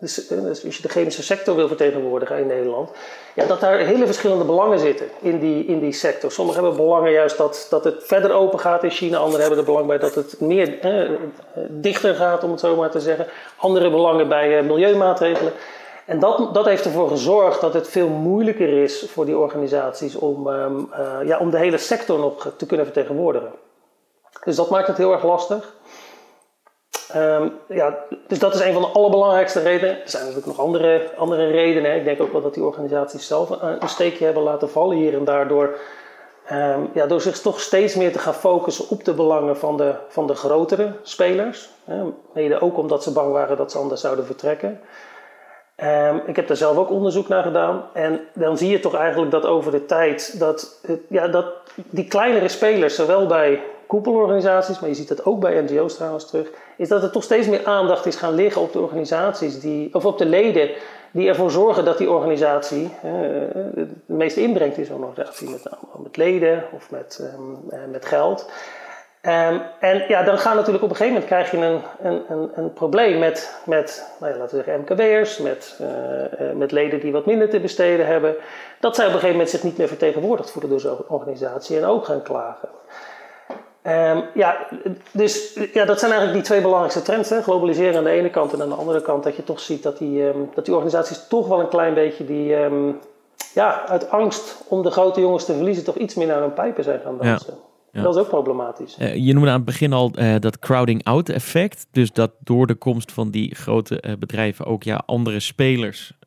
dus, 0.00 0.14
dus 0.28 0.64
als 0.64 0.76
je 0.76 0.82
de 0.82 0.88
chemische 0.88 1.22
sector 1.22 1.56
wil 1.56 1.68
vertegenwoordigen 1.68 2.38
in 2.38 2.46
Nederland, 2.46 2.90
ja, 3.34 3.46
dat 3.46 3.60
daar 3.60 3.78
hele 3.78 4.06
verschillende 4.06 4.44
belangen 4.44 4.78
zitten 4.78 5.06
in 5.20 5.38
die, 5.38 5.64
in 5.64 5.80
die 5.80 5.92
sector. 5.92 6.32
Sommigen 6.32 6.62
hebben 6.62 6.80
belangen 6.80 7.12
juist 7.12 7.36
dat, 7.36 7.66
dat 7.70 7.84
het 7.84 8.04
verder 8.04 8.32
open 8.32 8.58
gaat 8.58 8.84
in 8.84 8.90
China, 8.90 9.18
anderen 9.18 9.40
hebben 9.40 9.58
er 9.58 9.64
belang 9.64 9.86
bij 9.86 9.98
dat 9.98 10.14
het 10.14 10.40
meer 10.40 10.80
eh, 10.80 11.10
dichter 11.68 12.14
gaat, 12.14 12.44
om 12.44 12.50
het 12.50 12.60
zo 12.60 12.76
maar 12.76 12.90
te 12.90 13.00
zeggen. 13.00 13.26
Andere 13.56 13.90
belangen 13.90 14.28
bij 14.28 14.58
eh, 14.58 14.64
milieumaatregelen. 14.64 15.52
En 16.06 16.18
dat, 16.18 16.54
dat 16.54 16.64
heeft 16.64 16.84
ervoor 16.84 17.08
gezorgd 17.08 17.60
dat 17.60 17.74
het 17.74 17.88
veel 17.88 18.08
moeilijker 18.08 18.82
is 18.82 19.06
voor 19.08 19.24
die 19.24 19.36
organisaties 19.36 20.14
om, 20.14 20.46
um, 20.46 20.90
uh, 20.92 21.28
ja, 21.28 21.38
om 21.38 21.50
de 21.50 21.58
hele 21.58 21.78
sector 21.78 22.18
nog 22.18 22.52
te 22.56 22.66
kunnen 22.66 22.86
vertegenwoordigen. 22.86 23.52
Dus 24.44 24.56
dat 24.56 24.70
maakt 24.70 24.86
het 24.86 24.96
heel 24.96 25.12
erg 25.12 25.24
lastig. 25.24 25.74
Um, 27.16 27.52
ja, 27.68 27.98
dus 28.26 28.38
dat 28.38 28.54
is 28.54 28.60
een 28.60 28.72
van 28.72 28.82
de 28.82 28.88
allerbelangrijkste 28.88 29.60
redenen. 29.60 29.94
Er 30.02 30.10
zijn 30.10 30.22
natuurlijk 30.22 30.56
nog 30.56 30.66
andere, 30.66 31.10
andere 31.16 31.50
redenen. 31.50 31.96
Ik 31.96 32.04
denk 32.04 32.20
ook 32.20 32.32
wel 32.32 32.42
dat 32.42 32.54
die 32.54 32.62
organisaties 32.64 33.26
zelf 33.26 33.50
een, 33.50 33.88
steekje 33.88 34.24
hebben 34.24 34.42
laten 34.42 34.70
vallen 34.70 34.96
hier 34.96 35.14
en 35.14 35.24
daardoor. 35.24 35.78
Um, 36.52 36.90
ja, 36.94 37.06
door 37.06 37.20
zich 37.20 37.38
toch 37.38 37.60
steeds 37.60 37.94
meer 37.94 38.12
te 38.12 38.18
gaan 38.18 38.34
focussen 38.34 38.88
op 38.88 39.04
de 39.04 39.14
belangen 39.14 39.56
van 39.56 39.76
de, 39.76 39.94
van 40.08 40.26
de 40.26 40.34
grotere 40.34 40.92
spelers. 41.02 41.70
Hè, 41.84 42.02
mede 42.34 42.60
ook 42.60 42.78
omdat 42.78 43.02
ze 43.02 43.12
bang 43.12 43.32
waren 43.32 43.56
dat 43.56 43.72
ze 43.72 43.78
anders 43.78 44.00
zouden 44.00 44.26
vertrekken. 44.26 44.80
Ik 46.26 46.36
heb 46.36 46.48
daar 46.48 46.56
zelf 46.56 46.76
ook 46.76 46.90
onderzoek 46.90 47.28
naar 47.28 47.42
gedaan. 47.42 47.84
En 47.92 48.20
dan 48.34 48.58
zie 48.58 48.70
je 48.70 48.80
toch 48.80 48.94
eigenlijk 48.94 49.30
dat 49.30 49.46
over 49.46 49.72
de 49.72 49.86
tijd 49.86 50.38
dat, 50.38 50.80
ja, 51.08 51.28
dat 51.28 51.46
die 51.74 52.08
kleinere 52.08 52.48
spelers, 52.48 52.94
zowel 52.94 53.26
bij 53.26 53.62
koepelorganisaties, 53.86 54.80
maar 54.80 54.88
je 54.88 54.94
ziet 54.94 55.08
dat 55.08 55.24
ook 55.24 55.40
bij 55.40 55.60
NGO's 55.60 55.94
trouwens 55.94 56.26
terug, 56.26 56.50
is 56.80 56.88
dat 56.88 57.02
er 57.02 57.10
toch 57.10 57.22
steeds 57.22 57.46
meer 57.46 57.64
aandacht 57.64 58.06
is 58.06 58.16
gaan 58.16 58.34
liggen 58.34 58.62
op 58.62 58.72
de 58.72 58.80
organisaties 58.80 59.60
die, 59.60 59.94
of 59.94 60.04
op 60.04 60.18
de 60.18 60.26
leden 60.26 60.70
die 61.10 61.28
ervoor 61.28 61.50
zorgen 61.50 61.84
dat 61.84 61.98
die 61.98 62.10
organisatie 62.10 62.82
uh, 62.82 63.12
de 63.74 63.86
meeste 64.06 64.42
inbrengt 64.42 64.76
in 64.76 64.84
zo'n 64.84 65.04
organisatie, 65.04 65.50
met, 65.50 65.62
met 66.02 66.16
leden 66.16 66.64
of 66.72 66.90
met, 66.90 67.30
um, 67.36 67.58
uh, 67.70 67.78
met 67.90 68.06
geld. 68.06 68.50
Um, 69.22 69.62
en 69.80 70.04
ja, 70.08 70.22
dan 70.22 70.38
gaan 70.38 70.56
natuurlijk 70.56 70.84
op 70.84 70.90
een 70.90 70.96
gegeven 70.96 71.20
moment 71.20 71.32
krijg 71.32 71.50
je 71.50 71.56
een, 71.56 71.82
een, 72.02 72.22
een, 72.28 72.50
een 72.54 72.72
probleem 72.72 73.18
met, 73.18 73.60
met 73.64 74.04
nou 74.20 74.32
ja, 74.32 74.38
laten 74.38 74.56
we 74.58 74.64
zeggen, 74.64 74.84
MKB'ers, 74.84 75.38
met, 75.38 75.80
uh, 75.80 76.52
met 76.54 76.72
leden 76.72 77.00
die 77.00 77.12
wat 77.12 77.26
minder 77.26 77.48
te 77.48 77.60
besteden 77.60 78.06
hebben. 78.06 78.34
Dat 78.80 78.94
zij 78.94 79.06
op 79.06 79.12
een 79.12 79.18
gegeven 79.18 79.36
moment 79.36 79.54
zich 79.54 79.62
niet 79.62 79.78
meer 79.78 79.88
vertegenwoordigd 79.88 80.50
voelen 80.50 80.70
door 80.70 80.80
zo'n 80.80 81.08
organisatie 81.08 81.76
en 81.76 81.84
ook 81.84 82.04
gaan 82.04 82.22
klagen. 82.22 82.68
Ehm, 83.82 84.20
ja, 84.34 84.66
dus 85.10 85.58
ja, 85.72 85.84
dat 85.84 85.98
zijn 85.98 86.10
eigenlijk 86.10 86.40
die 86.40 86.50
twee 86.50 86.60
belangrijkste 86.60 87.02
trends. 87.02 87.30
Hè? 87.30 87.42
Globaliseren 87.42 87.96
aan 87.96 88.04
de 88.04 88.10
ene 88.10 88.30
kant 88.30 88.52
en 88.52 88.62
aan 88.62 88.68
de 88.68 88.74
andere 88.74 89.02
kant 89.02 89.24
dat 89.24 89.36
je 89.36 89.44
toch 89.44 89.60
ziet 89.60 89.82
dat 89.82 89.98
die, 89.98 90.28
ehm, 90.28 90.38
dat 90.54 90.64
die 90.64 90.74
organisaties 90.74 91.26
toch 91.28 91.48
wel 91.48 91.60
een 91.60 91.68
klein 91.68 91.94
beetje 91.94 92.24
die, 92.24 92.56
ehm, 92.56 92.92
ja, 93.54 93.86
uit 93.86 94.10
angst 94.10 94.56
om 94.68 94.82
de 94.82 94.90
grote 94.90 95.20
jongens 95.20 95.44
te 95.44 95.54
verliezen 95.54 95.84
toch 95.84 95.96
iets 95.96 96.14
meer 96.14 96.26
naar 96.26 96.40
hun 96.40 96.54
pijpen 96.54 96.84
zijn 96.84 97.00
gaan 97.00 97.18
dansen. 97.18 97.54
Dat 97.92 98.14
is 98.14 98.20
ook 98.20 98.28
problematisch. 98.28 98.96
Eh, 98.98 99.14
je 99.14 99.32
noemde 99.32 99.48
aan 99.48 99.56
het 99.56 99.64
begin 99.64 99.92
al 99.92 100.10
eh, 100.14 100.34
dat 100.38 100.58
crowding 100.58 101.04
out 101.04 101.28
effect. 101.28 101.86
Dus 101.90 102.12
dat 102.12 102.30
door 102.38 102.66
de 102.66 102.74
komst 102.74 103.12
van 103.12 103.30
die 103.30 103.54
grote 103.54 104.00
eh, 104.00 104.12
bedrijven 104.18 104.66
ook 104.66 104.82
ja, 104.82 105.02
andere 105.06 105.40
spelers 105.40 106.18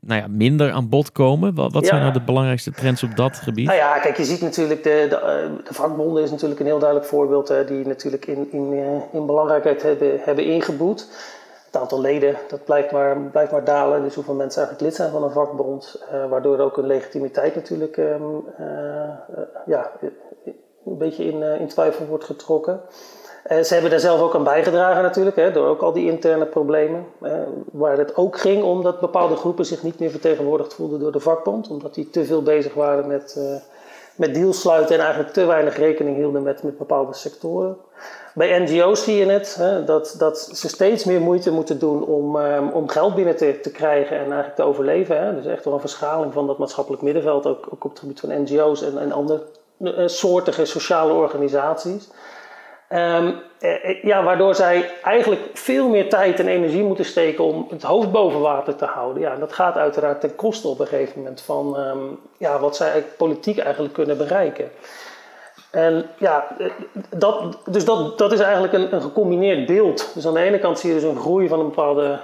nou 0.00 0.20
ja, 0.20 0.26
minder 0.28 0.72
aan 0.72 0.88
bod 0.88 1.12
komen. 1.12 1.54
Wat, 1.54 1.72
wat 1.72 1.82
Ja. 1.82 1.88
zijn 1.88 2.00
nou 2.00 2.12
de 2.12 2.20
belangrijkste 2.22 2.70
trends 2.70 3.02
op 3.02 3.16
dat 3.16 3.36
gebied? 3.36 3.66
Nou 3.66 3.78
ja, 3.78 3.98
kijk, 3.98 4.16
je 4.16 4.24
ziet 4.24 4.40
natuurlijk, 4.40 4.82
de, 4.82 5.06
de, 5.08 5.50
de 5.64 5.74
vakbonden 5.74 6.22
is 6.22 6.30
natuurlijk 6.30 6.60
een 6.60 6.66
heel 6.66 6.78
duidelijk 6.78 7.08
voorbeeld, 7.08 7.48
hè, 7.48 7.64
die 7.64 7.86
natuurlijk 7.86 8.26
in, 8.26 8.52
in, 8.52 8.72
in 9.12 9.26
belangrijkheid 9.26 9.82
hebben, 9.82 10.20
hebben 10.20 10.44
ingeboet. 10.44 11.08
Het 11.66 11.80
aantal 11.80 12.00
leden, 12.00 12.36
dat 12.48 12.64
blijft 12.64 12.92
maar, 12.92 13.16
blijft 13.16 13.52
maar 13.52 13.64
dalen. 13.64 14.02
Dus 14.02 14.14
hoeveel 14.14 14.34
mensen 14.34 14.62
eigenlijk 14.62 14.90
lid 14.90 15.00
zijn 15.00 15.10
van 15.12 15.22
een 15.22 15.30
vakbond, 15.30 16.02
waardoor 16.28 16.58
ook 16.58 16.76
een 16.76 16.86
legitimiteit 16.86 17.54
natuurlijk 17.54 17.96
ehm, 17.96 18.22
eh, 18.56 19.02
eh, 19.02 19.10
ja, 19.66 19.90
een 20.86 20.98
beetje 20.98 21.24
in, 21.24 21.42
eh, 21.42 21.60
in 21.60 21.68
twijfel 21.68 22.06
wordt 22.06 22.24
getrokken. 22.24 22.80
Eh, 23.44 23.62
ze 23.62 23.72
hebben 23.72 23.90
daar 23.90 24.00
zelf 24.00 24.20
ook 24.20 24.34
aan 24.34 24.44
bijgedragen 24.44 25.02
natuurlijk, 25.02 25.36
hè, 25.36 25.52
door 25.52 25.66
ook 25.66 25.82
al 25.82 25.92
die 25.92 26.10
interne 26.10 26.46
problemen. 26.46 27.06
waar 27.72 27.98
het 27.98 28.16
ook 28.16 28.38
ging 28.38 28.62
om 28.62 28.82
dat 28.82 29.00
bepaalde 29.00 29.36
groepen 29.36 29.66
zich 29.66 29.82
niet 29.82 29.98
meer 29.98 30.10
vertegenwoordigd 30.10 30.74
voelden 30.74 31.00
door 31.00 31.12
de 31.12 31.20
vakbond. 31.20 31.70
Omdat 31.70 31.94
die 31.94 32.10
te 32.10 32.24
veel 32.24 32.42
bezig 32.42 32.74
waren 32.74 33.06
met, 33.06 33.34
eh 33.38 33.78
met 34.20 34.34
deals 34.34 34.60
sluiten 34.60 34.94
en 34.94 35.00
eigenlijk 35.00 35.32
te 35.32 35.44
weinig 35.44 35.76
rekening 35.76 36.16
hielden 36.16 36.42
met, 36.42 36.62
met 36.62 36.78
bepaalde 36.78 37.14
sectoren. 37.14 37.76
Bij 38.34 38.58
NGO's 38.58 39.04
zie 39.04 39.16
je 39.16 39.26
het, 39.26 39.54
hè, 39.54 39.84
dat, 39.84 40.14
dat 40.18 40.38
ze 40.38 40.68
steeds 40.68 41.04
meer 41.04 41.20
moeite 41.20 41.52
moeten 41.52 41.78
doen 41.78 42.04
om, 42.04 42.36
om 42.72 42.88
geld 42.88 43.14
binnen 43.14 43.36
te, 43.36 43.60
te 43.60 43.70
krijgen 43.70 44.16
en 44.16 44.22
eigenlijk 44.22 44.54
te 44.54 44.62
overleven. 44.62 45.24
Hè. 45.24 45.34
Dus 45.34 45.46
echt 45.46 45.64
wel 45.64 45.74
een 45.74 45.80
verschaling 45.80 46.32
van 46.32 46.46
dat 46.46 46.58
maatschappelijk 46.58 47.02
middenveld, 47.02 47.46
ook, 47.46 47.66
ook 47.70 47.84
op 47.84 47.90
het 47.90 47.98
gebied 47.98 48.20
van 48.20 48.42
NGO's 48.42 48.82
en, 48.82 48.98
en 48.98 49.12
andere 49.12 49.38
eh, 49.38 49.59
soortige 50.06 50.64
sociale 50.64 51.12
organisaties. 51.12 52.08
Ehm, 52.88 53.32
eh, 53.58 53.90
eh, 53.90 54.02
ja, 54.02 54.22
waardoor 54.22 54.54
zij 54.54 54.90
eigenlijk 55.02 55.40
veel 55.54 55.88
meer 55.88 56.08
tijd 56.08 56.40
en 56.40 56.48
energie 56.48 56.82
moeten 56.82 57.04
steken 57.04 57.44
om 57.44 57.66
het 57.70 57.82
hoofd 57.82 58.12
boven 58.12 58.40
water 58.40 58.76
te 58.76 58.84
houden. 58.84 59.22
Ja, 59.22 59.36
dat 59.36 59.52
gaat 59.52 59.76
uiteraard 59.76 60.20
ten 60.20 60.36
koste 60.36 60.68
op 60.68 60.80
een 60.80 60.86
gegeven 60.86 61.18
moment 61.18 61.40
van 61.40 61.76
ehm, 61.76 61.98
ja, 62.38 62.58
wat 62.58 62.76
zij 62.76 63.04
politiek 63.16 63.58
eigenlijk 63.58 63.94
kunnen 63.94 64.16
bereiken. 64.16 64.70
En 65.70 66.06
ja, 66.18 66.56
eh, 66.58 66.66
dat, 67.16 67.58
dus 67.66 67.84
dat, 67.84 68.18
dat 68.18 68.32
is 68.32 68.40
eigenlijk 68.40 68.92
een, 68.92 69.02
gecombineerd 69.02 69.66
beeld. 69.66 70.10
Dus 70.14 70.26
aan 70.26 70.34
de 70.34 70.40
ene 70.40 70.58
kant 70.58 70.78
zie 70.78 70.88
je 70.88 71.00
dus 71.00 71.10
een 71.10 71.20
groei 71.20 71.48
van 71.48 71.60
een, 71.60 71.68
bepaalde, 71.68 72.20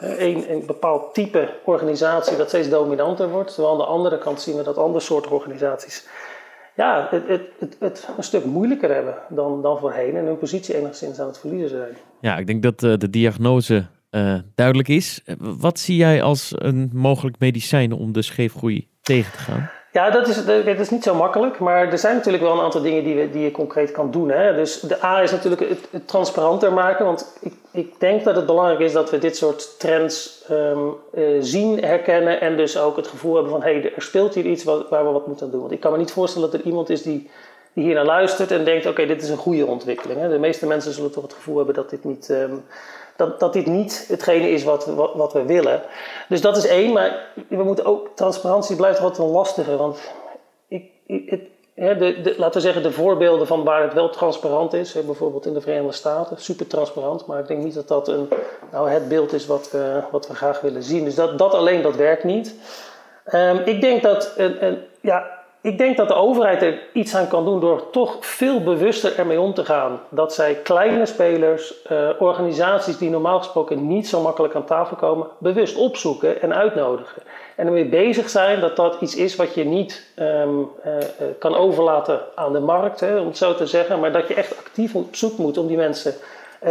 eh, 0.00 0.48
een 0.48 0.62
bepaald 0.66 1.14
type 1.14 1.48
organisatie 1.64 2.36
dat 2.36 2.48
steeds 2.48 2.68
dominanter 2.68 3.28
wordt. 3.28 3.54
Terwijl 3.54 3.72
aan 3.72 3.80
de 3.80 3.86
andere 3.86 4.18
kant 4.18 4.40
zien 4.40 4.56
we 4.56 4.62
dat 4.62 4.78
andere 4.78 5.04
soorten 5.04 5.32
organisaties 5.32 6.06
ja, 6.78 7.06
het, 7.10 7.28
het, 7.28 7.42
het, 7.58 7.76
het 7.78 8.08
een 8.16 8.22
stuk 8.22 8.44
moeilijker 8.44 8.94
hebben 8.94 9.14
dan, 9.28 9.62
dan 9.62 9.78
voorheen 9.78 10.16
en 10.16 10.24
hun 10.24 10.38
positie 10.38 10.76
enigszins 10.76 11.20
aan 11.20 11.26
het 11.26 11.38
verliezen 11.38 11.68
zijn. 11.68 11.96
Ja, 12.20 12.36
ik 12.36 12.46
denk 12.46 12.62
dat 12.62 12.82
eh, 12.82 12.92
de 12.98 13.10
diagnose 13.10 13.86
eh, 14.10 14.34
duidelijk 14.54 14.88
is. 14.88 15.22
Eh, 15.24 15.34
Wat 15.38 15.78
zie 15.78 15.96
jij 15.96 16.22
als 16.22 16.52
een 16.54 16.90
mogelijk 16.92 17.38
medicijn 17.38 17.92
om 17.92 18.12
de 18.12 18.22
scheefgroei 18.22 18.88
tegen 19.02 19.32
te 19.32 19.38
gaan? 19.38 19.70
Ja, 19.92 20.10
dat 20.10 20.28
is, 20.28 20.44
dat 20.44 20.78
is 20.78 20.90
niet 20.90 21.02
zo 21.02 21.14
makkelijk, 21.14 21.58
maar 21.58 21.92
er 21.92 21.98
zijn 21.98 22.16
natuurlijk 22.16 22.42
wel 22.44 22.52
een 22.52 22.64
aantal 22.64 22.82
dingen 22.82 23.04
die, 23.04 23.14
we, 23.14 23.30
die 23.30 23.42
je 23.42 23.50
concreet 23.50 23.90
kan 23.90 24.10
doen. 24.10 24.30
Hè. 24.30 24.54
Dus 24.54 24.80
de 24.80 25.04
A 25.04 25.22
is 25.22 25.30
natuurlijk 25.30 25.68
het, 25.68 25.88
het 25.90 26.08
transparanter 26.08 26.72
maken, 26.72 27.04
want 27.04 27.38
ik, 27.40 27.52
ik 27.78 28.00
denk 28.00 28.24
dat 28.24 28.36
het 28.36 28.46
belangrijk 28.46 28.80
is 28.80 28.92
dat 28.92 29.10
we 29.10 29.18
dit 29.18 29.36
soort 29.36 29.78
trends 29.78 30.44
ehm, 30.48 30.88
eh, 31.12 31.24
zien, 31.40 31.84
herkennen 31.84 32.40
en 32.40 32.56
dus 32.56 32.78
ook 32.78 32.96
het 32.96 33.06
gevoel 33.06 33.34
hebben 33.34 33.52
van 33.52 33.62
hé, 33.62 33.72
hey, 33.72 33.92
er 33.94 34.02
speelt 34.02 34.34
hier 34.34 34.46
iets 34.46 34.64
wat, 34.64 34.88
waar 34.88 35.04
we 35.04 35.10
wat 35.10 35.26
moeten 35.26 35.50
doen. 35.50 35.60
Want 35.60 35.72
ik 35.72 35.80
kan 35.80 35.92
me 35.92 35.98
niet 35.98 36.12
voorstellen 36.12 36.50
dat 36.50 36.60
er 36.60 36.66
iemand 36.66 36.90
is 36.90 37.02
die, 37.02 37.30
hier 37.72 37.94
naar 37.94 38.04
luistert 38.04 38.50
en 38.50 38.64
denkt 38.64 38.86
oké, 38.86 39.06
dit 39.06 39.22
is 39.22 39.28
een 39.28 39.36
goede 39.36 39.66
ontwikkeling. 39.66 40.20
Hè. 40.20 40.28
De 40.28 40.38
meeste 40.38 40.66
mensen 40.66 40.92
zullen 40.92 41.10
toch 41.10 41.22
het 41.22 41.32
gevoel 41.32 41.56
hebben 41.56 41.74
dat 41.74 41.90
dit 41.90 42.04
niet... 42.04 42.30
ehm, 42.30 42.54
dat, 43.16 43.40
dat 43.40 43.52
dit 43.52 43.66
niet 43.66 44.04
hetgene 44.08 44.50
is 44.50 44.64
wat, 44.64 44.86
wat, 44.86 45.14
wat 45.14 45.32
we 45.32 45.42
willen. 45.42 45.82
Dus 46.28 46.40
dat 46.40 46.56
is 46.56 46.66
één, 46.66 46.92
maar 46.92 47.26
we 47.48 47.62
moeten 47.62 47.84
ook, 47.84 48.08
transparantie 48.14 48.76
blijft 48.76 48.98
altijd 48.98 49.18
wel 49.18 49.28
lastiger. 49.28 49.76
Want 49.76 50.12
ik, 50.68 50.90
ik, 51.06 51.40
de, 51.78 52.34
laten 52.36 52.54
we 52.54 52.60
zeggen, 52.60 52.82
de 52.82 52.92
voorbeelden 52.92 53.46
van 53.46 53.64
waar 53.64 53.82
het 53.82 53.92
wel 53.92 54.10
transparant 54.10 54.72
is, 54.72 54.92
bijvoorbeeld 54.92 55.46
in 55.46 55.54
de 55.54 55.60
Verenigde 55.60 55.92
Staten, 55.92 56.36
super 56.38 56.66
transparant, 56.66 57.26
maar 57.26 57.38
ik 57.40 57.46
denk 57.46 57.62
niet 57.62 57.74
dat 57.74 57.88
dat 57.88 58.08
een, 58.08 58.28
nou, 58.72 58.90
het 58.90 59.08
beeld 59.08 59.32
is 59.32 59.46
wat 59.46 59.70
we, 59.70 60.02
wat 60.10 60.26
we 60.28 60.34
graag 60.34 60.60
willen 60.60 60.82
zien. 60.82 61.04
Dus 61.04 61.14
dat, 61.14 61.38
dat 61.38 61.54
alleen, 61.54 61.82
dat 61.82 61.96
werkt 61.96 62.24
niet. 62.24 62.54
Um, 63.34 63.58
ik 63.64 63.80
denk 63.80 64.02
dat 64.02 64.32
een, 64.36 64.64
een, 64.64 64.78
ja, 65.00 65.37
ik 65.60 65.78
denk 65.78 65.96
dat 65.96 66.08
de 66.08 66.14
overheid 66.14 66.62
er 66.62 66.78
iets 66.92 67.14
aan 67.14 67.28
kan 67.28 67.44
doen 67.44 67.60
door 67.60 67.90
toch 67.90 68.16
veel 68.20 68.62
bewuster 68.62 69.18
ermee 69.18 69.40
om 69.40 69.54
te 69.54 69.64
gaan. 69.64 70.00
Dat 70.08 70.34
zij 70.34 70.54
kleine 70.54 71.06
spelers, 71.06 71.74
uh, 71.92 72.08
organisaties 72.18 72.98
die 72.98 73.10
normaal 73.10 73.38
gesproken 73.38 73.86
niet 73.86 74.08
zo 74.08 74.20
makkelijk 74.20 74.54
aan 74.54 74.64
tafel 74.64 74.96
komen, 74.96 75.26
bewust 75.38 75.76
opzoeken 75.76 76.42
en 76.42 76.54
uitnodigen. 76.54 77.22
En 77.54 77.66
ermee 77.66 77.88
bezig 77.88 78.28
zijn 78.28 78.60
dat 78.60 78.76
dat 78.76 79.00
iets 79.00 79.16
is 79.16 79.36
wat 79.36 79.54
je 79.54 79.64
niet 79.64 80.06
um, 80.16 80.70
uh, 80.86 80.94
uh, 80.96 81.00
kan 81.38 81.54
overlaten 81.54 82.20
aan 82.34 82.52
de 82.52 82.60
markt, 82.60 83.00
hè, 83.00 83.18
om 83.18 83.26
het 83.26 83.36
zo 83.36 83.54
te 83.54 83.66
zeggen. 83.66 84.00
Maar 84.00 84.12
dat 84.12 84.28
je 84.28 84.34
echt 84.34 84.58
actief 84.58 84.94
op 84.94 85.16
zoek 85.16 85.38
moet 85.38 85.58
om 85.58 85.66
die 85.66 85.76
mensen 85.76 86.14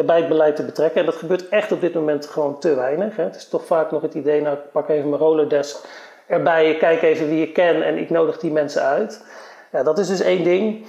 bij 0.06 0.18
het 0.18 0.28
beleid 0.28 0.56
te 0.56 0.66
betrekken. 0.66 1.00
En 1.00 1.06
dat 1.06 1.16
gebeurt 1.16 1.50
echt 1.50 1.72
op 1.72 1.82
dit 1.82 1.94
moment 1.94 2.26
gewoon 2.26 2.60
te 2.60 2.76
weinig. 2.76 3.16
Hè. 3.16 3.24
Het 3.24 3.36
is 3.36 3.50
toch 3.50 3.66
vaak 3.66 3.92
nog 3.92 4.02
het 4.02 4.14
idee, 4.14 4.42
nou 4.42 4.56
ik 4.56 4.72
pak 4.72 4.90
even 4.90 5.10
mijn 5.10 5.22
Rolodesk 5.22 5.88
erbij, 6.28 6.76
kijk 6.78 7.02
even 7.02 7.30
wie 7.30 7.42
ik 7.42 7.54
ken 7.54 7.84
en 7.84 7.98
ik 7.98 8.10
nodig 8.10 8.38
die 8.38 8.52
mensen 8.52 8.82
uit. 8.82 9.26
Ja, 9.72 9.84
dat 9.84 9.98
is 9.98 10.08
dus 10.08 10.22
één 10.22 10.44
ding. 10.44 10.86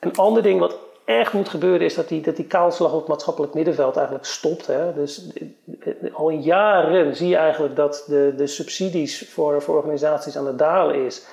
Een 0.00 0.16
ander 0.16 0.42
ding 0.42 0.60
wat 0.60 0.76
echt 1.04 1.32
moet 1.32 1.48
gebeuren 1.48 1.80
is 1.80 1.94
dat 1.94 2.08
die, 2.08 2.20
dat 2.20 2.36
die 2.36 2.46
kaalslag 2.46 2.92
op 2.92 2.98
het 2.98 3.08
maatschappelijk 3.08 3.54
middenveld 3.54 3.96
eigenlijk 3.96 4.26
stopt. 4.26 4.66
Hè. 4.66 4.94
Dus 4.94 5.28
al 6.12 6.30
jaren 6.30 7.16
zie 7.16 7.28
je 7.28 7.36
eigenlijk 7.36 7.76
dat 7.76 8.04
de, 8.06 8.32
de 8.36 8.46
subsidies 8.46 9.30
voor, 9.30 9.62
voor 9.62 9.76
organisaties 9.76 10.36
aan 10.36 10.46
het 10.46 10.58
dalen 10.58 11.04
is. 11.04 11.26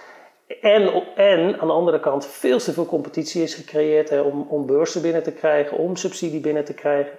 En, 0.61 1.03
en 1.15 1.59
aan 1.59 1.67
de 1.67 1.73
andere 1.73 1.99
kant 1.99 2.25
veel 2.25 2.59
te 2.59 2.73
veel 2.73 2.85
competitie 2.85 3.43
is 3.43 3.53
gecreëerd 3.53 4.09
hè, 4.09 4.19
om, 4.19 4.45
om 4.49 4.65
beurzen 4.65 5.01
binnen 5.01 5.23
te 5.23 5.31
krijgen, 5.31 5.77
om 5.77 5.95
subsidie 5.95 6.39
binnen 6.39 6.65
te 6.65 6.73
krijgen. 6.73 7.11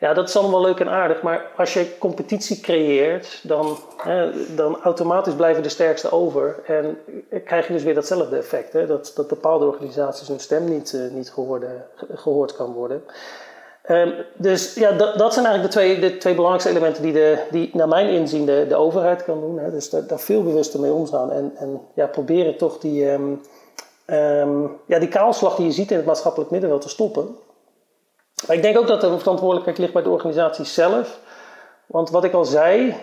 Ja, 0.00 0.14
dat 0.14 0.28
is 0.28 0.36
allemaal 0.36 0.60
leuk 0.60 0.80
en 0.80 0.88
aardig, 0.88 1.22
maar 1.22 1.50
als 1.56 1.74
je 1.74 1.98
competitie 1.98 2.60
creëert, 2.60 3.40
dan, 3.42 3.76
hè, 3.96 4.30
dan 4.54 4.80
automatisch 4.82 5.34
blijven 5.34 5.62
de 5.62 5.68
sterkste 5.68 6.12
over. 6.12 6.60
En 6.66 6.98
krijg 7.44 7.66
je 7.66 7.72
dus 7.72 7.82
weer 7.82 7.94
datzelfde 7.94 8.36
effect, 8.36 8.72
hè, 8.72 8.86
dat, 8.86 9.12
dat 9.14 9.28
bepaalde 9.28 9.66
organisaties 9.66 10.28
hun 10.28 10.40
stem 10.40 10.64
niet, 10.64 10.92
uh, 10.92 11.10
niet 11.10 11.32
gehoord 12.14 12.56
kan 12.56 12.72
worden. 12.72 13.02
Um, 13.90 14.14
dus 14.36 14.74
ja, 14.74 14.92
dat, 14.92 15.18
dat 15.18 15.32
zijn 15.32 15.46
eigenlijk 15.46 15.74
de 15.74 15.80
twee, 15.80 15.98
de 15.98 16.16
twee 16.16 16.34
belangrijkste 16.34 16.70
elementen 16.70 17.02
die, 17.02 17.12
de, 17.12 17.38
die 17.50 17.70
naar 17.72 17.88
mijn 17.88 18.08
inzien 18.08 18.46
de, 18.46 18.66
de 18.68 18.76
overheid 18.76 19.24
kan 19.24 19.40
doen. 19.40 19.58
Hè. 19.58 19.70
Dus 19.70 19.90
daar, 19.90 20.06
daar 20.06 20.20
veel 20.20 20.42
bewuster 20.42 20.80
mee 20.80 20.92
omgaan 20.92 21.32
en, 21.32 21.52
en 21.56 21.80
ja, 21.94 22.06
proberen 22.06 22.56
toch 22.56 22.78
die, 22.78 23.10
um, 23.10 23.40
um, 24.06 24.76
ja, 24.86 24.98
die 24.98 25.08
kaalslag 25.08 25.56
die 25.56 25.66
je 25.66 25.72
ziet 25.72 25.90
in 25.90 25.96
het 25.96 26.06
maatschappelijk 26.06 26.50
middenveld 26.50 26.82
te 26.82 26.88
stoppen. 26.88 27.36
Maar 28.46 28.56
ik 28.56 28.62
denk 28.62 28.78
ook 28.78 28.86
dat 28.86 29.00
de 29.00 29.18
verantwoordelijkheid 29.18 29.78
ligt 29.78 29.92
bij 29.92 30.02
de 30.02 30.10
organisatie 30.10 30.64
zelf. 30.64 31.18
Want 31.86 32.10
wat 32.10 32.24
ik 32.24 32.32
al 32.32 32.44
zei, 32.44 32.94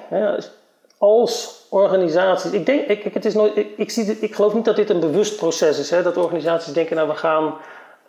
als 0.98 1.66
organisaties. 1.70 2.52
Ik, 2.52 2.66
denk, 2.66 2.88
ik, 2.88 3.14
het 3.14 3.26
is 3.26 3.34
nooit, 3.34 3.58
ik, 3.76 3.92
zie 3.92 4.20
ik 4.20 4.36
geloof 4.36 4.54
niet 4.54 4.66
dat 4.66 4.76
dit 4.76 4.90
een 4.90 5.00
bewust 5.00 5.38
proces 5.38 5.80
is. 5.80 5.90
Hè, 5.90 6.02
dat 6.02 6.18
organisaties 6.18 6.74
denken, 6.74 6.96
nou 6.96 7.08
we 7.08 7.16
gaan 7.16 7.54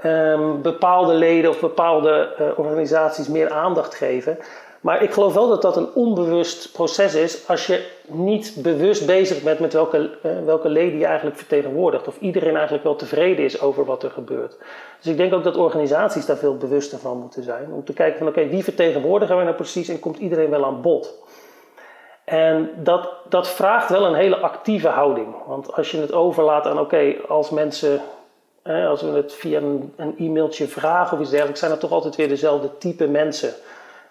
um, 0.04 0.62
bepaalde 0.62 1.14
leden 1.14 1.50
of 1.50 1.60
bepaalde 1.60 2.34
uh, 2.40 2.58
organisaties 2.58 3.28
meer 3.28 3.50
aandacht 3.50 3.94
geven. 3.94 4.38
Maar 4.80 5.02
ik 5.02 5.12
geloof 5.12 5.34
wel 5.34 5.48
dat 5.48 5.62
dat 5.62 5.76
een 5.76 5.92
onbewust 5.94 6.72
proces 6.72 7.14
is 7.14 7.48
als 7.48 7.66
je 7.66 7.86
niet 8.06 8.54
bewust 8.62 9.06
bezig 9.06 9.42
bent 9.42 9.58
met 9.58 9.72
welke, 9.72 9.98
uh, 9.98 10.32
welke 10.44 10.68
leden 10.68 10.98
je 10.98 11.04
eigenlijk 11.06 11.36
vertegenwoordigt. 11.36 12.08
Of 12.08 12.16
iedereen 12.20 12.54
eigenlijk 12.54 12.84
wel 12.84 12.96
tevreden 12.96 13.44
is 13.44 13.60
over 13.60 13.84
wat 13.84 14.02
er 14.02 14.10
gebeurt. 14.10 14.56
Dus 15.00 15.12
ik 15.12 15.16
denk 15.16 15.34
ook 15.34 15.44
dat 15.44 15.56
organisaties 15.56 16.26
daar 16.26 16.36
veel 16.36 16.56
bewuster 16.56 16.98
van 16.98 17.18
moeten 17.18 17.42
zijn. 17.42 17.72
Om 17.72 17.84
te 17.84 17.92
kijken 17.92 18.18
van 18.18 18.28
oké, 18.28 18.48
wie 18.48 18.64
vertegenwoordigen 18.64 19.36
wij 19.36 19.44
nou 19.44 19.56
precies 19.56 19.88
en 19.88 20.00
komt 20.00 20.18
iedereen 20.18 20.50
wel 20.50 20.64
aan 20.64 20.82
bod. 20.82 21.14
En 22.24 22.70
dat, 22.76 23.10
dat 23.28 23.48
vraagt 23.48 23.88
wel 23.88 24.06
een 24.06 24.14
hele 24.14 24.36
actieve 24.36 24.88
houding. 24.88 25.34
Want 25.46 25.72
als 25.72 25.90
je 25.90 26.00
het 26.00 26.12
overlaat 26.12 26.66
aan 26.66 26.80
oké, 26.80 27.14
als 27.28 27.50
mensen 27.50 28.00
eh, 28.66 28.88
als 28.88 29.02
we 29.02 29.08
het 29.08 29.34
via 29.34 29.58
een, 29.58 29.92
een, 29.96 30.14
e-mailtje 30.18 30.66
vragen 30.66 31.16
of 31.16 31.20
iets 31.20 31.30
dergelijks, 31.30 31.60
zijn 31.60 31.70
het 31.70 31.80
toch 31.80 31.92
altijd 31.92 32.16
weer 32.16 32.28
dezelfde 32.28 32.78
type 32.78 33.06
mensen 33.06 33.54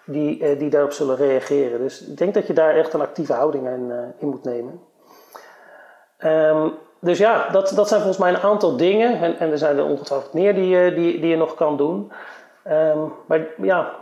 die, 0.06 0.42
eh, 0.42 0.58
die 0.58 0.70
daarop 0.70 0.92
zullen 0.92 1.16
reageren. 1.16 1.78
Dus 1.78 2.06
ik 2.06 2.16
denk 2.16 2.34
dat 2.34 2.46
je 2.46 2.52
daar 2.52 2.74
echt 2.74 2.92
een 2.92 3.00
actieve 3.00 3.32
houding 3.32 3.66
in, 3.68 3.88
uh, 3.88 3.98
in 4.18 4.28
moet 4.28 4.44
nemen. 4.44 4.80
Um, 6.24 6.72
dus 7.00 7.18
ja, 7.18 7.48
dat, 7.48 7.72
dat 7.74 7.88
zijn 7.88 8.00
volgens 8.00 8.22
mij 8.22 8.34
een 8.34 8.40
aantal 8.40 8.76
dingen. 8.76 9.20
En, 9.20 9.38
en 9.38 9.50
er 9.50 9.58
zijn 9.58 9.76
er 9.76 9.84
ongetwijfeld 9.84 10.32
meer 10.32 10.54
die, 10.54 10.94
die, 10.94 11.20
die 11.20 11.30
je 11.30 11.36
nog 11.36 11.54
kan 11.54 11.76
doen. 11.76 12.12
Ehm, 12.64 12.98
maar 13.26 13.46
ja, 13.62 13.92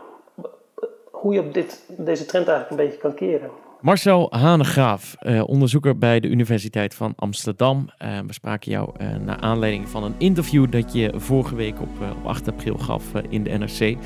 hoe 1.10 1.34
je 1.34 1.40
op 1.40 1.54
dit, 1.54 1.84
deze 1.88 2.24
trend 2.24 2.48
eigenlijk 2.48 2.80
een 2.80 2.86
beetje 2.86 3.00
kan 3.00 3.14
keren. 3.14 3.50
Marcel 3.80 4.26
Hanegraaf, 4.30 5.14
eh, 5.18 5.48
onderzoeker 5.48 5.98
bij 5.98 6.20
de 6.20 6.28
Universiteit 6.28 6.94
van 6.94 7.12
Amsterdam. 7.16 7.88
We 8.26 8.32
spraken 8.32 8.70
jou 8.70 8.90
naar 9.20 9.40
aanleiding 9.40 9.88
van 9.88 10.04
een 10.04 10.14
interview 10.18 10.70
dat 10.70 10.92
je 10.92 11.12
vorige 11.16 11.54
week 11.54 11.80
op 11.80 11.88
8 12.24 12.48
april 12.48 12.78
gaf 12.78 13.04
in 13.28 13.42
de 13.44 13.50
NRC. 13.50 13.96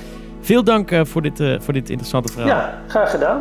Veel 0.40 0.64
dank 0.64 0.90
voor, 1.02 1.22
dit, 1.22 1.42
voor 1.58 1.72
dit 1.72 1.90
interessante 1.90 2.32
verhaal. 2.32 2.48
Ja, 2.48 2.82
graag 2.88 3.10
gedaan. 3.10 3.40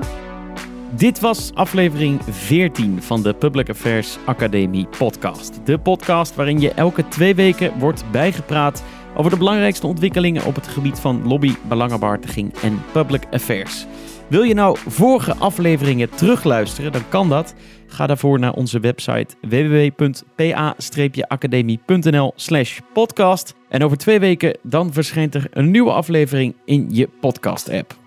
Dit 0.92 1.20
was 1.20 1.52
aflevering 1.54 2.20
14 2.30 3.02
van 3.02 3.22
de 3.22 3.34
Public 3.34 3.70
Affairs 3.70 4.18
Academie 4.26 4.88
podcast. 4.98 5.60
De 5.64 5.78
podcast 5.78 6.36
waarin 6.36 6.60
je 6.60 6.72
elke 6.72 7.08
twee 7.08 7.36
weken 7.36 7.80
wordt 7.80 8.04
bijgepraat 8.12 8.84
over 9.16 9.32
de 9.32 9.38
belangrijkste 9.38 9.88
ontwikkelingen 9.88 10.46
op 10.46 10.56
het 10.56 10.68
gebied 10.68 11.00
van 11.00 11.28
lobby, 11.28 11.56
belangenbehartiging 11.68 12.54
en 12.54 12.82
public 12.92 13.24
affairs. 13.32 13.86
Wil 14.28 14.44
je 14.44 14.54
nou 14.54 14.78
vorige 14.88 15.36
afleveringen 15.36 16.10
terugluisteren, 16.10 16.92
dan 16.92 17.10
kan 17.10 17.30
dat. 17.30 17.54
Ga 17.88 18.08
daarvoor 18.08 18.40
naar 18.40 18.54
onze 18.54 18.80
website 18.80 19.36
www.pa-academie.nl 19.42 22.34
slash 22.36 22.80
podcast. 22.94 23.56
En 23.70 23.84
over 23.84 23.98
twee 23.98 24.20
weken 24.20 24.58
dan 24.64 24.94
verschijnt 24.94 25.36
er 25.36 25.48
een 25.52 25.72
nieuwe 25.72 25.92
aflevering 25.92 26.56
in 26.66 26.88
je 26.90 27.10
podcast 27.20 27.70
app. 27.70 28.07